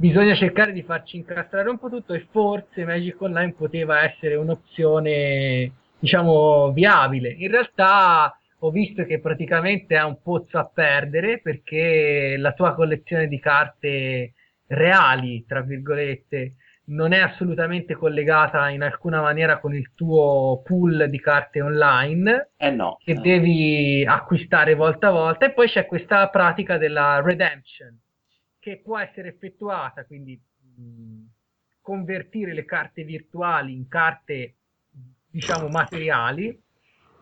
bisogna 0.04 0.34
cercare 0.34 0.72
di 0.72 0.82
farci 0.82 1.16
incastrare 1.16 1.70
un 1.70 1.78
po' 1.78 1.88
tutto 1.88 2.12
e 2.12 2.26
forse 2.30 2.84
Magic 2.84 3.18
Online 3.22 3.54
poteva 3.54 4.02
essere 4.02 4.34
un'opzione, 4.34 5.72
diciamo, 5.98 6.72
viabile. 6.72 7.30
In 7.30 7.50
realtà 7.50 8.38
ho 8.58 8.70
visto 8.70 9.06
che 9.06 9.18
praticamente 9.18 9.96
è 9.96 10.04
un 10.04 10.20
pozzo 10.20 10.58
a 10.58 10.70
perdere 10.72 11.40
perché 11.40 12.36
la 12.36 12.52
tua 12.52 12.74
collezione 12.74 13.28
di 13.28 13.40
carte 13.40 14.34
reali, 14.66 15.42
tra 15.48 15.62
virgolette, 15.62 16.56
non 16.88 17.14
è 17.14 17.20
assolutamente 17.20 17.94
collegata 17.94 18.68
in 18.68 18.82
alcuna 18.82 19.22
maniera 19.22 19.58
con 19.58 19.74
il 19.74 19.92
tuo 19.94 20.60
pool 20.62 21.06
di 21.08 21.18
carte 21.18 21.62
online 21.62 22.50
Eh 22.58 22.70
no. 22.70 22.98
che 23.02 23.14
devi 23.14 24.04
acquistare 24.06 24.74
volta 24.74 25.08
a 25.08 25.12
volta 25.12 25.46
e 25.46 25.52
poi 25.52 25.66
c'è 25.66 25.86
questa 25.86 26.28
pratica 26.28 26.76
della 26.76 27.22
redemption 27.24 27.98
che 28.64 28.80
può 28.82 28.98
essere 28.98 29.28
effettuata, 29.28 30.06
quindi 30.06 30.40
mh, 30.76 31.26
convertire 31.82 32.54
le 32.54 32.64
carte 32.64 33.04
virtuali 33.04 33.74
in 33.74 33.88
carte 33.88 34.54
diciamo 35.30 35.68
materiali 35.68 36.58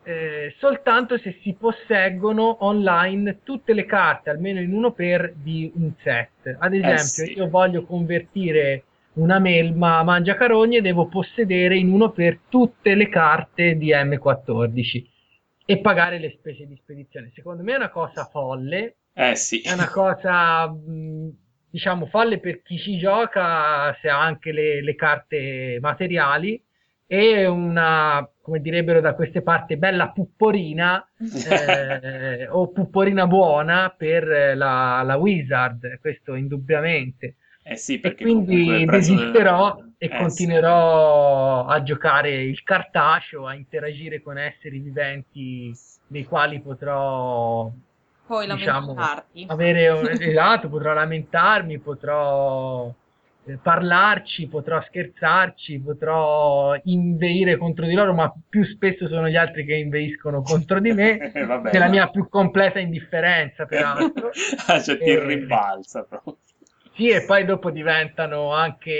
eh, 0.03 0.53
soltanto 0.57 1.17
se 1.17 1.39
si 1.41 1.53
posseggono 1.53 2.63
online 2.65 3.39
tutte 3.43 3.73
le 3.73 3.85
carte, 3.85 4.29
almeno 4.29 4.61
in 4.61 4.73
uno 4.73 4.91
per 4.91 5.33
di 5.35 5.71
un 5.75 5.93
set. 6.01 6.55
Ad 6.59 6.73
esempio, 6.73 6.93
eh 6.93 7.27
sì. 7.27 7.33
io 7.33 7.49
voglio 7.49 7.83
convertire 7.83 8.83
una 9.13 9.39
melma 9.39 10.03
mangiacarogne 10.03 10.77
e 10.77 10.81
devo 10.81 11.07
possedere 11.07 11.77
in 11.77 11.91
uno 11.91 12.11
per 12.11 12.39
tutte 12.49 12.95
le 12.95 13.09
carte 13.09 13.75
di 13.77 13.91
M14 13.91 15.05
e 15.65 15.77
pagare 15.79 16.19
le 16.19 16.31
spese 16.37 16.67
di 16.67 16.75
spedizione. 16.75 17.31
Secondo 17.33 17.63
me 17.63 17.73
è 17.73 17.77
una 17.77 17.89
cosa 17.89 18.25
folle. 18.25 18.95
Eh 19.13 19.35
sì. 19.35 19.61
È 19.61 19.71
una 19.71 19.89
cosa, 19.89 20.73
diciamo, 21.69 22.07
folle 22.07 22.39
per 22.39 22.61
chi 22.63 22.77
ci 22.77 22.97
gioca 22.97 23.95
se 24.01 24.09
ha 24.09 24.19
anche 24.19 24.51
le, 24.51 24.81
le 24.81 24.95
carte 24.95 25.77
materiali 25.79 26.61
e 27.05 27.45
una, 27.45 28.27
come 28.41 28.59
direbbero 28.59 28.99
da 28.99 29.13
queste 29.13 29.43
parti, 29.43 29.77
bella 29.77 30.09
pupporina 30.09 31.07
eh, 31.47 32.47
o 32.47 32.71
pupporina 32.71 33.27
buona 33.27 33.93
per 33.95 34.55
la, 34.57 35.03
la 35.03 35.15
Wizard, 35.17 35.99
questo 35.99 36.33
indubbiamente. 36.33 37.35
Eh 37.65 37.77
sì, 37.77 37.99
e 37.99 38.15
quindi 38.15 38.83
desisterò 38.85 39.75
del... 39.75 39.93
e 39.97 40.05
eh 40.07 40.17
continuerò 40.17 41.69
sì. 41.69 41.75
a 41.75 41.83
giocare 41.83 42.43
il 42.43 42.61
cartaceo, 42.63 43.45
a 43.45 43.53
interagire 43.53 44.21
con 44.21 44.37
esseri 44.37 44.79
viventi 44.79 45.71
dei 46.07 46.25
quali 46.25 46.59
potrò 46.61 47.71
poi 48.25 48.47
diciamo, 48.47 48.95
avere 49.47 50.11
esatto, 50.19 50.69
potrò 50.69 50.93
lamentarmi, 50.93 51.79
potrò 51.79 52.93
eh, 53.45 53.57
parlarci, 53.61 54.47
potrò 54.47 54.81
scherzarci, 54.81 55.81
potrò 55.81 56.79
inveire 56.83 57.57
contro 57.57 57.85
di 57.85 57.93
loro, 57.93 58.13
ma 58.13 58.33
più 58.47 58.63
spesso 58.63 59.07
sono 59.07 59.27
gli 59.27 59.35
altri 59.35 59.65
che 59.65 59.75
inveiscono 59.75 60.41
contro 60.41 60.79
di 60.79 60.93
me, 60.93 61.31
nella 61.71 61.89
mia 61.89 62.07
più 62.07 62.29
completa 62.29 62.79
indifferenza, 62.79 63.65
peraltro. 63.65 64.31
ah, 64.67 64.81
cioè 64.81 64.97
ti 64.97 65.03
e... 65.03 65.25
ribalza 65.25 66.03
proprio. 66.03 66.37
Sì, 66.95 67.09
e 67.09 67.25
poi 67.25 67.43
dopo 67.43 67.71
diventano 67.71 68.53
anche, 68.53 68.91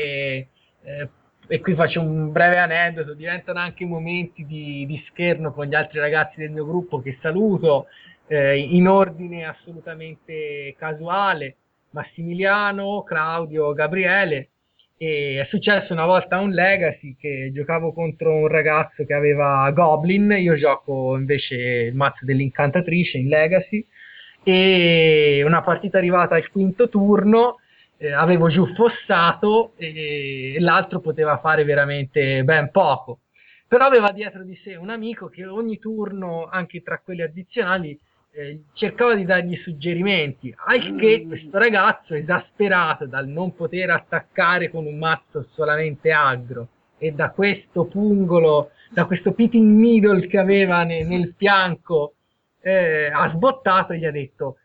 eh, 0.81 1.09
e 1.47 1.59
qui 1.59 1.75
faccio 1.75 2.01
un 2.01 2.31
breve 2.31 2.57
aneddoto, 2.57 3.13
diventano 3.13 3.59
anche 3.59 3.85
momenti 3.85 4.45
di, 4.45 4.85
di 4.87 5.01
scherno 5.09 5.53
con 5.53 5.67
gli 5.67 5.75
altri 5.75 5.99
ragazzi 5.99 6.39
del 6.39 6.49
mio 6.49 6.65
gruppo 6.65 6.99
che 7.01 7.17
saluto 7.21 7.85
eh, 8.33 8.57
in 8.57 8.87
ordine 8.87 9.45
assolutamente 9.45 10.75
casuale, 10.77 11.55
Massimiliano, 11.91 13.03
Claudio, 13.03 13.73
Gabriele. 13.73 14.49
E 14.97 15.39
è 15.41 15.45
successo 15.49 15.93
una 15.93 16.05
volta 16.05 16.39
un 16.39 16.51
Legacy 16.51 17.15
che 17.19 17.51
giocavo 17.53 17.93
contro 17.93 18.33
un 18.33 18.47
ragazzo 18.47 19.05
che 19.05 19.13
aveva 19.13 19.69
Goblin, 19.71 20.35
io 20.39 20.55
gioco 20.55 21.15
invece 21.17 21.55
il 21.55 21.95
mazzo 21.95 22.25
dell'incantatrice 22.25 23.17
in 23.17 23.27
Legacy 23.27 23.85
e 24.43 25.41
una 25.45 25.61
partita 25.61 25.97
arrivata 25.97 26.35
al 26.35 26.49
quinto 26.49 26.89
turno 26.89 27.59
eh, 27.97 28.11
avevo 28.11 28.49
giù 28.49 28.65
fossato 28.75 29.73
e, 29.77 30.55
e 30.55 30.59
l'altro 30.59 30.99
poteva 30.99 31.37
fare 31.39 31.63
veramente 31.63 32.43
ben 32.43 32.69
poco. 32.71 33.19
Però 33.67 33.85
aveva 33.85 34.11
dietro 34.11 34.43
di 34.43 34.55
sé 34.63 34.75
un 34.75 34.89
amico 34.89 35.29
che 35.29 35.45
ogni 35.45 35.79
turno, 35.79 36.47
anche 36.49 36.83
tra 36.83 36.99
quelli 36.99 37.23
addizionali, 37.23 37.99
eh, 38.35 38.63
cercava 38.73 39.13
di 39.13 39.25
dargli 39.25 39.55
suggerimenti, 39.57 40.53
al 40.65 40.95
che 40.95 41.21
mm. 41.23 41.27
questo 41.27 41.57
ragazzo, 41.57 42.15
esasperato 42.15 43.05
dal 43.05 43.27
non 43.27 43.55
poter 43.55 43.91
attaccare 43.91 44.69
con 44.69 44.85
un 44.85 44.97
mazzo 44.97 45.47
solamente 45.53 46.11
agro 46.11 46.67
e 46.97 47.11
da 47.11 47.29
questo 47.29 47.85
pungolo, 47.85 48.71
da 48.89 49.05
questo 49.05 49.33
pitting 49.33 49.77
middle 49.77 50.27
che 50.27 50.37
aveva 50.39 50.83
ne, 50.83 51.03
nel 51.03 51.33
fianco, 51.37 52.15
eh, 52.61 53.11
ha 53.11 53.29
sbottato 53.29 53.93
e 53.93 53.99
gli 53.99 54.05
ha 54.05 54.11
detto 54.11 54.57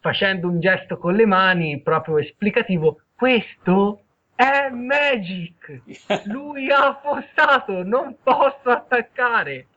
facendo 0.00 0.48
un 0.48 0.58
gesto 0.60 0.98
con 0.98 1.14
le 1.14 1.26
mani 1.26 1.80
proprio 1.80 2.18
esplicativo, 2.18 3.02
questo 3.14 4.02
è 4.34 4.68
Magic, 4.68 5.82
lui 6.26 6.70
ha 6.70 6.88
affossato, 6.88 7.84
non 7.84 8.16
posso 8.22 8.68
attaccare. 8.68 9.68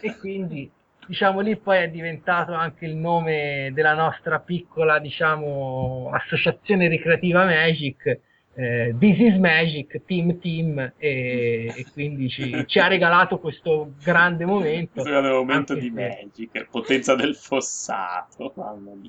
E 0.00 0.16
quindi, 0.18 0.70
diciamo, 1.06 1.40
lì 1.40 1.56
poi 1.56 1.78
è 1.78 1.88
diventato 1.90 2.52
anche 2.52 2.84
il 2.84 2.96
nome 2.96 3.70
della 3.72 3.94
nostra 3.94 4.40
piccola, 4.40 4.98
diciamo, 4.98 6.10
associazione 6.12 6.88
ricreativa 6.88 7.44
Magic, 7.44 8.20
eh, 8.54 8.94
This 8.98 9.18
is 9.18 9.36
Magic, 9.36 10.04
Team 10.04 10.38
Team, 10.38 10.92
e, 10.96 11.72
e 11.76 11.86
quindi 11.92 12.28
ci, 12.28 12.64
ci, 12.66 12.78
ha 12.78 12.86
regalato 12.86 13.38
questo 13.38 13.94
grande 14.02 14.44
momento. 14.44 14.92
Questo 14.92 15.10
grande 15.10 15.30
momento 15.30 15.74
di 15.74 15.92
se... 15.94 16.18
Magic, 16.22 16.68
potenza 16.70 17.14
del 17.14 17.34
fossato. 17.34 18.54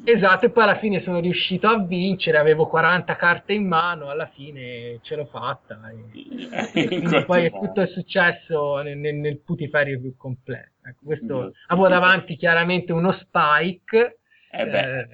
Esatto, 0.03 0.45
e 0.45 0.49
poi 0.49 0.63
alla 0.63 0.79
fine 0.79 1.01
sono 1.01 1.19
riuscito 1.19 1.67
a 1.67 1.77
vincere, 1.83 2.37
avevo 2.37 2.67
40 2.67 3.15
carte 3.15 3.53
in 3.53 3.67
mano, 3.67 4.09
alla 4.09 4.29
fine 4.33 4.99
ce 5.01 5.15
l'ho 5.15 5.25
fatta. 5.25 5.79
E, 6.73 6.87
e 7.03 7.23
poi 7.25 7.45
è 7.45 7.51
tutto 7.51 7.81
è 7.81 7.87
successo 7.87 8.81
nel, 8.81 8.97
nel, 8.97 9.15
nel 9.15 9.39
putiferio 9.39 9.99
più 9.99 10.15
completo. 10.17 10.71
Ecco, 10.87 10.99
questo, 11.03 11.53
avevo 11.67 11.87
davanti 11.87 12.35
chiaramente 12.35 12.91
uno 12.91 13.11
Spike. 13.11 14.19
Eh 14.51 14.61
eh, 14.61 15.07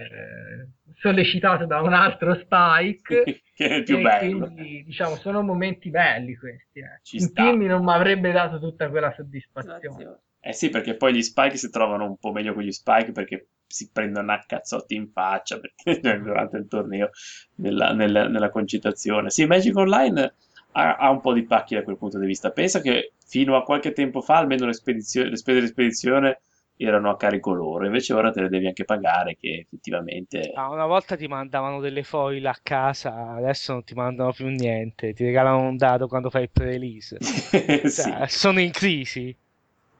sollecitato 1.01 1.65
da 1.65 1.81
un 1.81 1.93
altro 1.93 2.35
Spike 2.35 3.41
che 3.55 3.67
è 3.67 3.73
il 3.73 3.83
più 3.83 4.01
bello. 4.01 4.45
quindi 4.45 4.83
diciamo 4.85 5.15
sono 5.15 5.41
momenti 5.41 5.89
belli 5.89 6.35
questi 6.35 6.79
eh. 6.79 7.17
in 7.17 7.33
team 7.33 7.61
non 7.63 7.83
mi 7.83 7.91
avrebbe 7.91 8.31
dato 8.31 8.59
tutta 8.59 8.87
quella 8.89 9.11
soddisfazione. 9.15 10.19
Eh 10.39 10.53
sì 10.53 10.69
perché 10.69 10.95
poi 10.95 11.13
gli 11.13 11.23
Spike 11.23 11.57
si 11.57 11.69
trovano 11.71 12.05
un 12.05 12.17
po' 12.17 12.31
meglio 12.31 12.53
con 12.53 12.63
gli 12.63 12.71
Spike 12.71 13.11
perché 13.11 13.47
si 13.65 13.89
prendono 13.91 14.31
a 14.31 14.43
cazzotti 14.45 14.93
in 14.95 15.09
faccia 15.11 15.59
perché, 15.59 15.99
durante 16.21 16.57
il 16.57 16.67
torneo 16.67 17.09
nella, 17.55 17.93
nella, 17.93 18.27
nella 18.27 18.49
concitazione. 18.49 19.31
Sì 19.31 19.45
Magic 19.45 19.75
Online 19.75 20.33
ha, 20.73 20.97
ha, 20.97 21.09
un 21.09 21.19
po' 21.19 21.33
di 21.33 21.45
pacchi 21.45 21.73
da 21.73 21.83
quel 21.83 21.97
punto 21.97 22.19
di 22.19 22.27
vista. 22.27 22.51
Pensa 22.51 22.79
che 22.79 23.13
fino 23.25 23.55
a 23.55 23.63
qualche 23.63 23.91
tempo 23.91 24.21
fa 24.21 24.37
almeno 24.37 24.65
le, 24.65 24.73
le 24.85 25.35
spese 25.35 25.59
di 25.59 25.67
spedizione 25.67 26.41
erano 26.75 27.11
a 27.11 27.17
carico 27.17 27.53
loro, 27.53 27.85
invece 27.85 28.13
ora 28.13 28.31
te 28.31 28.41
le 28.41 28.49
devi 28.49 28.65
anche 28.65 28.85
pagare, 28.85 29.37
che 29.39 29.65
effettivamente... 29.65 30.51
Ah, 30.53 30.69
una 30.69 30.85
volta 30.85 31.15
ti 31.15 31.27
mandavano 31.27 31.79
delle 31.79 32.03
foil 32.03 32.45
a 32.47 32.57
casa, 32.61 33.35
adesso 33.35 33.73
non 33.73 33.83
ti 33.83 33.93
mandano 33.93 34.31
più 34.31 34.47
niente, 34.47 35.13
ti 35.13 35.23
regalano 35.23 35.61
un 35.61 35.77
dado 35.77 36.07
quando 36.07 36.29
fai 36.29 36.43
il 36.43 36.49
pre-release. 36.51 37.17
sì. 37.21 38.01
cioè, 38.01 38.27
sono 38.27 38.59
in 38.59 38.71
crisi. 38.71 39.35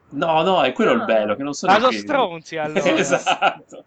No, 0.09 0.41
no, 0.41 0.63
è 0.63 0.71
quello 0.73 0.93
no. 0.93 0.99
il 0.99 1.05
bello, 1.05 1.35
che 1.35 1.43
non 1.43 1.53
sono 1.53 1.73
crisi. 1.73 1.99
stronzi 1.99 2.57
allora. 2.57 2.97
esatto. 2.97 3.85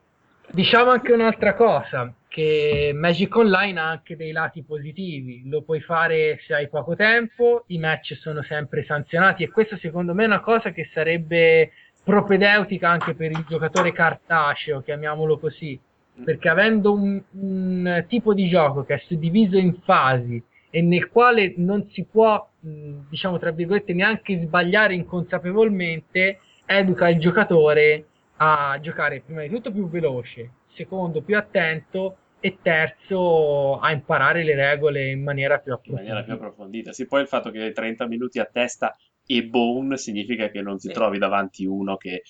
Diciamo 0.50 0.90
anche 0.90 1.12
un'altra 1.12 1.54
cosa, 1.54 2.12
che 2.34 2.92
Magic 2.94 3.34
Online 3.36 3.78
ha 3.78 3.88
anche 3.90 4.16
dei 4.16 4.32
lati 4.32 4.62
positivi, 4.62 5.48
lo 5.48 5.62
puoi 5.62 5.80
fare 5.80 6.40
se 6.46 6.54
hai 6.54 6.68
poco 6.68 6.96
tempo, 6.96 7.64
i 7.68 7.78
match 7.78 8.16
sono 8.16 8.42
sempre 8.42 8.84
sanzionati 8.84 9.42
e 9.42 9.50
questo 9.50 9.76
secondo 9.78 10.14
me 10.14 10.24
è 10.24 10.26
una 10.26 10.40
cosa 10.40 10.70
che 10.70 10.90
sarebbe 10.92 11.70
propedeutica 12.04 12.90
anche 12.90 13.14
per 13.14 13.30
il 13.30 13.44
giocatore 13.48 13.90
cartaceo, 13.92 14.82
chiamiamolo 14.82 15.38
così, 15.38 15.80
perché 16.22 16.48
avendo 16.48 16.92
un, 16.92 17.20
un, 17.30 18.04
tipo 18.06 18.34
di 18.34 18.48
gioco 18.48 18.84
che 18.84 18.94
è 18.94 19.02
suddiviso 19.04 19.56
in 19.56 19.74
fasi 19.82 20.40
e 20.70 20.82
nel 20.82 21.08
quale 21.08 21.54
non 21.56 21.88
si 21.90 22.04
può, 22.04 22.46
diciamo 22.60 23.38
tra 23.38 23.50
virgolette, 23.50 23.94
neanche 23.94 24.40
sbagliare 24.42 24.94
inconsapevolmente, 24.94 26.40
educa 26.66 27.08
il 27.08 27.18
giocatore 27.18 28.06
a 28.36 28.78
giocare 28.80 29.22
prima 29.24 29.42
di 29.42 29.48
tutto 29.48 29.72
più 29.72 29.88
veloce, 29.88 30.50
secondo 30.74 31.22
più 31.22 31.36
attento 31.36 32.16
e 32.40 32.58
terzo 32.60 33.78
a 33.78 33.90
imparare 33.90 34.44
le 34.44 34.54
regole 34.54 35.10
in 35.10 35.22
maniera 35.22 35.58
più 35.58 35.72
approfondita. 35.72 36.02
In 36.02 36.14
maniera 36.14 36.24
più 36.24 36.34
approfondita. 36.34 36.92
Sì, 36.92 37.06
poi 37.06 37.22
il 37.22 37.28
fatto 37.28 37.50
che 37.50 37.62
hai 37.62 37.72
30 37.72 38.06
minuti 38.06 38.38
a 38.38 38.44
testa 38.44 38.94
e 39.26 39.44
bone 39.44 39.96
significa 39.96 40.48
che 40.48 40.60
non 40.60 40.78
ti 40.78 40.88
sì. 40.88 40.92
trovi 40.92 41.18
davanti 41.18 41.64
uno 41.64 41.96
che 41.96 42.22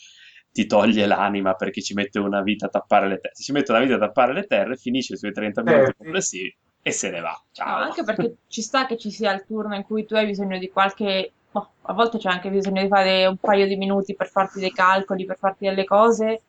ti 0.55 0.67
toglie 0.67 1.07
l'anima 1.07 1.55
perché 1.55 1.83
ci 1.83 1.95
mette 1.95 2.21
una 2.21 2.41
vita 2.41 2.67
a 2.67 2.69
tappare 2.69 3.09
le 3.09 3.19
terre. 3.19 3.35
Ci 3.35 3.51
mette 3.51 3.73
una 3.73 3.81
vita 3.81 3.97
a 3.97 3.99
tappare 3.99 4.33
le 4.33 4.45
terre, 4.45 4.77
finisce 4.77 5.15
i 5.15 5.17
suoi 5.17 5.33
30 5.33 5.61
eh, 5.61 5.65
minuti 5.65 5.95
complessivi 5.97 6.57
e 6.81 6.93
se 6.93 7.11
ne 7.11 7.21
va. 7.21 7.43
Ciao. 7.51 7.79
No, 7.79 7.85
anche 7.85 8.05
perché 8.05 8.37
ci 8.47 8.63
sta 8.63 8.87
che 8.87 8.97
ci 8.97 9.11
sia 9.11 9.33
il 9.33 9.45
turno 9.45 9.75
in 9.75 9.83
cui 9.83 10.07
tu 10.07 10.15
hai 10.15 10.27
bisogno 10.27 10.57
di 10.59 10.71
qualche. 10.71 11.33
Oh, 11.53 11.71
a 11.83 11.93
volte 11.93 12.19
c'è 12.19 12.29
anche 12.29 12.51
bisogno 12.51 12.83
di 12.83 12.89
fare 12.89 13.27
un 13.27 13.37
paio 13.37 13.67
di 13.67 13.77
minuti 13.77 14.15
per 14.15 14.29
farti 14.29 14.61
dei 14.61 14.71
calcoli, 14.71 15.25
per 15.25 15.39
farti 15.39 15.65
delle 15.67 15.85
cose. 15.85 16.43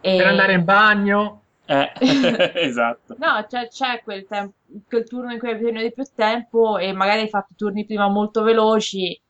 E... 0.00 0.16
Per 0.16 0.26
andare 0.26 0.52
in 0.52 0.64
bagno. 0.64 1.42
Eh, 1.66 1.92
esatto. 2.54 3.16
No, 3.18 3.44
c'è, 3.48 3.66
c'è 3.66 4.00
quel, 4.04 4.26
tem- 4.26 4.52
quel 4.86 5.08
turno 5.08 5.32
in 5.32 5.40
cui 5.40 5.48
hai 5.48 5.56
bisogno 5.56 5.82
di 5.82 5.92
più 5.92 6.04
tempo 6.14 6.78
e 6.78 6.92
magari 6.92 7.22
hai 7.22 7.28
fatto 7.28 7.52
i 7.52 7.56
turni 7.56 7.84
prima 7.84 8.08
molto 8.08 8.42
veloci 8.42 9.20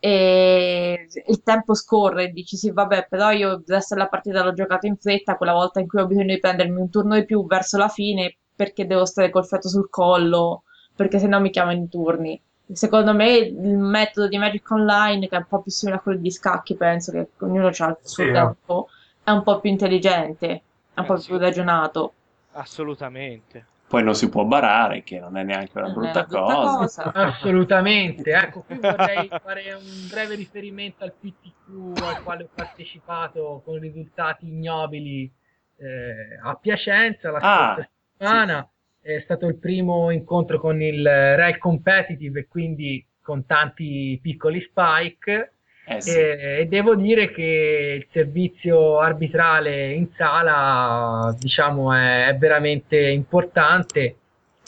e 0.00 1.06
il 1.26 1.42
tempo 1.42 1.74
scorre 1.74 2.24
e 2.24 2.28
dici 2.32 2.56
sì 2.56 2.70
vabbè 2.70 3.06
però 3.08 3.30
io 3.30 3.50
adesso 3.52 3.94
la 3.96 4.06
partita 4.08 4.44
l'ho 4.44 4.52
giocata 4.52 4.86
in 4.86 4.96
fretta 4.96 5.36
quella 5.36 5.52
volta 5.52 5.80
in 5.80 5.88
cui 5.88 6.00
ho 6.00 6.06
bisogno 6.06 6.34
di 6.34 6.38
prendermi 6.40 6.80
un 6.80 6.88
turno 6.90 7.14
di 7.16 7.24
più 7.24 7.44
verso 7.46 7.76
la 7.78 7.88
fine 7.88 8.36
perché 8.54 8.86
devo 8.86 9.04
stare 9.04 9.30
col 9.30 9.46
feto 9.46 9.68
sul 9.68 9.88
collo 9.90 10.62
perché 10.94 11.18
se 11.18 11.26
no 11.26 11.40
mi 11.40 11.50
chiamano 11.50 11.76
in 11.78 11.88
turni 11.88 12.40
secondo 12.72 13.14
me 13.14 13.30
il 13.36 13.78
metodo 13.78 14.28
di 14.28 14.36
Magic 14.36 14.70
Online, 14.70 15.26
che 15.28 15.36
è 15.36 15.38
un 15.38 15.46
po' 15.48 15.62
più 15.62 15.70
simile 15.70 15.96
a 15.98 16.00
quello 16.00 16.18
di 16.20 16.30
scacchi, 16.30 16.76
penso 16.76 17.12
che 17.12 17.30
ognuno 17.38 17.68
ha 17.68 17.70
il 17.88 17.96
suo 18.02 18.24
Sì, 18.24 18.30
tempo, 18.30 18.88
è 19.22 19.30
un 19.30 19.42
po' 19.42 19.58
più 19.60 19.70
intelligente, 19.70 20.62
è 20.92 21.00
un 21.00 21.04
Eh, 21.04 21.06
po' 21.06 21.16
sì. 21.16 21.28
più 21.28 21.38
ragionato. 21.38 22.12
Assolutamente. 22.52 23.64
Poi 23.88 24.02
non 24.04 24.14
si 24.14 24.28
può 24.28 24.44
barare, 24.44 25.02
che 25.02 25.18
non 25.18 25.36
è 25.38 25.42
neanche 25.42 25.78
una 25.78 25.88
brutta 25.88 26.24
brutta 26.24 26.24
cosa. 26.24 26.76
cosa. 27.04 27.12
Assolutamente, 27.14 28.30
ecco, 28.32 28.60
qui 28.62 28.76
vorrei 28.78 29.28
fare 29.40 29.72
un 29.72 30.08
breve 30.10 30.34
riferimento 30.34 31.04
al 31.04 31.14
PTQ 31.18 32.02
al 32.02 32.22
quale 32.22 32.44
ho 32.44 32.50
partecipato 32.54 33.62
con 33.64 33.78
risultati 33.78 34.46
ignobili 34.48 35.32
eh, 35.78 36.38
a 36.42 36.54
Piacenza 36.56 37.30
la 37.30 37.38
Ah, 37.38 37.74
scorsa 37.74 37.90
settimana. 38.18 38.70
È 39.00 39.20
stato 39.20 39.46
il 39.46 39.56
primo 39.58 40.10
incontro 40.10 40.60
con 40.60 40.82
il 40.82 41.02
Rail 41.02 41.56
Competitive 41.58 42.40
e 42.40 42.46
quindi 42.46 43.06
con 43.22 43.46
tanti 43.46 44.18
piccoli 44.22 44.60
spike. 44.60 45.54
Eh 45.90 46.00
sì. 46.02 46.10
E, 46.18 46.58
e 46.60 46.66
devo 46.66 46.94
dire 46.94 47.30
che 47.30 47.96
il 48.02 48.06
servizio 48.12 48.98
arbitrale 48.98 49.92
in 49.92 50.08
sala, 50.16 51.34
diciamo, 51.40 51.94
è, 51.94 52.26
è 52.26 52.36
veramente 52.36 53.08
importante 53.08 54.16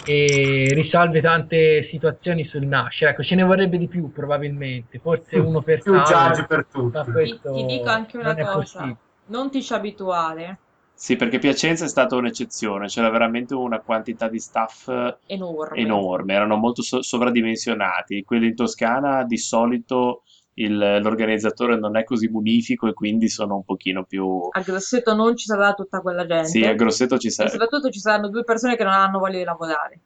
e 0.02 0.70
risolve 0.72 1.20
tante 1.20 1.86
situazioni 1.90 2.46
sul 2.46 2.64
nascere. 2.64 3.10
Ecco, 3.10 3.22
ce 3.22 3.34
ne 3.34 3.42
vorrebbe 3.42 3.76
di 3.76 3.86
più 3.86 4.10
probabilmente, 4.10 4.98
forse 4.98 5.36
uno 5.38 5.60
per 5.60 5.82
più 5.82 5.92
sala. 6.04 6.30
judge 6.30 6.46
per 6.46 6.66
tutti. 6.70 7.12
Ti, 7.22 7.40
ti 7.52 7.66
dico 7.66 7.88
anche 7.90 8.16
una 8.16 8.32
non 8.32 8.44
cosa, 8.46 8.96
non 9.26 9.50
ti 9.50 9.62
ci 9.62 9.72
abituare, 9.74 10.58
Sì, 10.94 11.16
perché 11.16 11.38
Piacenza 11.38 11.84
è 11.84 11.88
stata 11.88 12.16
un'eccezione, 12.16 12.86
c'era 12.86 13.10
veramente 13.10 13.54
una 13.54 13.80
quantità 13.80 14.28
di 14.28 14.38
staff 14.38 14.88
enorme. 15.26 15.78
enorme, 15.78 16.34
erano 16.34 16.56
molto 16.56 16.82
so- 16.82 17.02
sovradimensionati. 17.02 18.24
Quelli 18.24 18.48
in 18.48 18.54
Toscana 18.54 19.24
di 19.24 19.38
solito 19.38 20.22
il- 20.62 21.00
l'organizzatore 21.02 21.76
non 21.78 21.96
è 21.96 22.04
così 22.04 22.28
munifico 22.28 22.86
e 22.88 22.92
quindi 22.92 23.28
sono 23.28 23.56
un 23.56 23.64
pochino 23.64 24.04
più... 24.04 24.48
A 24.50 24.61
Grosseto 24.61 25.14
non 25.14 25.36
ci 25.36 25.46
sarà 25.46 25.72
tutta 25.74 26.00
quella 26.00 26.26
gente. 26.26 26.48
Sì, 26.48 26.64
a 26.64 26.74
Grosseto 26.74 27.18
ci 27.18 27.28
E 27.28 27.30
sarebbe. 27.30 27.52
soprattutto 27.58 27.90
ci 27.90 27.98
saranno 27.98 28.28
due 28.28 28.44
persone 28.44 28.76
che 28.76 28.84
non 28.84 28.92
hanno 28.92 29.18
voglia 29.18 29.38
di 29.38 29.44
lavorare. 29.44 29.98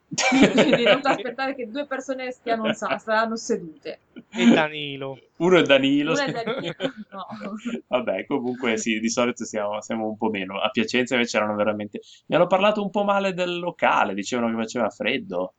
Quindi 0.51 0.83
non 0.83 1.01
ti 1.01 1.07
aspettare 1.07 1.55
che 1.55 1.69
due 1.69 1.85
persone 1.85 2.31
stiano, 2.31 2.73
sa- 2.73 2.97
saranno 2.97 3.35
sedute. 3.35 3.99
E 4.31 4.45
Danilo. 4.47 5.19
Uno 5.37 5.57
è 5.57 5.61
Danilo. 5.63 6.11
Una 6.13 6.25
è 6.25 6.31
Danilo, 6.31 6.73
no. 7.11 7.25
Vabbè, 7.87 8.25
comunque 8.25 8.77
sì, 8.77 8.99
di 8.99 9.09
solito 9.09 9.43
siamo, 9.45 9.81
siamo 9.81 10.07
un 10.07 10.17
po' 10.17 10.29
meno. 10.29 10.59
A 10.59 10.69
Piacenza 10.69 11.15
invece 11.15 11.37
erano 11.37 11.55
veramente... 11.55 11.99
Mi 12.27 12.35
hanno 12.35 12.47
parlato 12.47 12.81
un 12.81 12.89
po' 12.89 13.03
male 13.03 13.33
del 13.33 13.59
locale, 13.59 14.13
dicevano 14.13 14.49
che 14.49 14.61
faceva 14.63 14.89
freddo. 14.89 15.53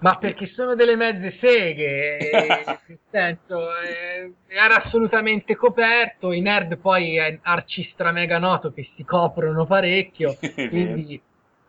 Ma 0.00 0.16
perché 0.16 0.46
sono 0.48 0.74
delle 0.74 0.96
mezze 0.96 1.36
seghe, 1.40 2.18
e, 2.18 2.30
nel 2.86 2.98
senso, 3.10 3.68
eh, 3.80 4.32
era 4.46 4.84
assolutamente 4.84 5.56
coperto, 5.56 6.32
i 6.32 6.40
nerd 6.40 6.76
poi 6.76 7.16
è 7.16 7.38
arcistra 7.42 8.12
mega 8.12 8.38
noto 8.38 8.72
che 8.72 8.90
si 8.96 9.04
coprono 9.04 9.64
parecchio, 9.64 10.36
quindi 10.68 11.20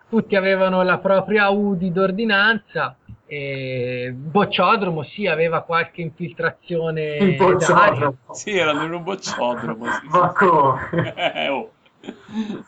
tutti 0.10 0.36
avevano 0.36 0.84
la 0.84 0.98
propria 0.98 1.50
UDI 1.50 1.92
d'ordinanza, 1.92 2.98
e 3.28 4.14
Bocciodromo 4.16 5.04
sì, 5.04 5.26
aveva 5.26 5.62
qualche 5.62 6.02
infiltrazione 6.02 7.18
Il 7.18 7.36
bocciodromo. 7.36 8.18
Sì, 8.32 8.56
erano 8.56 8.84
in 8.84 8.94
un 8.94 9.04
bocciodromo. 9.04 9.86
Sì, 9.86 10.08
Ma 10.10 10.32
come? 10.34 11.34
Eh, 11.34 11.50
oh. 11.50 11.72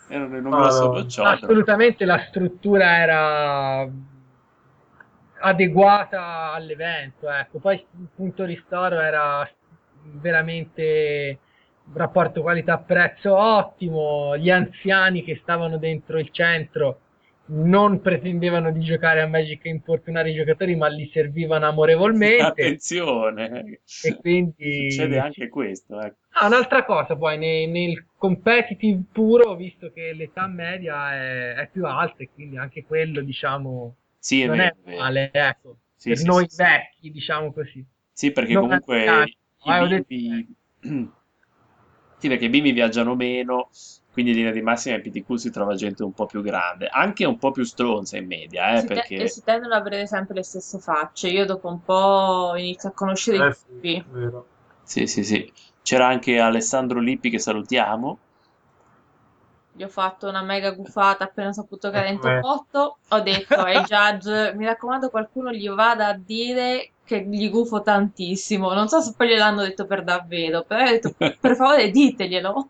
Erano 0.07 0.37
in 0.37 0.45
un 0.45 0.49
grosso 0.49 0.89
bocciodromo. 0.89 1.35
Assolutamente 1.35 2.05
la 2.05 2.25
struttura 2.27 2.97
era 2.97 3.87
adeguata 5.39 6.51
all'evento, 6.51 7.29
ecco. 7.29 7.59
Poi 7.59 7.75
il 7.75 8.07
punto 8.15 8.45
ristoro 8.45 8.99
era 8.99 9.49
veramente 10.03 11.39
un 11.85 11.93
rapporto 11.95 12.41
qualità-prezzo 12.41 13.35
ottimo, 13.35 14.37
gli 14.37 14.49
anziani 14.49 15.23
che 15.23 15.39
stavano 15.41 15.77
dentro 15.77 16.19
il 16.19 16.29
centro 16.31 17.01
non 17.49 18.01
pretendevano 18.01 18.71
di 18.71 18.81
giocare 18.81 19.21
a 19.21 19.27
Magic 19.27 19.65
e 19.65 19.69
importunare 19.69 20.31
i 20.31 20.35
giocatori, 20.35 20.75
ma 20.75 20.87
li 20.87 21.09
servivano 21.13 21.65
amorevolmente 21.65 22.43
Attenzione, 22.43 23.79
e 24.03 24.17
quindi 24.17 24.91
succede 24.91 25.19
anche 25.19 25.47
questo. 25.47 25.99
Ecco. 25.99 26.17
Ah, 26.31 26.47
un'altra 26.47 26.83
cosa 26.83 27.15
poi 27.15 27.37
ne- 27.37 27.67
nel, 27.67 28.05
competitive 28.17 29.01
puro, 29.11 29.55
visto 29.55 29.91
che 29.93 30.11
l'età 30.13 30.47
media 30.47 31.13
è, 31.13 31.53
è 31.53 31.69
più 31.71 31.85
alta 31.85 32.23
e 32.23 32.29
quindi 32.33 32.57
anche 32.57 32.83
quello, 32.83 33.21
diciamo, 33.21 33.95
Sì, 34.19 34.41
è 34.41 34.47
non 34.47 34.57
vero, 34.57 34.75
è 34.83 34.95
male, 34.95 35.29
ecco, 35.33 35.77
Sì, 35.95 36.09
per 36.09 36.17
sì, 36.17 36.25
noi 36.25 36.47
sì, 36.47 36.55
vecchi, 36.55 37.11
diciamo 37.11 37.51
così. 37.53 37.85
Sì, 38.11 38.31
perché 38.31 38.53
Non 38.53 38.61
comunque 38.61 39.23
i 39.63 39.73
detto 39.87 40.07
bimbi... 40.07 40.55
Sì, 42.19 42.29
perché 42.29 42.45
i 42.45 42.49
bimbi 42.49 42.71
viaggiano 42.71 43.15
meno, 43.15 43.69
quindi 44.11 44.31
in 44.31 44.37
linea 44.37 44.51
di 44.51 44.61
massima 44.61 44.95
in 44.95 45.01
PTQ 45.03 45.35
si 45.35 45.51
trova 45.51 45.75
gente 45.75 46.03
un 46.03 46.13
po' 46.13 46.25
più 46.25 46.41
grande, 46.41 46.87
anche 46.87 47.25
un 47.25 47.37
po' 47.37 47.51
più 47.51 47.63
stronza 47.63 48.17
in 48.17 48.25
media, 48.25 48.77
eh, 48.79 48.79
Si 48.79 48.85
te- 48.87 48.93
perché... 48.93 49.15
e 49.23 49.27
si 49.27 49.43
tendono 49.43 49.73
ad 49.75 49.81
avere 49.85 50.07
sempre 50.07 50.35
le 50.35 50.43
stesse 50.43 50.79
facce. 50.79 51.27
Io 51.29 51.45
dopo 51.45 51.67
un 51.67 51.81
po' 51.83 52.53
inizio 52.55 52.89
a 52.89 52.91
conoscere 52.93 53.37
Eh 53.37 53.55
i 53.81 54.03
vero. 54.09 54.45
Sì, 54.83 55.05
sì, 55.07 55.23
sì. 55.23 55.51
C'era 55.81 56.07
anche 56.07 56.39
Alessandro 56.39 56.99
Lippi 56.99 57.29
che 57.29 57.39
salutiamo. 57.39 58.19
Gli 59.77 59.83
ho 59.83 59.89
fatto 59.89 60.27
una 60.27 60.41
mega 60.41 60.71
gufata 60.71 61.25
appena 61.25 61.49
ho 61.49 61.53
saputo 61.53 61.91
che 61.91 61.97
era 61.97 62.07
in 62.07 62.15
Ecco, 62.15 62.27
top 62.27 62.43
8. 62.43 62.97
Ho 63.09 63.19
detto 63.19 63.53
ai 63.53 63.83
judge, 63.83 64.53
mi 64.55 64.65
raccomando 64.65 65.11
qualcuno 65.11 65.51
gli 65.51 65.69
vada 65.69 66.07
a 66.07 66.17
dire 66.17 66.93
che 67.03 67.21
gli 67.29 67.47
gufo 67.51 67.83
tantissimo. 67.83 68.73
Non 68.73 68.87
so 68.87 69.01
se 69.01 69.13
poi 69.15 69.27
gliel'hanno 69.27 69.61
detto 69.61 69.85
per 69.85 70.03
davvero, 70.03 70.63
però 70.63 70.83
ho 70.83 70.89
detto, 70.89 71.13
per 71.39 71.55
favore 71.55 71.91
diteglielo. 71.91 72.69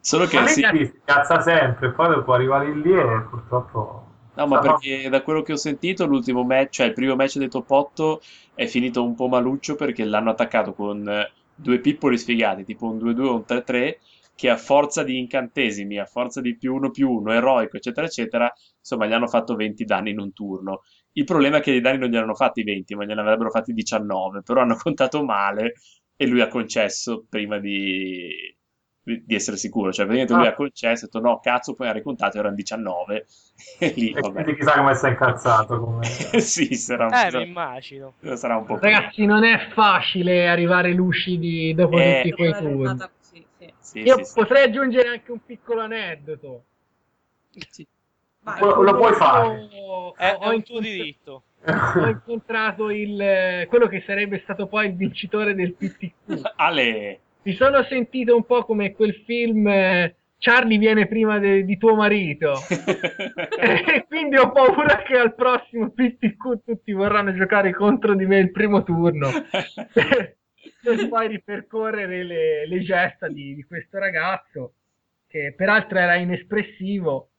Solo 0.00 0.26
che 0.26 0.40
Ma 0.40 0.46
sì, 0.48 0.62
si 0.62 1.00
cazza 1.04 1.40
sempre, 1.40 1.92
poi 1.92 2.08
dopo 2.08 2.32
arriva 2.32 2.60
lì 2.64 2.82
lì 2.82 2.92
e 2.92 3.20
purtroppo... 3.30 4.06
No, 4.36 4.46
ma 4.48 4.58
perché 4.58 5.08
da 5.08 5.22
quello 5.22 5.42
che 5.42 5.52
ho 5.52 5.56
sentito, 5.56 6.04
l'ultimo 6.04 6.42
match, 6.42 6.70
cioè 6.70 6.86
il 6.86 6.94
primo 6.94 7.14
match 7.14 7.38
dei 7.38 7.48
top 7.48 7.70
8 7.70 8.20
è 8.54 8.66
finito 8.66 9.04
un 9.04 9.14
po' 9.14 9.28
maluccio 9.28 9.76
perché 9.76 10.04
l'hanno 10.04 10.30
attaccato 10.30 10.74
con 10.74 11.08
eh, 11.08 11.30
due 11.54 11.78
pippoli 11.78 12.18
sfigati, 12.18 12.64
tipo 12.64 12.86
un 12.86 12.98
2-2 12.98 13.24
o 13.24 13.34
un 13.34 13.44
3-3, 13.46 13.96
che 14.36 14.50
a 14.50 14.56
forza 14.56 15.02
di 15.04 15.18
incantesimi, 15.18 15.98
a 15.98 16.06
forza 16.06 16.40
di 16.40 16.56
più 16.56 16.74
uno 16.74 16.90
più 16.90 17.10
uno, 17.10 17.32
eroico, 17.32 17.76
eccetera, 17.76 18.06
eccetera, 18.06 18.52
insomma, 18.78 19.06
gli 19.06 19.12
hanno 19.12 19.28
fatto 19.28 19.54
20 19.54 19.84
danni 19.84 20.10
in 20.10 20.18
un 20.20 20.32
turno. 20.32 20.82
Il 21.12 21.24
problema 21.24 21.58
è 21.58 21.60
che 21.60 21.70
i 21.72 21.80
danni 21.80 21.98
non 21.98 22.08
gli 22.08 22.16
hanno 22.16 22.34
fatti 22.34 22.62
20, 22.64 22.94
ma 22.96 23.04
gliene 23.04 23.20
avrebbero 23.20 23.50
fatti 23.50 23.72
19, 23.72 24.42
però 24.42 24.60
hanno 24.62 24.76
contato 24.82 25.24
male 25.24 25.74
e 26.16 26.26
lui 26.26 26.40
ha 26.40 26.48
concesso 26.48 27.24
prima 27.28 27.58
di, 27.58 28.28
di 29.02 29.34
essere 29.34 29.56
sicuro. 29.56 29.92
Cioè, 29.92 30.06
praticamente 30.06 30.34
lui 30.34 30.46
Ah. 30.46 30.50
ha 30.50 30.54
concesso, 30.54 31.04
ha 31.04 31.08
detto 31.10 31.20
no, 31.20 31.38
cazzo, 31.40 31.74
poi 31.74 31.88
ha 31.88 31.92
ricontato, 31.92 32.38
erano 32.38 32.54
19. 32.54 33.26
E 33.78 33.92
lì, 33.96 34.10
E 34.10 34.20
vabbè. 34.20 34.42
quindi 34.42 34.54
chissà 34.56 34.76
come 34.76 34.94
sta 34.94 35.08
incazzato. 35.08 35.78
Come... 35.80 36.04
sì, 36.40 36.74
sarà 36.74 37.06
un, 37.06 37.12
Eh, 37.12 37.24
mi 37.24 37.30
sarà- 37.30 37.44
immagino. 37.44 38.14
sarà 38.34 38.56
un 38.56 38.64
po' 38.64 38.78
più. 38.78 38.88
Ragazzi, 38.88 39.24
non 39.26 39.44
è 39.44 39.68
facile 39.72 40.48
arrivare 40.48 40.92
lucidi 40.92 41.72
dopo 41.74 41.98
Eh. 41.98 42.22
tutti 42.22 42.34
quei 42.34 42.52
turni. 42.52 42.96
Sì. 43.84 44.00
Sì, 44.00 44.06
Io 44.06 44.16
sì, 44.16 44.24
sì. 44.24 44.32
potrei 44.34 44.64
aggiungere 44.64 45.08
anche 45.08 45.30
un 45.30 45.44
piccolo 45.44 45.80
aneddoto. 45.82 46.64
Sì. 47.70 47.86
Lo- 48.60 48.82
lo 48.82 48.96
puoi 48.96 49.12
fare. 49.14 49.68
Ho- 49.86 50.14
È, 50.16 50.36
ho 50.38 50.50
è 50.50 50.54
un 50.54 50.62
tuo 50.62 50.80
diritto. 50.80 51.42
ho 51.66 52.06
incontrato 52.08 52.90
il, 52.90 53.66
quello 53.68 53.86
che 53.88 54.02
sarebbe 54.06 54.40
stato 54.42 54.66
poi 54.66 54.86
il 54.88 54.94
vincitore 54.96 55.54
del 55.54 55.74
PTQ. 55.74 56.40
Ale, 56.56 57.20
Mi 57.42 57.54
sono 57.54 57.82
sentito 57.84 58.34
un 58.36 58.44
po' 58.44 58.64
come 58.64 58.92
quel 58.92 59.14
film 59.24 59.66
eh, 59.68 60.14
Charlie 60.38 60.76
viene 60.78 61.06
prima 61.06 61.38
de- 61.38 61.64
di 61.64 61.78
tuo 61.78 61.94
marito. 61.94 62.52
e 63.60 64.04
quindi 64.08 64.36
ho 64.36 64.50
paura 64.52 65.02
che 65.02 65.16
al 65.16 65.34
prossimo 65.34 65.90
PTQ 65.90 66.64
tutti 66.64 66.92
vorranno 66.92 67.34
giocare 67.34 67.72
contro 67.74 68.14
di 68.14 68.26
me 68.26 68.38
il 68.38 68.50
primo 68.50 68.82
turno. 68.82 69.28
per 70.84 71.08
poi 71.08 71.28
ripercorrere 71.28 72.22
le, 72.22 72.66
le 72.66 72.80
gesta 72.82 73.28
di, 73.28 73.54
di 73.54 73.64
questo 73.64 73.98
ragazzo, 73.98 74.74
che 75.26 75.54
peraltro 75.56 75.98
era 75.98 76.14
inespressivo 76.16 77.30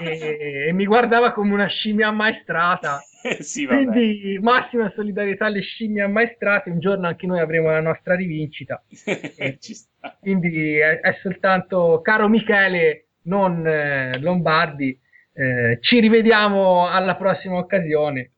e, 0.00 0.66
e 0.68 0.72
mi 0.72 0.84
guardava 0.84 1.32
come 1.32 1.52
una 1.52 1.66
scimmia 1.66 2.08
ammaestrata. 2.08 3.00
sì, 3.40 3.66
vabbè. 3.66 3.84
Quindi 3.84 4.38
massima 4.40 4.90
solidarietà 4.94 5.46
alle 5.46 5.60
scimmie 5.60 6.02
ammaestrate, 6.02 6.70
un 6.70 6.80
giorno 6.80 7.06
anche 7.06 7.26
noi 7.26 7.40
avremo 7.40 7.70
la 7.70 7.80
nostra 7.80 8.14
rivincita. 8.14 8.82
Quindi 10.20 10.76
è, 10.76 11.00
è 11.00 11.18
soltanto, 11.22 12.00
caro 12.02 12.28
Michele, 12.28 13.06
non 13.22 13.66
eh, 13.66 14.18
Lombardi, 14.18 14.98
eh, 15.34 15.78
ci 15.80 16.00
rivediamo 16.00 16.88
alla 16.88 17.16
prossima 17.16 17.56
occasione. 17.56 18.32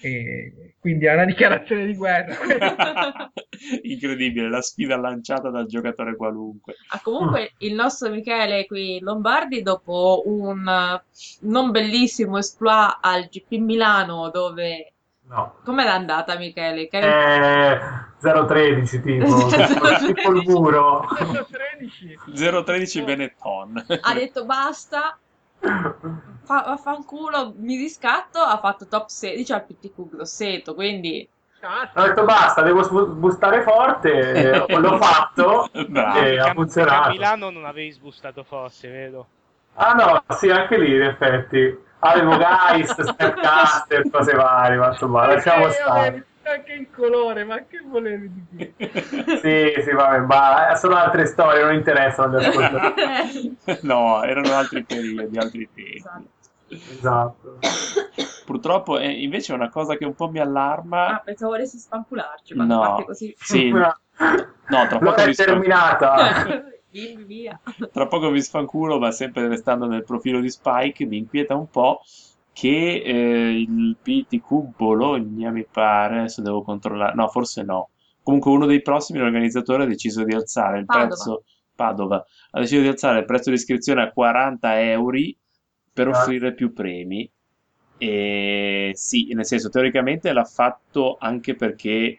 E 0.00 0.74
quindi 0.80 1.06
è 1.06 1.14
una 1.14 1.24
dichiarazione 1.24 1.86
di 1.86 1.94
guerra. 1.94 2.36
Incredibile, 3.82 4.50
la 4.50 4.60
sfida 4.60 4.96
lanciata 4.96 5.48
dal 5.50 5.66
giocatore 5.66 6.16
qualunque. 6.16 6.74
Ah, 6.88 7.00
comunque 7.02 7.52
il 7.58 7.74
nostro 7.74 8.10
Michele 8.10 8.66
qui 8.66 8.98
Lombardi 9.00 9.62
dopo 9.62 10.22
un 10.26 10.68
eh, 10.68 11.02
non 11.42 11.70
bellissimo 11.70 12.36
exploit 12.36 12.98
al 13.00 13.28
GP 13.28 13.52
Milano 13.52 14.30
dove 14.30 14.94
No. 15.26 15.54
Com'era 15.64 15.94
andata, 15.94 16.36
Michele? 16.36 16.86
Che... 16.86 16.98
Eh, 16.98 17.80
013 18.20 19.00
tipo, 19.00 19.46
tipo 20.04 20.32
il 20.32 20.42
muro. 20.46 21.06
013. 21.16 22.18
013 22.34 23.02
Benetton. 23.02 23.86
Ha 24.00 24.14
detto 24.14 24.44
basta, 24.44 25.18
fa, 26.44 26.62
vaffanculo, 26.66 27.54
mi 27.56 27.76
riscatto, 27.76 28.38
ha 28.38 28.58
fatto 28.58 28.86
top 28.86 29.08
16 29.08 29.52
al 29.52 29.64
PTQ 29.64 30.08
Grosseto, 30.10 30.74
quindi... 30.74 31.28
Ho 31.96 32.02
detto 32.02 32.24
basta, 32.24 32.60
devo 32.60 32.82
sbu- 32.82 33.14
bustare 33.14 33.62
forte, 33.62 34.10
eh, 34.12 34.66
l'ho 34.78 34.98
fatto 34.98 35.70
Bravo. 35.72 36.18
e 36.20 36.38
ha 36.38 36.44
Che 36.44 36.50
a 36.50 36.52
funzionato. 36.52 37.10
Milano 37.10 37.50
non 37.50 37.64
avevi 37.64 37.90
sbustato 37.90 38.44
forte, 38.44 38.88
vero? 38.88 39.26
Ah 39.76 39.92
no, 39.92 40.22
sì, 40.36 40.50
anche 40.50 40.78
lì 40.78 40.94
in 40.94 41.02
effetti. 41.02 41.78
Avevo 42.00 42.36
Geist, 42.36 43.00
Snapcaster, 43.16 44.10
cose 44.10 44.34
varie, 44.34 44.76
ma 44.76 44.88
insomma, 44.88 45.26
lasciamo 45.26 45.70
stare. 45.70 46.26
Anche 46.46 46.72
in 46.74 46.90
colore, 46.90 47.44
ma 47.44 47.56
che 47.64 47.80
volevi 47.84 48.30
di 48.32 48.74
più? 48.74 48.74
Sì, 49.40 49.82
sì, 49.82 49.90
vabbè, 49.92 50.18
ma 50.20 50.74
sono 50.76 50.96
altre 50.96 51.26
storie, 51.26 51.62
non 51.62 51.74
interessano 51.74 52.38
gli 52.38 52.44
ascoltatori. 52.44 53.56
No, 53.82 54.22
erano 54.22 54.52
altri 54.54 54.84
periodi, 54.84 55.38
altri 55.38 55.68
tempi. 55.74 55.96
Esatto. 55.96 56.32
Esatto. 56.68 57.58
Purtroppo, 58.44 58.98
eh, 58.98 59.10
invece, 59.10 59.52
è 59.52 59.56
una 59.56 59.70
cosa 59.70 59.96
che 59.96 60.04
un 60.04 60.14
po' 60.14 60.28
mi 60.28 60.38
allarma. 60.38 61.06
Ah, 61.14 61.22
pensavo 61.24 61.52
volessi 61.52 61.78
spampularci 61.78 62.54
quando 62.54 62.74
No. 62.74 62.80
parte 62.80 63.04
così. 63.04 63.34
Sì, 63.38 63.70
no, 63.70 63.96
tra 64.16 64.98
poco, 64.98 65.14
è 65.14 65.34
terminata. 65.34 66.44
Via. 67.26 67.58
tra 67.92 68.06
poco 68.06 68.30
vi 68.30 68.40
sfanculo, 68.40 68.98
ma 69.00 69.10
sempre 69.10 69.48
restando 69.48 69.86
nel 69.86 70.04
profilo 70.04 70.40
di 70.40 70.48
Spike, 70.48 71.04
mi 71.06 71.16
inquieta 71.16 71.54
un 71.56 71.68
po' 71.68 72.02
che 72.54 73.02
eh, 73.04 73.58
il 73.60 73.96
PTQ 74.00 74.74
Bologna, 74.76 75.50
mi 75.50 75.66
pare, 75.70 76.20
adesso 76.20 76.40
devo 76.40 76.62
controllare, 76.62 77.14
no, 77.14 77.28
forse 77.28 77.62
no. 77.62 77.90
Comunque 78.22 78.50
uno 78.52 78.64
dei 78.66 78.80
prossimi, 78.80 79.18
l'organizzatore, 79.18 79.82
ha 79.82 79.86
deciso 79.86 80.24
di 80.24 80.32
alzare 80.34 80.78
il 80.78 80.86
Padova. 80.86 81.06
prezzo, 81.08 81.44
Padova, 81.74 82.24
ha 82.52 82.60
deciso 82.60 82.80
di 82.80 82.88
alzare 82.88 83.18
il 83.18 83.24
prezzo 83.26 83.50
di 83.50 83.56
iscrizione 83.56 84.02
a 84.02 84.10
40 84.12 84.80
euro 84.80 85.18
per 85.92 86.08
Ah. 86.08 86.10
offrire 86.12 86.54
più 86.54 86.72
premi. 86.72 87.30
E 87.96 88.90
sì, 88.94 89.32
nel 89.34 89.46
senso, 89.46 89.68
teoricamente 89.70 90.32
l'ha 90.32 90.44
fatto 90.44 91.16
anche 91.18 91.54
perché 91.54 91.90
eh, 91.96 92.18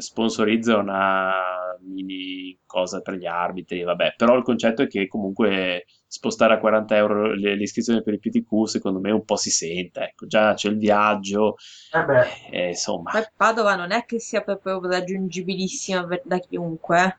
sponsorizza 0.00 0.76
una 0.78 1.63
mini 1.82 2.58
cosa 2.66 3.00
per 3.00 3.14
gli 3.14 3.26
arbitri, 3.26 3.82
vabbè, 3.82 4.14
però 4.16 4.36
il 4.36 4.42
concetto 4.42 4.82
è 4.82 4.86
che 4.86 5.06
comunque 5.08 5.84
spostare 6.06 6.54
a 6.54 6.58
40 6.58 6.96
euro 6.96 7.34
le- 7.34 7.54
l'iscrizione 7.56 8.02
per 8.02 8.14
il 8.14 8.20
PTQ 8.20 8.64
secondo 8.66 9.00
me 9.00 9.10
un 9.10 9.24
po' 9.24 9.36
si 9.36 9.50
sente, 9.50 10.00
ecco, 10.00 10.26
già 10.26 10.54
c'è 10.54 10.68
il 10.68 10.78
viaggio, 10.78 11.56
Eh 11.98 12.04
beh, 12.08 12.26
eh, 12.50 12.68
insomma, 12.68 13.12
Poi 13.12 13.24
Padova 13.34 13.76
non 13.76 13.92
è 13.92 14.04
che 14.04 14.18
sia 14.20 14.42
proprio 14.42 14.78
raggiungibilissima 14.86 16.06
per- 16.06 16.20
da 16.24 16.38
chiunque. 16.38 17.18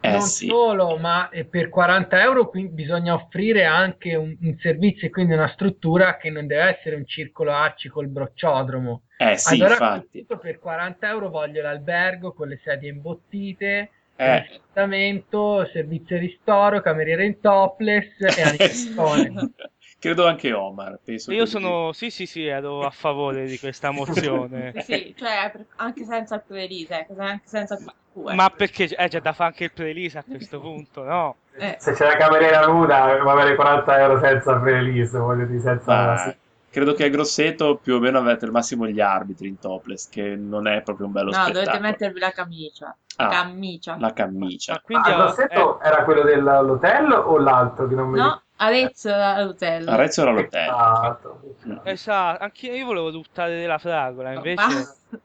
Eh 0.00 0.10
non 0.12 0.22
sì, 0.22 0.46
solo, 0.46 0.96
ma 0.96 1.28
eh, 1.28 1.44
per 1.44 1.68
40 1.68 2.22
euro 2.22 2.48
qui 2.48 2.68
bisogna 2.68 3.14
offrire 3.14 3.64
anche 3.64 4.14
un, 4.14 4.36
un 4.40 4.56
servizio 4.58 5.06
e 5.06 5.10
quindi 5.10 5.34
una 5.34 5.48
struttura 5.48 6.16
che 6.16 6.30
non 6.30 6.46
deve 6.46 6.76
essere 6.76 6.96
un 6.96 7.06
circolo 7.06 7.52
ACI 7.52 7.88
col 7.88 8.08
brocciodromo. 8.08 9.02
eh 9.18 9.36
sì, 9.36 9.54
allora, 9.54 9.72
infatti, 9.72 10.24
per 10.24 10.58
40 10.58 11.08
euro 11.08 11.28
voglio 11.28 11.60
l'albergo 11.60 12.32
con 12.32 12.48
le 12.48 12.58
sedie 12.64 12.88
imbottite, 12.88 13.90
eh, 14.16 14.40
riscaldamento, 14.40 15.66
servizio 15.72 16.18
di 16.18 16.26
ristoro, 16.26 16.80
cameriere 16.80 17.26
in 17.26 17.40
topless 17.40 18.20
e 18.20 18.40
animazione. 18.42 19.50
credo 19.98 20.26
anche 20.26 20.52
Omar, 20.52 20.98
penso 21.04 21.30
Io 21.32 21.44
sono, 21.46 21.92
sì, 21.92 22.10
sì, 22.10 22.24
sì, 22.24 22.46
ero 22.46 22.84
a 22.86 22.90
favore 22.90 23.46
di 23.46 23.58
questa 23.58 23.90
mozione. 23.90 24.72
Sì, 24.76 24.92
sì, 24.92 25.14
cioè 25.16 25.52
anche 25.76 26.04
senza 26.04 26.36
il 26.36 26.42
pre-release, 26.46 26.94
ecco, 26.94 27.14
anche 27.18 27.46
senza 27.46 27.78
PTQ. 28.12 28.34
Ma 28.34 28.50
perché 28.50 28.84
eh, 28.84 29.08
c'è 29.08 29.20
da 29.20 29.32
fare 29.32 29.50
anche 29.50 29.64
il 29.64 29.72
pre-release 29.72 30.18
a 30.18 30.24
questo 30.26 30.60
punto, 30.60 31.02
no? 31.04 31.36
Eh. 31.58 31.76
se 31.78 31.92
c'è 31.92 32.06
la 32.06 32.16
cameriera 32.16 32.64
nuda, 32.66 33.18
va 33.22 33.34
bene 33.34 33.54
40 33.54 33.98
euro 34.00 34.18
senza 34.20 34.56
pre-release, 34.58 35.18
voglio 35.18 35.44
dire, 35.46 35.60
senza... 35.60 35.92
Ma 35.94 36.34
credo 36.70 36.94
che 36.94 37.04
a 37.04 37.08
Grosseto 37.08 37.76
più 37.82 37.96
o 37.96 37.98
meno 37.98 38.18
avete 38.18 38.44
al 38.44 38.52
massimo 38.52 38.86
gli 38.86 39.00
arbitri 39.00 39.48
in 39.48 39.58
topless, 39.58 40.08
che 40.08 40.36
non 40.36 40.66
è 40.68 40.80
proprio 40.82 41.06
un 41.06 41.12
bello 41.12 41.30
No, 41.30 41.32
spettacolo. 41.42 41.64
dovete 41.64 41.82
mettervi 41.82 42.18
la 42.20 42.30
camicia. 42.30 42.96
La 43.16 43.26
Ah, 43.26 43.28
camicia. 43.28 43.96
la 43.98 44.12
camicia. 44.14 44.72
Ma 44.74 44.80
quindi 44.80 45.08
Ah, 45.08 45.12
ho- 45.12 45.16
il 45.16 45.22
rossetto 45.24 45.80
era 45.80 46.04
quello 46.04 46.22
dell'hotel 46.22 47.10
o 47.12 47.38
l'altro 47.38 47.86
che 47.88 47.94
non 47.94 48.08
mi 48.08 48.18
No, 48.18 48.40
Arezzo 48.56 49.12
all'hotel. 49.12 49.88
Arezzo 49.88 50.22
era 50.22 50.30
l'hotel. 50.30 50.62
Esatto. 50.68 51.40
eh, 51.84 51.90
esatto, 51.90 52.42
anche 52.44 52.66
io 52.68 52.86
volevo 52.86 53.10
buttare 53.10 53.58
della 53.58 53.78
fragola, 53.78 54.32
invece 54.32 54.54
Basta. 54.64 55.18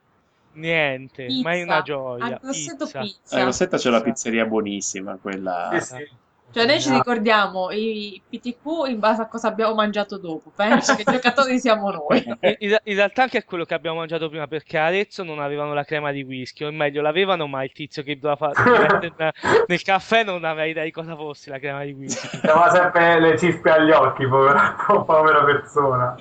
Niente, 0.56 1.26
Pizza. 1.26 1.42
mai 1.42 1.62
una 1.64 1.82
gioia. 1.82 2.36
A 2.36 2.40
Grosseto 2.42 2.86
Pizza. 2.86 3.00
pizza. 3.02 3.38
A 3.38 3.42
Grosseto 3.42 3.78
c'è 3.78 3.90
la 3.90 4.02
pizzeria 4.02 4.46
buonissima, 4.46 5.18
quella... 5.18 5.70
Sì, 5.80 5.96
sì. 5.96 6.10
Cioè 6.56 6.66
noi 6.66 6.80
ci 6.80 6.90
ricordiamo 6.90 7.70
i 7.70 8.22
PTQ 8.30 8.88
in 8.88 8.98
base 8.98 9.24
a 9.24 9.28
cosa 9.28 9.50
abbiamo 9.50 9.74
mangiato 9.74 10.18
dopo. 10.18 10.54
Penso 10.56 10.96
che 10.96 11.02
i 11.02 11.12
giocatori 11.12 11.60
siamo 11.60 11.92
noi. 11.92 12.24
In, 12.60 12.78
in- 12.82 12.96
realtà 12.96 13.24
anche 13.24 13.40
è 13.40 13.44
quello 13.44 13.66
che 13.66 13.74
abbiamo 13.74 13.98
mangiato 13.98 14.30
prima 14.30 14.48
perché 14.48 14.78
a 14.78 14.86
Arezzo 14.86 15.24
non 15.24 15.42
avevano 15.42 15.74
la 15.74 15.84
crema 15.84 16.14
di 16.14 16.24
whisky, 16.24 16.64
o 16.64 16.72
meglio 16.72 17.02
l'avevano 17.02 17.46
ma 17.48 17.62
il 17.66 17.74
tizio 17.74 18.04
che 18.04 18.18
doveva 18.18 18.54
fare 18.54 18.54
nel, 19.18 19.34
nel 19.68 19.82
caffè 19.82 20.24
non 20.24 20.46
aveva 20.46 20.66
idea 20.66 20.86
di 20.86 20.92
cosa 20.92 21.14
fosse 21.18 21.50
la 21.50 21.60
crema 21.60 21.84
di 21.84 21.92
whisky. 21.92 22.40
Aveva 22.44 22.70
sempre 22.70 23.20
le 23.20 23.38
cispe 23.38 23.72
agli 23.72 23.92
occhi, 23.92 24.26
povera, 24.26 24.78
povera 25.06 25.44
persona. 25.44 26.16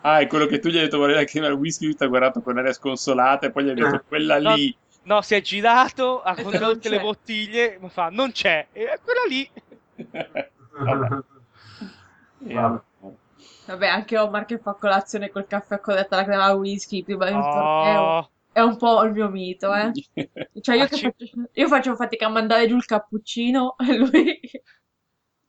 Ah, 0.00 0.20
è 0.20 0.26
quello 0.28 0.46
che 0.46 0.60
tu 0.60 0.70
gli 0.70 0.78
hai 0.78 0.84
detto 0.84 0.96
volere 0.96 1.18
la 1.18 1.24
crema 1.26 1.48
al 1.48 1.52
whisky, 1.52 1.84
lui 1.84 1.94
ti 1.94 2.04
ha 2.04 2.06
guardato 2.06 2.40
con 2.40 2.56
aria 2.56 2.72
sconsolata 2.72 3.48
e 3.48 3.50
poi 3.50 3.64
gli 3.64 3.68
hai 3.68 3.74
detto 3.74 4.02
quella 4.08 4.38
lì. 4.38 4.74
No, 4.74 4.87
si 5.22 5.34
è 5.34 5.40
girato, 5.40 6.20
ha 6.22 6.34
contato 6.34 6.72
tutte 6.72 6.88
le 6.88 7.00
bottiglie, 7.00 7.78
ma 7.80 7.88
fa 7.88 8.08
non 8.10 8.30
c'è, 8.32 8.66
e 8.72 8.90
è 8.90 9.00
quella 9.00 9.20
lì. 9.28 9.50
Vabbè. 10.78 11.20
Allora- 12.50 12.84
Vabbè, 13.66 13.86
anche 13.86 14.16
Omar 14.18 14.46
che 14.46 14.58
fa 14.58 14.72
colazione 14.74 15.28
col 15.30 15.46
caffè 15.46 15.78
con 15.80 15.94
detta 15.94 16.16
la 16.16 16.24
crema 16.24 16.52
whisky 16.54 17.02
prima 17.02 17.26
un 17.26 17.40
torneo. 17.42 18.00
Oh, 18.02 18.30
È 18.50 18.60
un 18.60 18.76
po' 18.78 19.02
il 19.04 19.12
mio 19.12 19.28
mito, 19.28 19.74
eh. 19.74 19.90
Cioè 20.60 20.76
io, 20.76 20.88
ci- 20.88 21.02
faccio, 21.02 21.26
io 21.52 21.68
faccio 21.68 21.94
fatica 21.94 22.26
a 22.26 22.30
mandare 22.30 22.66
giù 22.66 22.76
il 22.76 22.84
cappuccino 22.86 23.76
e 23.86 23.96
lui 23.96 24.40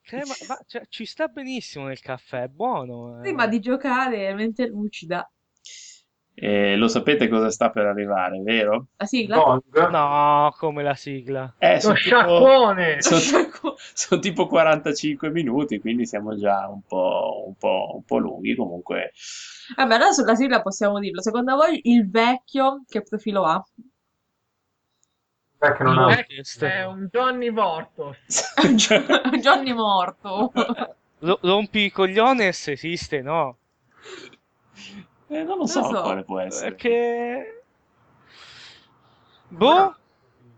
crema- 0.01 0.33
ma, 0.47 0.59
cioè, 0.67 0.81
ci 0.89 1.05
sta 1.05 1.27
benissimo 1.27 1.85
nel 1.87 2.01
caffè, 2.01 2.43
è 2.43 2.47
buono. 2.47 3.17
eh. 3.19 3.21
prima 3.21 3.47
di 3.47 3.59
giocare 3.59 4.33
mente 4.33 4.67
lucida. 4.67 5.29
E 6.41 6.77
lo 6.77 6.87
sapete 6.87 7.27
cosa 7.27 7.49
sta 7.51 7.69
per 7.69 7.85
arrivare, 7.85 8.39
vero? 8.41 8.87
La 8.95 9.05
sigla? 9.05 9.35
Gong. 9.35 9.89
No, 9.89 10.55
come 10.57 10.83
la 10.83 10.95
sigla. 10.95 11.53
Eh, 11.57 11.73
Lo 11.73 11.79
sono 11.81 11.93
tipo, 11.95 12.15
sciacquone! 12.15 13.01
sono- 13.03 13.75
sono 13.93 14.21
tipo 14.21 14.47
45 14.47 15.29
minuti, 15.31 15.79
quindi 15.79 16.05
siamo 16.05 16.37
già 16.37 16.67
un 16.69 16.81
po', 16.87 17.43
un 17.47 17.55
po', 17.55 17.91
un 17.95 18.03
po' 18.05 18.17
lunghi. 18.19 18.55
Comunque, 18.55 19.11
Vabbè, 19.75 19.95
allora 19.95 20.11
sulla 20.11 20.35
sigla 20.35 20.61
possiamo 20.61 20.97
dirlo. 20.99 21.21
Secondo 21.21 21.55
voi 21.57 21.81
il 21.83 22.09
vecchio 22.09 22.83
che 22.87 23.01
profilo 23.01 23.43
ha? 23.43 23.61
Perché 25.57 25.83
non 25.83 25.97
ha... 25.97 26.25
È 26.59 26.85
un 26.85 27.09
Johnny 27.11 27.51
Vortos. 27.51 28.53
Johnny 29.41 29.73
morto. 29.73 30.53
Ro- 31.19 31.39
rompi 31.41 31.79
i 31.83 31.91
cogliones 31.91 32.69
esiste, 32.69 33.21
no? 33.21 33.57
Eh, 35.29 35.43
non 35.43 35.59
lo 35.59 35.67
so, 35.67 35.83
so. 35.83 36.01
quale 36.01 36.23
può 36.23 36.39
essere. 36.39 36.71
Perché... 36.71 37.63
Boh, 39.49 39.95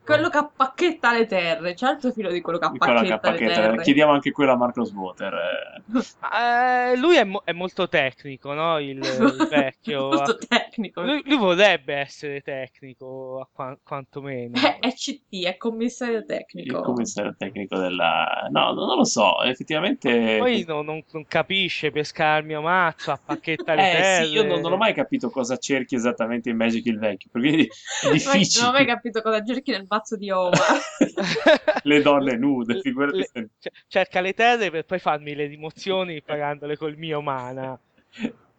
Quello 0.03 0.29
che 0.29 0.37
appacchetta 0.37 1.13
le 1.13 1.25
terre. 1.25 1.73
C'è 1.73 1.91
il 1.91 1.97
profilo 1.97 2.31
di 2.31 2.41
quello 2.41 2.57
che 2.57 2.67
Quella 2.77 2.99
appacchetta 2.99 3.31
le 3.31 3.37
terre. 3.37 3.81
Chiediamo 3.83 4.11
anche 4.11 4.31
quello 4.31 4.51
a 4.51 4.57
Marco 4.57 4.83
Swater. 4.83 5.33
eh. 5.33 5.81
eh, 6.93 6.97
lui 6.97 7.15
è, 7.15 7.23
mo- 7.23 7.41
è 7.45 7.51
molto 7.51 7.87
tecnico, 7.87 8.53
no? 8.53 8.79
Il, 8.79 8.97
il 9.03 9.47
vecchio. 9.49 10.07
Molto 10.07 10.37
tecnico. 10.37 11.01
Lui, 11.03 11.21
lui 11.25 11.37
vorrebbe 11.37 11.93
essere 11.95 12.41
tecnico, 12.41 13.39
a 13.41 13.47
qua- 13.51 13.77
quantomeno. 13.83 14.57
È, 14.59 14.79
è 14.79 14.91
CT, 14.93 15.43
è 15.45 15.57
commissario 15.57 16.25
tecnico. 16.25 16.77
Il 16.77 16.83
commissario 16.83 17.35
tecnico 17.37 17.77
della... 17.77 18.47
No, 18.49 18.73
non 18.73 18.97
lo 18.97 19.05
so, 19.05 19.41
effettivamente... 19.43 20.37
Poi 20.39 20.63
non, 20.67 20.85
non- 20.85 21.03
non 21.11 21.25
capisce 21.27 21.91
pescare 21.91 22.39
il 22.41 22.47
mio 22.47 22.61
mazzo, 22.61 23.11
appacchetta 23.11 23.75
le 23.75 23.81
Eh 23.91 23.93
terre. 24.01 24.25
sì, 24.25 24.31
io 24.33 24.43
non, 24.43 24.59
non 24.61 24.71
ho 24.73 24.77
mai 24.77 24.93
capito 24.93 25.29
cosa 25.29 25.57
cerchi 25.57 25.95
esattamente 25.95 26.49
in 26.49 26.57
Magic 26.57 26.85
il 26.87 26.97
vecchio, 26.99 27.29
quindi 27.31 27.63
è 27.65 28.05
Non 28.05 28.13
difficile. 28.13 28.65
ho 28.67 28.71
mai 28.71 28.85
capito 28.85 29.21
cosa 29.21 29.43
cerchi 29.43 29.71
nel 29.71 29.85
mazzo 29.91 30.15
di 30.15 30.31
Omar. 30.31 30.79
Le 31.83 32.01
donne 32.01 32.37
nude, 32.37 32.79
figurati 32.79 33.17
le- 33.17 33.29
se- 33.31 33.49
c- 33.59 33.69
cerca 33.87 34.21
le 34.21 34.33
terre 34.33 34.71
per 34.71 34.85
poi 34.85 34.99
farmi 34.99 35.35
le 35.35 35.47
rimozioni 35.47 36.21
pagandole 36.21 36.77
col 36.77 36.95
mio 36.95 37.21
mana. 37.21 37.77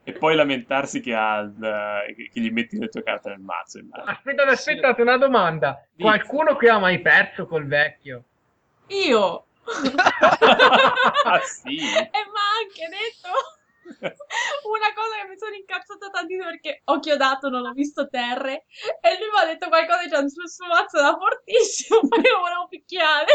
E 0.04 0.12
poi 0.12 0.34
lamentarsi 0.34 1.00
che, 1.00 1.14
ha 1.14 1.38
il- 1.40 2.28
che 2.32 2.40
gli 2.40 2.50
metti 2.50 2.76
le 2.78 2.88
tue 2.88 3.02
carte 3.02 3.30
nel 3.30 3.38
mazzo. 3.38 3.80
Aspettate, 4.04 4.50
aspettate, 4.50 5.00
una 5.02 5.16
domanda. 5.16 5.82
Qualcuno 5.96 6.54
qui 6.56 6.68
ha 6.68 6.78
mai 6.78 7.00
perso 7.00 7.46
col 7.46 7.66
vecchio? 7.66 8.24
Io! 8.88 9.46
Ah, 11.24 11.38
sì? 11.44 11.76
E 11.78 12.20
ma 12.32 12.44
anche 12.60 12.88
detto... 12.90 13.30
Una 14.64 14.90
cosa 14.94 15.16
che 15.20 15.28
mi 15.28 15.36
sono 15.38 15.54
incazzata 15.54 16.08
tantissimo 16.10 16.44
perché 16.46 16.80
ho 16.84 16.98
chiodato, 16.98 17.48
non 17.48 17.66
ho 17.66 17.72
visto 17.72 18.08
terre 18.08 18.64
e 19.00 19.08
lui 19.18 19.28
mi 19.32 19.38
ha 19.42 19.46
detto 19.46 19.68
qualcosa 19.68 20.02
dicendo 20.04 20.28
sul 20.28 20.48
suo 20.48 20.66
mazzo 20.66 21.00
da 21.00 21.16
fortissimo, 21.18 22.00
ma 22.08 22.16
io 22.16 22.30
lo 22.34 22.40
volevo 22.40 22.68
picchiare. 22.68 23.26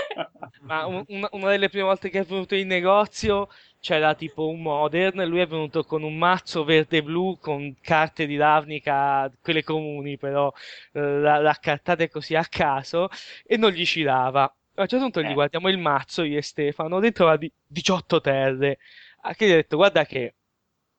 Ma 0.62 0.86
un- 0.86 1.04
una, 1.08 1.28
una 1.32 1.50
delle 1.50 1.70
prime 1.70 1.84
volte 1.86 2.10
che 2.10 2.20
è 2.20 2.24
venuto 2.24 2.56
in 2.56 2.68
negozio 2.68 3.50
c'era 3.80 4.16
tipo 4.16 4.48
un 4.50 4.62
modern, 4.62 5.24
lui 5.28 5.40
è 5.40 5.48
venuto 5.48 5.84
con 5.84 6.04
un 6.04 6.18
mazzo 6.18 6.64
verde 6.64 6.98
e 6.98 7.04
blu 7.04 7.38
con 7.40 7.76
carte 7.82 8.26
di 8.26 8.36
Ravnica, 8.38 9.32
quelle 9.42 9.64
comuni 9.64 10.18
però, 10.18 10.52
eh, 10.94 11.20
ra- 11.22 11.40
raccartate 11.42 12.10
così 12.10 12.36
a 12.36 12.46
caso, 12.46 13.10
e 13.46 13.58
non 13.58 13.72
gli 13.72 13.86
ci 13.86 14.04
dava. 14.04 14.44
A 14.44 14.82
un 14.82 14.88
certo 14.88 15.06
punto 15.06 15.22
gli 15.22 15.30
Eh. 15.30 15.34
guardiamo 15.34 15.70
il 15.70 15.78
mazzo, 15.78 16.24
io 16.24 16.38
e 16.38 16.42
Stefano, 16.42 17.00
dentro 17.00 17.26
aveva 17.26 17.38
di 17.38 17.52
18 17.66 18.20
terre. 18.22 18.78
A 19.22 19.34
che 19.34 19.48
gli 19.48 19.52
ho 19.52 19.56
detto, 19.56 19.78
guarda 19.78 20.06
che 20.06 20.36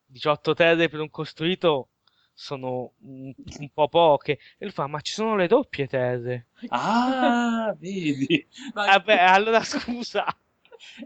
18 0.08 0.54
terre 0.54 0.88
per 0.88 1.00
un 1.00 1.10
costruito 1.10 1.88
sono 2.32 2.92
un, 3.02 3.32
un 3.58 3.70
po' 3.72 3.88
poche. 3.88 4.32
E 4.58 4.64
lui 4.64 4.70
fa, 4.70 4.86
ma 4.86 5.00
ci 5.00 5.12
sono 5.12 5.36
le 5.36 5.46
doppie 5.46 5.86
terre. 5.86 6.46
Ah, 6.68 7.74
vedi? 7.78 8.46
Vabbè, 8.72 9.16
allora 9.18 9.62
scusa. 9.62 10.24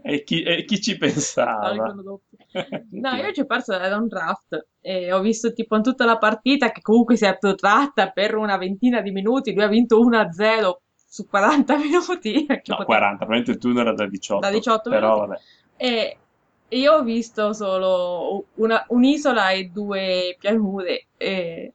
E 0.03 0.23
chi, 0.23 0.43
e 0.43 0.65
chi 0.65 0.79
ci 0.79 0.95
pensava? 0.99 1.73
No, 2.91 3.15
io 3.15 3.31
ci 3.33 3.39
ho 3.41 3.45
perso 3.47 3.73
era 3.73 3.97
un 3.97 4.07
draft 4.07 4.67
e 4.79 5.11
ho 5.11 5.19
visto 5.19 5.51
tipo 5.51 5.75
in 5.75 5.81
tutta 5.81 6.05
la 6.05 6.19
partita 6.19 6.71
che 6.71 6.81
comunque 6.81 7.15
si 7.17 7.25
è 7.25 7.35
protratta 7.39 8.11
per 8.11 8.35
una 8.35 8.57
ventina 8.57 9.01
di 9.01 9.09
minuti, 9.09 9.51
lui 9.51 9.63
ha 9.63 9.67
vinto 9.67 9.99
1-0 9.99 10.73
su 11.07 11.25
40 11.27 11.77
minuti. 11.77 12.45
No, 12.47 12.55
poteva- 12.55 12.85
40, 12.85 13.15
probabilmente 13.17 13.51
il 13.51 13.57
turno 13.57 13.79
era 13.81 13.93
da 13.93 14.07
18. 14.07 14.39
Da 14.41 14.51
18 14.51 14.89
però 14.91 15.13
minuti. 15.13 15.27
vabbè. 15.27 15.41
E 15.77 16.17
io 16.77 16.93
ho 16.93 17.03
visto 17.03 17.53
solo 17.53 18.45
una- 18.55 18.85
un'isola 18.89 19.51
e 19.51 19.65
due 19.65 20.35
pianure 20.39 21.07
e 21.17 21.73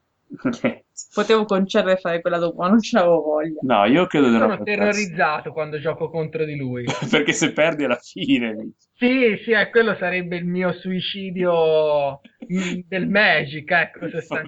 potevo 1.14 1.44
concedere 1.44 1.96
fare 1.96 2.20
quella 2.20 2.38
dopo, 2.38 2.61
ma 2.62 2.68
non 2.68 2.80
ce 2.80 2.96
l'avevo 2.96 3.22
voglia. 3.22 3.61
No, 3.62 3.84
io 3.86 4.07
credo 4.07 4.26
di 4.26 4.32
non 4.32 4.40
Sono 4.42 4.57
perso. 4.57 4.64
terrorizzato 4.64 5.53
quando 5.53 5.78
gioco 5.78 6.11
contro 6.11 6.44
di 6.44 6.57
lui. 6.57 6.84
Perché 7.11 7.32
se 7.32 7.53
perdi 7.53 7.84
alla 7.84 7.96
fine... 7.96 8.72
Sì, 8.94 9.40
sì, 9.44 9.53
eh, 9.53 9.70
quello 9.70 9.94
sarebbe 9.94 10.36
il 10.36 10.44
mio 10.44 10.72
suicidio 10.72 12.20
mm, 12.53 12.80
del 12.88 13.09
Magic, 13.09 13.70
ecco. 13.70 14.01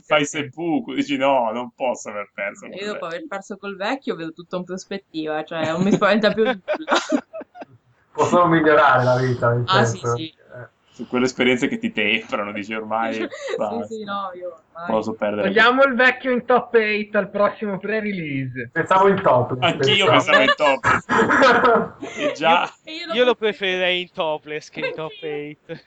Fai 0.03 0.25
seppuku, 0.25 0.95
dici 0.95 1.17
no, 1.17 1.53
non 1.53 1.71
posso 1.73 2.09
aver 2.09 2.31
perso. 2.35 2.67
E 2.67 2.79
io 2.79 2.93
dopo 2.93 3.07
aver 3.07 3.27
perso 3.29 3.57
col 3.57 3.77
vecchio 3.77 4.17
vedo 4.17 4.33
tutto 4.33 4.57
in 4.57 4.65
prospettiva, 4.65 5.45
cioè 5.45 5.71
non 5.71 5.83
mi 5.85 5.93
spaventa 5.93 6.33
più 6.33 6.43
nulla. 6.45 6.61
Può 8.13 8.27
solo 8.27 8.47
migliorare 8.49 9.05
la 9.05 9.17
vita. 9.19 9.53
nel 9.53 9.65
Ah, 9.69 9.85
sì, 9.85 9.99
senso. 9.99 10.15
sì. 10.17 10.29
Eh, 10.29 10.40
Su 11.01 11.07
quelle 11.09 11.25
esperienze 11.25 11.67
che 11.67 11.79
ti 11.79 11.93
temprano, 11.93 12.53
dici 12.53 12.75
ormai 12.75 13.15
sì, 13.25 13.27
basta, 13.57 13.87
sì, 13.87 14.05
no, 14.05 14.31
io 14.35 14.63
ormai... 14.75 14.91
posso 14.91 15.15
perdere. 15.15 15.49
Vogliamo 15.49 15.83
il 15.85 15.95
vecchio 15.95 16.31
in 16.31 16.45
top 16.45 16.75
8 16.75 17.17
al 17.17 17.31
prossimo 17.31 17.79
pre-release. 17.79 18.69
Pensavo 18.71 19.09
in 19.09 19.23
top. 19.23 19.57
Anch'io 19.61 20.07
pensavo 20.07 20.43
in 20.43 20.53
top. 20.55 21.99
E 22.19 22.33
già... 22.37 22.71
E 22.85 22.93
io, 22.93 23.15
Io 23.15 23.25
lo 23.25 23.35
preferirei 23.35 24.03
in 24.03 24.11
topless 24.13 24.69
che 24.69 24.81
in 24.81 24.93
top 24.95 25.13
8. 25.23 25.81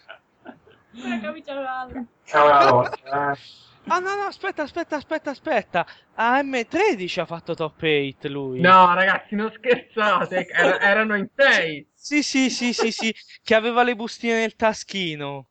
Una 1.03 1.19
camicia 1.19 1.53
gialla. 1.53 2.05
Una 2.33 2.69
lotta, 2.71 3.31
eh. 3.33 3.37
Ah 3.85 3.99
no, 3.99 4.15
no, 4.15 4.23
aspetta, 4.23 4.63
aspetta, 4.63 4.95
aspetta, 4.95 5.29
aspetta. 5.29 5.85
AM13 6.17 7.19
ha 7.19 7.25
fatto 7.25 7.53
top 7.53 7.83
8 7.83 8.27
lui. 8.29 8.61
No, 8.61 8.95
ragazzi, 8.95 9.35
non 9.35 9.51
scherzate, 9.51 10.47
era- 10.47 10.79
erano 10.79 11.15
in 11.17 11.27
6. 11.35 11.87
Sì, 12.05 12.21
sì, 12.21 12.49
sì, 12.49 12.73
sì, 12.73 12.91
sì, 12.91 13.15
che 13.41 13.55
aveva 13.55 13.83
le 13.83 13.95
bustine 13.95 14.39
nel 14.39 14.55
taschino. 14.55 15.47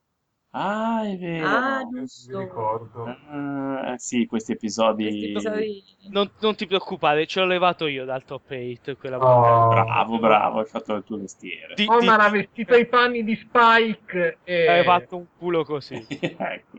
Ah, 0.54 1.02
è 1.06 1.16
vero. 1.16 1.46
Ah, 1.46 1.82
Mi 1.84 2.00
giusto. 2.00 2.38
ricordo. 2.38 3.04
Ah, 3.04 3.94
sì, 3.96 4.26
questi 4.26 4.52
episodi... 4.52 5.04
Questi 5.04 5.24
episodi... 5.30 5.82
Non, 6.10 6.30
non 6.40 6.54
ti 6.54 6.66
preoccupare, 6.66 7.26
ce 7.26 7.40
l'ho 7.40 7.46
levato 7.46 7.86
io 7.86 8.04
dal 8.04 8.24
top 8.24 8.50
8 8.50 8.96
quella 8.96 9.16
Oh. 9.18 9.68
Bravo, 9.70 10.18
bravo, 10.18 10.58
hai 10.58 10.66
fatto 10.66 10.94
il 10.94 11.04
tuo 11.04 11.16
mestiere. 11.16 11.74
Ti, 11.74 11.88
Oh, 11.88 12.00
ti- 12.00 12.06
ma 12.06 12.14
era 12.14 12.28
vestito 12.28 12.74
ai 12.74 12.86
panni 12.86 13.24
di 13.24 13.34
Spike 13.36 14.38
e... 14.44 14.68
hai 14.68 14.84
fatto 14.84 15.16
un 15.16 15.26
culo 15.38 15.64
così. 15.64 15.94
ecco, 16.20 16.78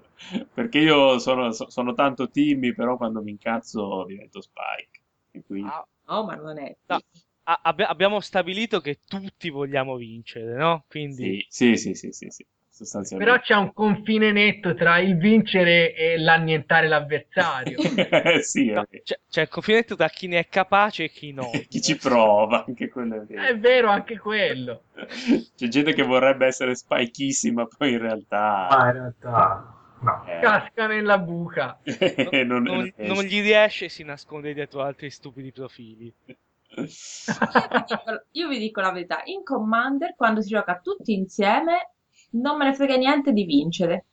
perché 0.54 0.80
io 0.80 1.18
sono, 1.20 1.52
so- 1.52 1.70
sono 1.70 1.94
tanto 1.94 2.30
Timmy, 2.30 2.74
però 2.74 2.98
quando 2.98 3.22
mi 3.22 3.32
incazzo 3.32 4.06
divento 4.06 4.40
Spike. 4.42 5.02
E 5.32 5.44
quindi... 5.44 5.70
Ah, 5.70 5.86
No, 6.08 6.24
ma 6.26 6.36
non 6.36 6.58
è... 6.60 6.76
No. 6.90 7.00
A- 7.44 7.60
abbi- 7.64 7.84
abbiamo 7.84 8.20
stabilito 8.20 8.80
che 8.82 9.00
tutti 9.08 9.50
vogliamo 9.50 9.96
vincere, 9.96 10.56
no? 10.56 10.86
Quindi 10.88 11.46
Sì, 11.50 11.76
sì, 11.76 11.94
sì, 11.94 12.12
sì, 12.12 12.30
sì, 12.30 12.46
sì, 12.86 13.16
Però 13.16 13.40
c'è 13.40 13.54
un 13.56 13.72
confine 13.72 14.32
netto 14.32 14.74
tra 14.74 14.98
il 14.98 15.16
vincere 15.18 15.94
e 15.94 16.18
l'annientare 16.18 16.88
l'avversario. 16.88 17.78
sì, 18.42 18.72
no, 18.72 18.86
c'è, 19.04 19.20
c'è 19.30 19.42
il 19.42 19.50
confinetto 19.50 19.96
tra 19.96 20.10
chi 20.10 20.28
ne 20.28 20.40
è 20.40 20.48
capace 20.48 21.04
e 21.04 21.10
chi 21.10 21.32
no. 21.32 21.52
chi 21.70 21.82
ci 21.82 21.96
prova, 21.98 22.66
anche 22.66 22.90
quello 22.90 23.22
è 23.22 23.26
vero. 23.26 23.42
È 23.44 23.58
vero 23.58 23.90
anche 23.90 24.18
quello. 24.18 24.84
C'è 25.56 25.68
gente 25.68 25.94
che 25.94 26.04
vorrebbe 26.04 26.48
essere 26.48 26.76
spikissima, 26.76 27.66
poi 27.68 27.92
in 27.92 28.00
realtà... 28.00 28.68
Ma 28.70 28.88
in 28.88 28.94
realtà... 28.94 29.68
No. 30.02 30.26
eh, 30.28 30.40
Casca 30.42 30.88
nella 30.88 31.18
buca. 31.18 31.80
non, 32.46 32.60
Non, 32.66 32.94
non 32.98 33.24
gli 33.24 33.42
riesce 33.42 33.86
e 33.86 33.90
si 33.90 34.04
nasconde 34.04 34.54
dietro 34.54 34.82
altri 34.82 35.10
stupidi 35.10 35.52
profili. 35.52 36.14
Io 36.76 37.68
vi 37.70 37.80
dico- 37.86 38.26
Io 38.32 38.48
vi 38.48 38.58
dico 38.60 38.82
la 38.82 38.92
verità, 38.92 39.22
in 39.26 39.44
Commander 39.44 40.16
quando 40.16 40.42
si 40.42 40.50
gioca 40.50 40.80
tutti 40.80 41.14
insieme 41.14 41.92
non 42.32 42.58
me 42.58 42.66
ne 42.66 42.74
frega 42.76 42.96
niente 42.96 43.32
di 43.32 43.44
vincere. 43.46 44.06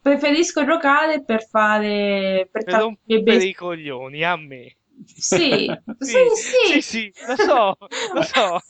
Preferisco 0.00 0.64
giocare 0.64 1.22
per 1.24 1.46
fare 1.46 2.48
per 2.50 2.64
Per 2.64 2.74
rompere 2.74 3.22
bei- 3.22 3.48
i 3.48 3.54
coglioni 3.54 4.22
a 4.24 4.36
me. 4.36 4.76
Sì, 5.04 5.66
sì, 5.98 6.18
sì, 6.34 6.80
sì. 6.80 6.80
sì, 6.82 7.14
lo 7.26 7.36
so, 7.36 7.76
lo 8.12 8.22
so. 8.22 8.60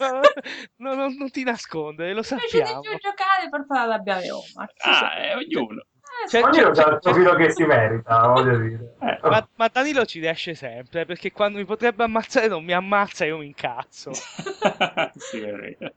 No, 0.77 0.95
no, 0.95 1.09
non 1.09 1.31
ti 1.31 1.43
nascondere, 1.43 2.13
lo 2.15 2.23
Invece 2.23 2.63
di 2.63 2.65
sappiamo. 2.69 2.81
più 2.81 2.99
giocare 2.99 3.49
per 3.49 3.65
far 3.67 3.89
arrabbiare 3.89 4.31
Omar. 4.31 4.73
Ah, 4.83 5.15
è 5.15 5.37
ognuno. 5.37 5.85
C'è- 6.27 6.43
Ognuno 6.43 6.71
c'è- 6.71 6.83
c'ha 6.85 6.91
il 6.93 6.99
profilo 7.01 7.35
che 7.35 7.51
si 7.51 7.65
merita, 7.65 8.27
voglio 8.29 8.59
dire. 8.59 8.95
Eh, 9.01 9.19
Ma, 9.29 9.49
ma 9.57 9.69
Danilo 9.73 10.05
ci 10.05 10.21
riesce 10.21 10.55
sempre 10.55 11.05
perché 11.05 11.33
quando 11.33 11.59
mi 11.59 11.65
potrebbe 11.65 12.05
ammazzare 12.05 12.49
non 12.49 12.65
mi 12.65 12.73
ammazza 12.73 13.25
e 13.25 13.29
io 13.29 13.39
mi 13.39 13.47
incazzo. 13.47 14.11
sì, 15.17 15.41
è 15.41 15.53
vero. 15.53 15.93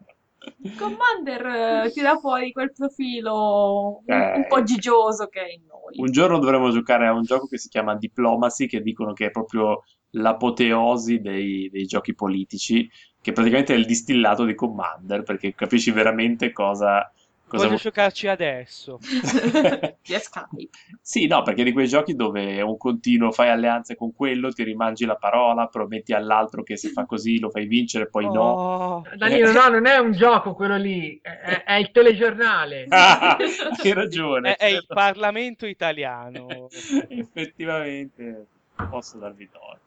Commander 0.78 1.86
eh, 1.86 1.92
tira 1.92 2.18
fuori 2.18 2.52
quel 2.52 2.74
profilo 2.74 4.02
un, 4.06 4.12
Eh. 4.14 4.36
un 4.36 4.46
po' 4.48 4.64
gigioso 4.64 5.28
che 5.28 5.40
è 5.42 5.52
in 5.52 5.66
noi. 5.68 5.94
Un 5.98 6.12
giorno 6.12 6.38
dovremo 6.40 6.70
giocare 6.72 7.08
a 7.08 7.14
un 7.14 7.24
gioco 7.24 7.48
che 7.48 7.58
si 7.58 7.70
chiama 7.70 7.96
Diplomacy, 7.96 8.66
che 8.68 8.82
dicono 8.82 9.14
che 9.14 9.28
è 9.28 9.32
proprio 9.32 9.84
l'apoteosi 10.12 11.20
dei, 11.20 11.70
dei 11.72 11.86
giochi 11.86 12.14
politici, 12.14 12.90
che 13.22 13.32
praticamente 13.32 13.74
è 13.74 13.78
il 13.78 13.86
distillato 13.86 14.44
di 14.46 14.56
Commander, 14.56 15.24
perché 15.24 15.54
capisci 15.54 15.92
veramente 15.92 16.52
cosa... 16.52 17.10
cosa 17.58 17.68
Voglio 17.68 17.80
vuol- 17.80 17.80
giocarci 17.94 18.28
adesso. 18.28 19.00
Via 20.04 20.20
Skype. 20.20 20.70
Sì, 21.02 21.28
no, 21.28 21.44
perché 21.44 21.64
di 21.64 21.72
quei 21.72 21.88
giochi 21.88 22.16
dove 22.16 22.62
un 22.62 22.78
continuo 22.78 23.32
fai 23.32 23.50
alleanze 23.50 23.96
con 23.96 24.14
quello, 24.14 24.52
ti 24.52 24.64
rimangi 24.64 25.06
la 25.06 25.16
parola, 25.16 25.68
prometti 25.68 26.14
all'altro 26.14 26.64
che 26.64 26.78
se 26.78 26.90
fa 26.90 27.06
così 27.06 27.40
lo 27.40 27.50
fai 27.50 27.68
vincere, 27.68 28.10
poi 28.10 28.26
no. 28.26 28.42
Oh. 28.42 29.04
Danilo, 29.16 29.52
no, 29.52 29.68
non 29.70 29.86
è 29.86 29.98
un 29.98 30.12
gioco 30.14 30.54
quello 30.56 30.78
lì, 30.78 31.20
è, 31.22 31.64
è- 31.66 31.74
il 31.76 31.92
telegiornale. 31.92 32.88
Ah, 32.94 33.38
hai 33.38 33.94
ragione. 33.94 34.56
È, 34.56 34.66
è 34.66 34.68
il 34.68 34.86
Parlamento 34.88 35.66
italiano. 35.66 36.68
Effettivamente 37.10 38.46
posso 38.90 39.18
darvi 39.18 39.50
torto. 39.52 39.82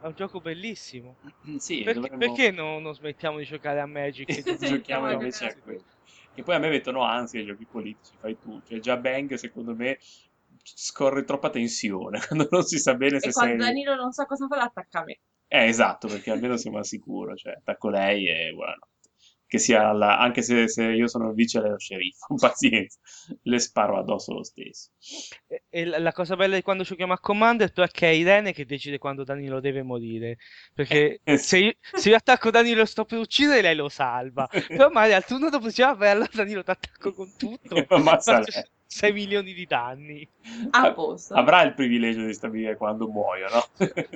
È 0.00 0.06
un 0.06 0.12
gioco 0.14 0.40
bellissimo. 0.40 1.16
Sì, 1.58 1.82
Perché, 1.82 2.00
dovremmo- 2.00 2.18
perché 2.18 2.50
no- 2.52 2.78
non 2.78 2.94
smettiamo 2.94 3.38
di 3.38 3.44
giocare 3.44 3.80
a 3.80 3.86
Magic? 3.86 4.28
e 4.46 4.56
giochiamo 4.58 5.10
invece 5.10 5.46
a 5.46 5.54
quello. 5.62 5.82
Che 6.38 6.44
poi 6.44 6.54
a 6.54 6.60
me 6.60 6.68
mettono 6.68 7.02
ansia 7.02 7.40
i 7.40 7.44
giochi 7.44 7.66
politici, 7.66 8.16
fai 8.16 8.38
tu. 8.38 8.60
Cioè 8.64 8.78
già 8.78 8.96
Bang 8.96 9.34
secondo 9.34 9.74
me 9.74 9.98
scorre 10.62 11.24
troppa 11.24 11.50
tensione 11.50 12.20
quando 12.24 12.46
non 12.48 12.62
si 12.62 12.78
sa 12.78 12.94
bene 12.94 13.18
se 13.18 13.30
E 13.30 13.32
quando 13.32 13.60
sei... 13.60 13.66
Danilo 13.66 13.96
non 13.96 14.12
sa 14.12 14.24
cosa 14.24 14.46
fare, 14.46 14.60
attacca 14.60 15.02
me. 15.02 15.18
Eh, 15.48 15.66
esatto, 15.66 16.06
perché 16.06 16.30
almeno 16.30 16.56
siamo 16.56 16.78
al 16.78 16.86
sicuro, 16.86 17.34
cioè 17.34 17.54
attacco 17.54 17.88
lei 17.88 18.28
e 18.28 18.52
buonanotte. 18.52 18.97
Che 19.48 19.58
sia 19.58 19.92
la... 19.92 20.18
anche 20.18 20.42
se, 20.42 20.68
se 20.68 20.84
io 20.84 21.08
sono 21.08 21.28
il 21.30 21.34
vice 21.34 21.60
lo 21.60 21.78
sceriffo, 21.78 22.34
pazienza, 22.38 22.98
le 23.42 23.58
sparo 23.58 23.98
addosso 23.98 24.32
lo 24.34 24.44
stesso. 24.44 24.90
E- 25.46 25.62
E 25.70 25.84
la 25.84 25.98
la 25.98 26.12
cosa 26.12 26.36
bella 26.36 26.54
di 26.56 26.62
quando 26.62 26.82
giochiamo 26.84 27.12
a 27.14 27.18
Commander 27.18 27.72
però 27.72 27.86
è 27.86 27.90
che 27.90 28.08
è 28.08 28.12
Irene 28.12 28.52
che 28.52 28.64
decide 28.66 28.98
quando 28.98 29.24
Danilo 29.24 29.60
deve 29.60 29.82
morire. 29.82 30.36
Perché 30.74 31.20
Eh, 31.24 31.36
se 31.38 31.58
io, 31.58 31.72
se 31.92 32.10
io 32.10 32.16
attacco 32.16 32.50
Danilo 32.50 32.82
e 32.82 32.86
sto 32.86 33.04
per 33.04 33.18
uccidere, 33.18 33.62
lei 33.62 33.76
lo 33.76 33.88
salva. 33.88 34.46
Però 34.68 34.88
magari 34.90 35.14
al 35.14 35.24
turno 35.24 35.48
dopo 35.50 35.66
dice, 35.66 35.82
vabbè, 35.84 36.08
allora 36.08 36.30
Danilo 36.32 36.62
ti 36.62 36.70
attacco 36.70 37.12
con 37.12 37.34
tutto. 37.36 37.84
Ammazza 37.88 38.34
Faccio 38.36 38.50
lei. 38.58 38.64
6 38.86 39.12
milioni 39.12 39.52
di 39.52 39.66
danni. 39.66 40.26
A 40.70 40.92
posto. 40.92 41.34
Avrà 41.34 41.62
il 41.62 41.74
privilegio 41.74 42.24
di 42.24 42.32
stabilire 42.32 42.76
quando 42.76 43.06
muoio, 43.08 43.48
no? 43.50 43.62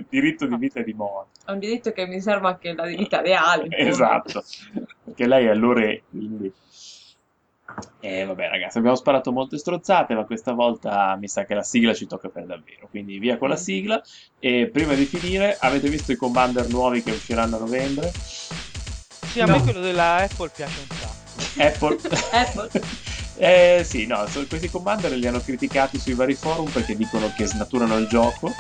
Diritto 0.09 0.47
di 0.47 0.57
vita 0.57 0.81
e 0.81 0.85
di 0.85 0.95
morte. 0.95 1.41
È 1.45 1.51
un 1.51 1.59
diritto 1.59 1.93
che 1.93 2.07
mi 2.07 2.21
serve 2.21 2.47
anche 2.49 2.69
nella 2.69 2.87
vita 2.87 3.21
reale. 3.21 3.69
Esatto, 3.77 4.43
perché 5.05 5.27
lei 5.27 5.47
è 5.47 5.55
l'ore, 5.55 6.03
quindi... 6.11 6.53
E 8.01 8.25
vabbè 8.25 8.49
ragazzi, 8.49 8.77
abbiamo 8.79 8.97
sparato 8.97 9.33
molte 9.33 9.57
strozzate, 9.57 10.15
ma 10.15 10.25
questa 10.25 10.53
volta 10.53 11.17
mi 11.19 11.27
sa 11.29 11.45
che 11.45 11.55
la 11.55 11.63
sigla 11.63 11.95
ci 11.95 12.07
tocca 12.07 12.29
per 12.29 12.45
davvero. 12.45 12.87
Quindi 12.91 13.19
via 13.19 13.39
con 13.39 13.49
la 13.49 13.57
sigla. 13.57 14.03
E 14.39 14.69
prima 14.71 14.93
di 14.95 15.07
finire, 15.07 15.57
avete 15.59 15.89
visto 15.89 16.13
i 16.13 16.17
Commander 16.17 16.69
nuovi 16.69 17.03
che 17.03 17.13
usciranno 17.13 17.57
a 17.57 17.61
novembre? 17.61 18.11
Sì, 18.13 19.41
a 19.41 19.47
No. 19.47 19.57
me 19.57 19.63
quello 19.63 19.81
della 19.81 20.17
Apple 20.17 20.51
piace 20.55 20.81
un 20.81 20.97
sacco. 20.99 21.63
Apple. 21.63 22.01
Apple. 22.33 22.71
eh 23.39 23.83
sì, 23.85 24.07
no, 24.07 24.27
questi 24.49 24.69
Commander 24.69 25.13
li 25.13 25.27
hanno 25.27 25.41
criticati 25.41 25.99
sui 25.99 26.13
vari 26.15 26.35
forum 26.35 26.69
perché 26.71 26.95
dicono 26.95 27.33
che 27.35 27.47
snaturano 27.47 27.97
il 27.97 28.07
gioco. 28.09 28.53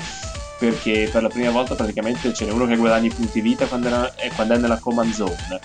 Perché 0.58 1.08
per 1.12 1.22
la 1.22 1.28
prima 1.28 1.50
volta 1.50 1.74
praticamente 1.74 2.32
ce 2.32 2.46
n'è 2.46 2.52
uno 2.52 2.66
che 2.66 2.76
guadagna 2.76 3.08
i 3.08 3.12
punti 3.12 3.40
vita 3.40 3.66
quando, 3.66 4.14
eh, 4.16 4.30
quando 4.34 4.54
è 4.54 4.58
nella 4.58 4.78
command 4.78 5.12
zone. 5.12 5.60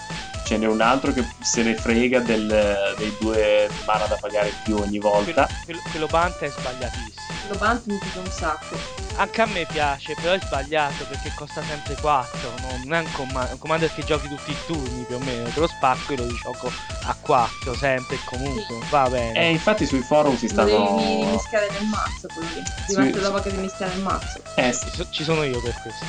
Ce 0.47 0.55
n'è 0.57 0.65
un 0.65 0.79
altro 0.79 1.11
che 1.11 1.25
se 1.41 1.61
ne 1.61 1.75
frega 1.75 2.19
del- 2.21 2.93
dei 2.97 3.13
due 3.19 3.69
mana 3.85 4.05
da 4.05 4.15
pagare 4.15 4.53
più 4.63 4.77
ogni 4.77 4.97
volta. 4.97 5.45
Quello, 5.45 5.49
quello, 5.65 5.81
quello 5.91 6.05
Bant 6.07 6.37
è 6.39 6.49
sbagliatissimo. 6.49 7.25
Lo 7.49 7.55
Bant 7.57 7.85
mi 7.87 7.97
piace 7.97 8.19
un 8.19 8.31
sacco. 8.31 8.77
Anche 9.17 9.41
a 9.41 9.45
me 9.47 9.65
piace, 9.69 10.13
però 10.15 10.33
è 10.35 10.39
sbagliato 10.39 11.03
perché 11.09 11.33
costa 11.35 11.61
sempre 11.63 11.95
4. 11.99 12.51
Non 12.85 12.93
è 12.93 12.99
un, 12.99 13.11
comma- 13.11 13.49
un 13.51 13.57
commander 13.57 13.93
che 13.93 14.05
giochi 14.05 14.29
tutti 14.29 14.51
i 14.51 14.57
turni 14.65 15.03
più 15.03 15.15
o 15.15 15.19
meno. 15.19 15.49
Te 15.49 15.59
lo 15.59 15.67
spacco 15.67 16.13
e 16.13 16.15
lo 16.17 16.27
gioco 16.33 16.71
a 17.03 17.15
4 17.19 17.75
sempre 17.75 18.15
e 18.15 18.19
comunque. 18.23 18.63
non 18.69 18.83
Va 18.89 19.09
bene. 19.09 19.37
E 19.47 19.49
infatti 19.51 19.85
sui 19.85 20.01
forum 20.01 20.37
si 20.37 20.47
Lo 20.53 20.63
devi 20.63 20.77
stanno. 20.77 21.31
mischiare 21.31 21.69
nel 21.71 21.87
mazzo 21.87 22.27
quello 22.33 22.47
lì. 22.53 22.63
Ti 22.63 22.93
Sì, 22.93 22.95
mette 22.99 23.17
sì. 23.17 23.23
dopo 23.25 23.39
che 23.41 23.49
ti 23.49 23.57
mischia 23.57 23.87
nel 23.87 23.99
mazzo. 24.01 24.39
Eh 24.55 24.71
sì. 24.71 25.05
Ci 25.09 25.23
sono 25.25 25.43
io 25.43 25.59
per 25.61 25.75
questo. 25.81 26.05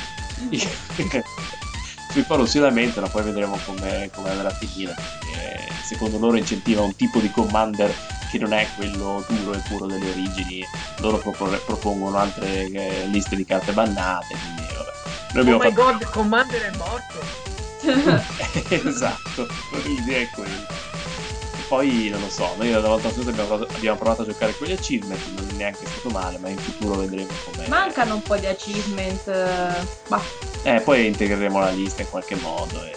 sui 2.11 2.23
forum 2.23 2.45
si 2.45 2.59
lamentano, 2.59 3.07
poi 3.07 3.23
vedremo 3.23 3.57
come, 3.65 4.09
andrà 4.25 4.49
a 4.49 4.53
finire. 4.53 4.95
secondo 5.83 6.17
loro 6.17 6.37
incentiva 6.37 6.81
un 6.81 6.95
tipo 6.95 7.19
di 7.19 7.31
commander 7.31 7.93
che 8.29 8.37
non 8.37 8.53
è 8.53 8.67
quello 8.75 9.23
duro 9.27 9.53
e 9.53 9.61
puro 9.67 9.85
delle 9.87 10.09
origini. 10.09 10.63
Loro 10.99 11.17
proporre- 11.17 11.61
propongono 11.65 12.17
altre 12.17 12.69
eh, 12.71 13.05
liste 13.07 13.35
di 13.35 13.45
carte 13.45 13.71
bannate. 13.71 14.35
Quindi 14.35 14.61
vabbè. 14.73 15.43
Noi 15.43 15.53
Oh 15.53 15.59
fatto. 15.59 15.73
god, 15.73 16.03
Commander 16.09 16.71
è 16.71 16.77
morto. 16.77 17.47
esatto, 18.69 19.47
l'idea 19.83 20.19
è 20.21 20.29
quella. 20.29 20.78
Poi 21.69 22.09
non 22.09 22.21
lo 22.21 22.29
so, 22.29 22.55
noi 22.57 22.71
la 22.71 22.79
volta 22.79 23.11
scorsa 23.11 23.29
abbiamo 23.29 23.47
provato, 23.47 23.71
abbiamo 23.75 23.97
provato 23.97 24.21
a 24.23 24.25
giocare 24.25 24.57
con 24.57 24.65
gli 24.65 24.71
achievement, 24.71 25.21
non 25.35 25.47
è 25.51 25.53
neanche 25.53 25.85
stato 25.85 26.09
male, 26.09 26.39
ma 26.39 26.49
in 26.49 26.57
futuro 26.57 26.95
vedremo 26.95 27.29
come. 27.45 27.67
Mancano 27.67 28.15
un 28.15 28.21
po' 28.23 28.37
di 28.37 28.47
achievement. 28.47 29.27
eh, 29.27 29.85
Bah, 30.07 30.23
Eh, 30.63 30.81
poi 30.81 31.05
integreremo 31.05 31.59
la 31.59 31.69
lista 31.69 32.01
in 32.01 32.07
qualche 32.09 32.35
modo. 32.37 32.83
E. 32.83 32.91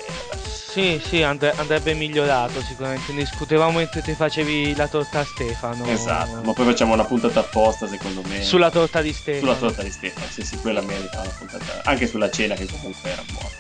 Sì, 0.49 0.99
sì, 1.05 1.23
and- 1.23 1.53
andrebbe 1.55 1.93
migliorato 1.93 2.62
sicuramente. 2.62 3.12
Ne 3.12 3.18
discutevamo 3.20 3.77
mentre 3.77 4.01
ti 4.01 4.14
facevi 4.14 4.75
la 4.75 4.89
torta 4.89 5.20
a 5.20 5.25
Stefano. 5.25 5.85
Esatto, 5.87 6.41
ma 6.43 6.55
poi 6.55 6.64
facciamo 6.64 6.95
una 6.95 7.05
puntata 7.05 7.41
apposta 7.41 7.87
secondo 7.87 8.23
me. 8.27 8.43
Sulla 8.43 8.70
torta 8.70 9.03
di 9.03 9.12
Stefano. 9.12 9.53
sulla 9.53 9.57
torta 9.68 9.83
di 9.83 9.91
Stefano, 9.91 10.27
sì 10.31 10.43
sì, 10.43 10.57
quella 10.57 10.81
merita 10.81 11.20
una 11.20 11.35
puntata. 11.39 11.83
Anche 11.85 12.07
sulla 12.07 12.31
cena 12.31 12.55
che 12.55 12.66
comunque 12.70 13.11
era 13.11 13.23
buona. 13.31 13.51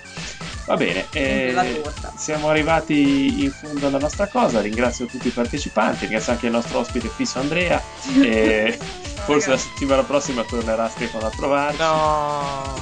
Va 0.64 0.76
bene, 0.76 1.06
eh, 1.12 1.82
siamo 2.14 2.48
arrivati 2.48 3.42
in 3.42 3.50
fondo 3.50 3.88
alla 3.88 3.98
nostra 3.98 4.28
cosa, 4.28 4.60
ringrazio 4.60 5.06
tutti 5.06 5.26
i 5.26 5.32
partecipanti, 5.32 6.02
ringrazio 6.02 6.32
anche 6.32 6.46
il 6.46 6.52
nostro 6.52 6.78
ospite 6.78 7.08
fisso 7.08 7.40
Andrea. 7.40 7.82
e 8.22 8.78
forse 9.26 9.50
la 9.50 9.56
settimana 9.56 10.04
prossima 10.04 10.44
tornerà 10.44 10.88
Stefano 10.88 11.26
a 11.26 11.30
trovarci. 11.30 11.78
No, 11.78 12.80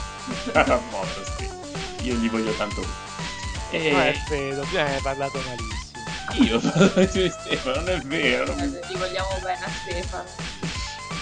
Morto, 0.90 1.24
Stefano. 1.24 1.60
Io 2.02 2.14
gli 2.16 2.28
voglio 2.28 2.52
tanto 2.52 2.82
bene. 2.82 3.88
E 3.88 3.90
non 3.92 4.00
è 4.00 4.14
vero, 4.28 4.62
prima 4.62 4.82
ne 4.84 4.94
hai 4.96 5.00
parlato 5.00 5.42
malissimo. 5.46 6.44
io 6.44 6.60
parlo 6.60 7.04
di 7.12 7.30
Stefano, 7.30 7.76
non 7.76 7.88
è 7.88 7.98
vero. 8.00 8.54
Ti 8.54 8.96
vogliamo 8.96 9.38
bene 9.42 9.64
a 9.64 9.70
Stefano. 9.82 10.28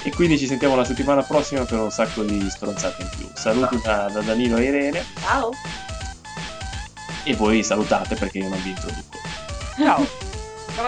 E 0.02 0.11
quindi 0.11 0.38
ci 0.38 0.46
sentiamo 0.46 0.74
la 0.74 0.84
settimana 0.84 1.22
prossima 1.22 1.64
per 1.64 1.78
un 1.78 1.90
sacco 1.90 2.22
di 2.22 2.48
stronzate 2.50 3.02
in 3.02 3.09
più. 3.16 3.28
Saluti 3.34 3.80
da, 3.82 4.09
da 4.09 4.20
Danilo 4.20 4.56
e 4.56 4.64
Irene 4.64 5.04
Ciao. 5.20 5.50
E 7.28 7.34
voi 7.34 7.62
salutate 7.62 8.14
perché 8.14 8.38
io 8.38 8.48
non 8.48 8.62
vi 8.62 8.70
introduco. 8.70 9.18
Ciao, 9.76 10.06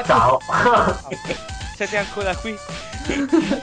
Ciao. 0.06 0.38
siete 1.76 1.96
ancora 1.98 2.34
qui? 2.36 2.54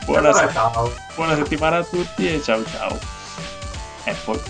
Buona, 0.06 0.30
Allora, 0.30 0.48
se- 0.48 0.54
ciao. 0.54 0.94
buona 1.16 1.36
settimana 1.36 1.78
a 1.78 1.84
tutti 1.84 2.28
e 2.34 2.42
ciao 2.44 2.64
ciao. 2.66 2.98
Apple. 4.06 4.42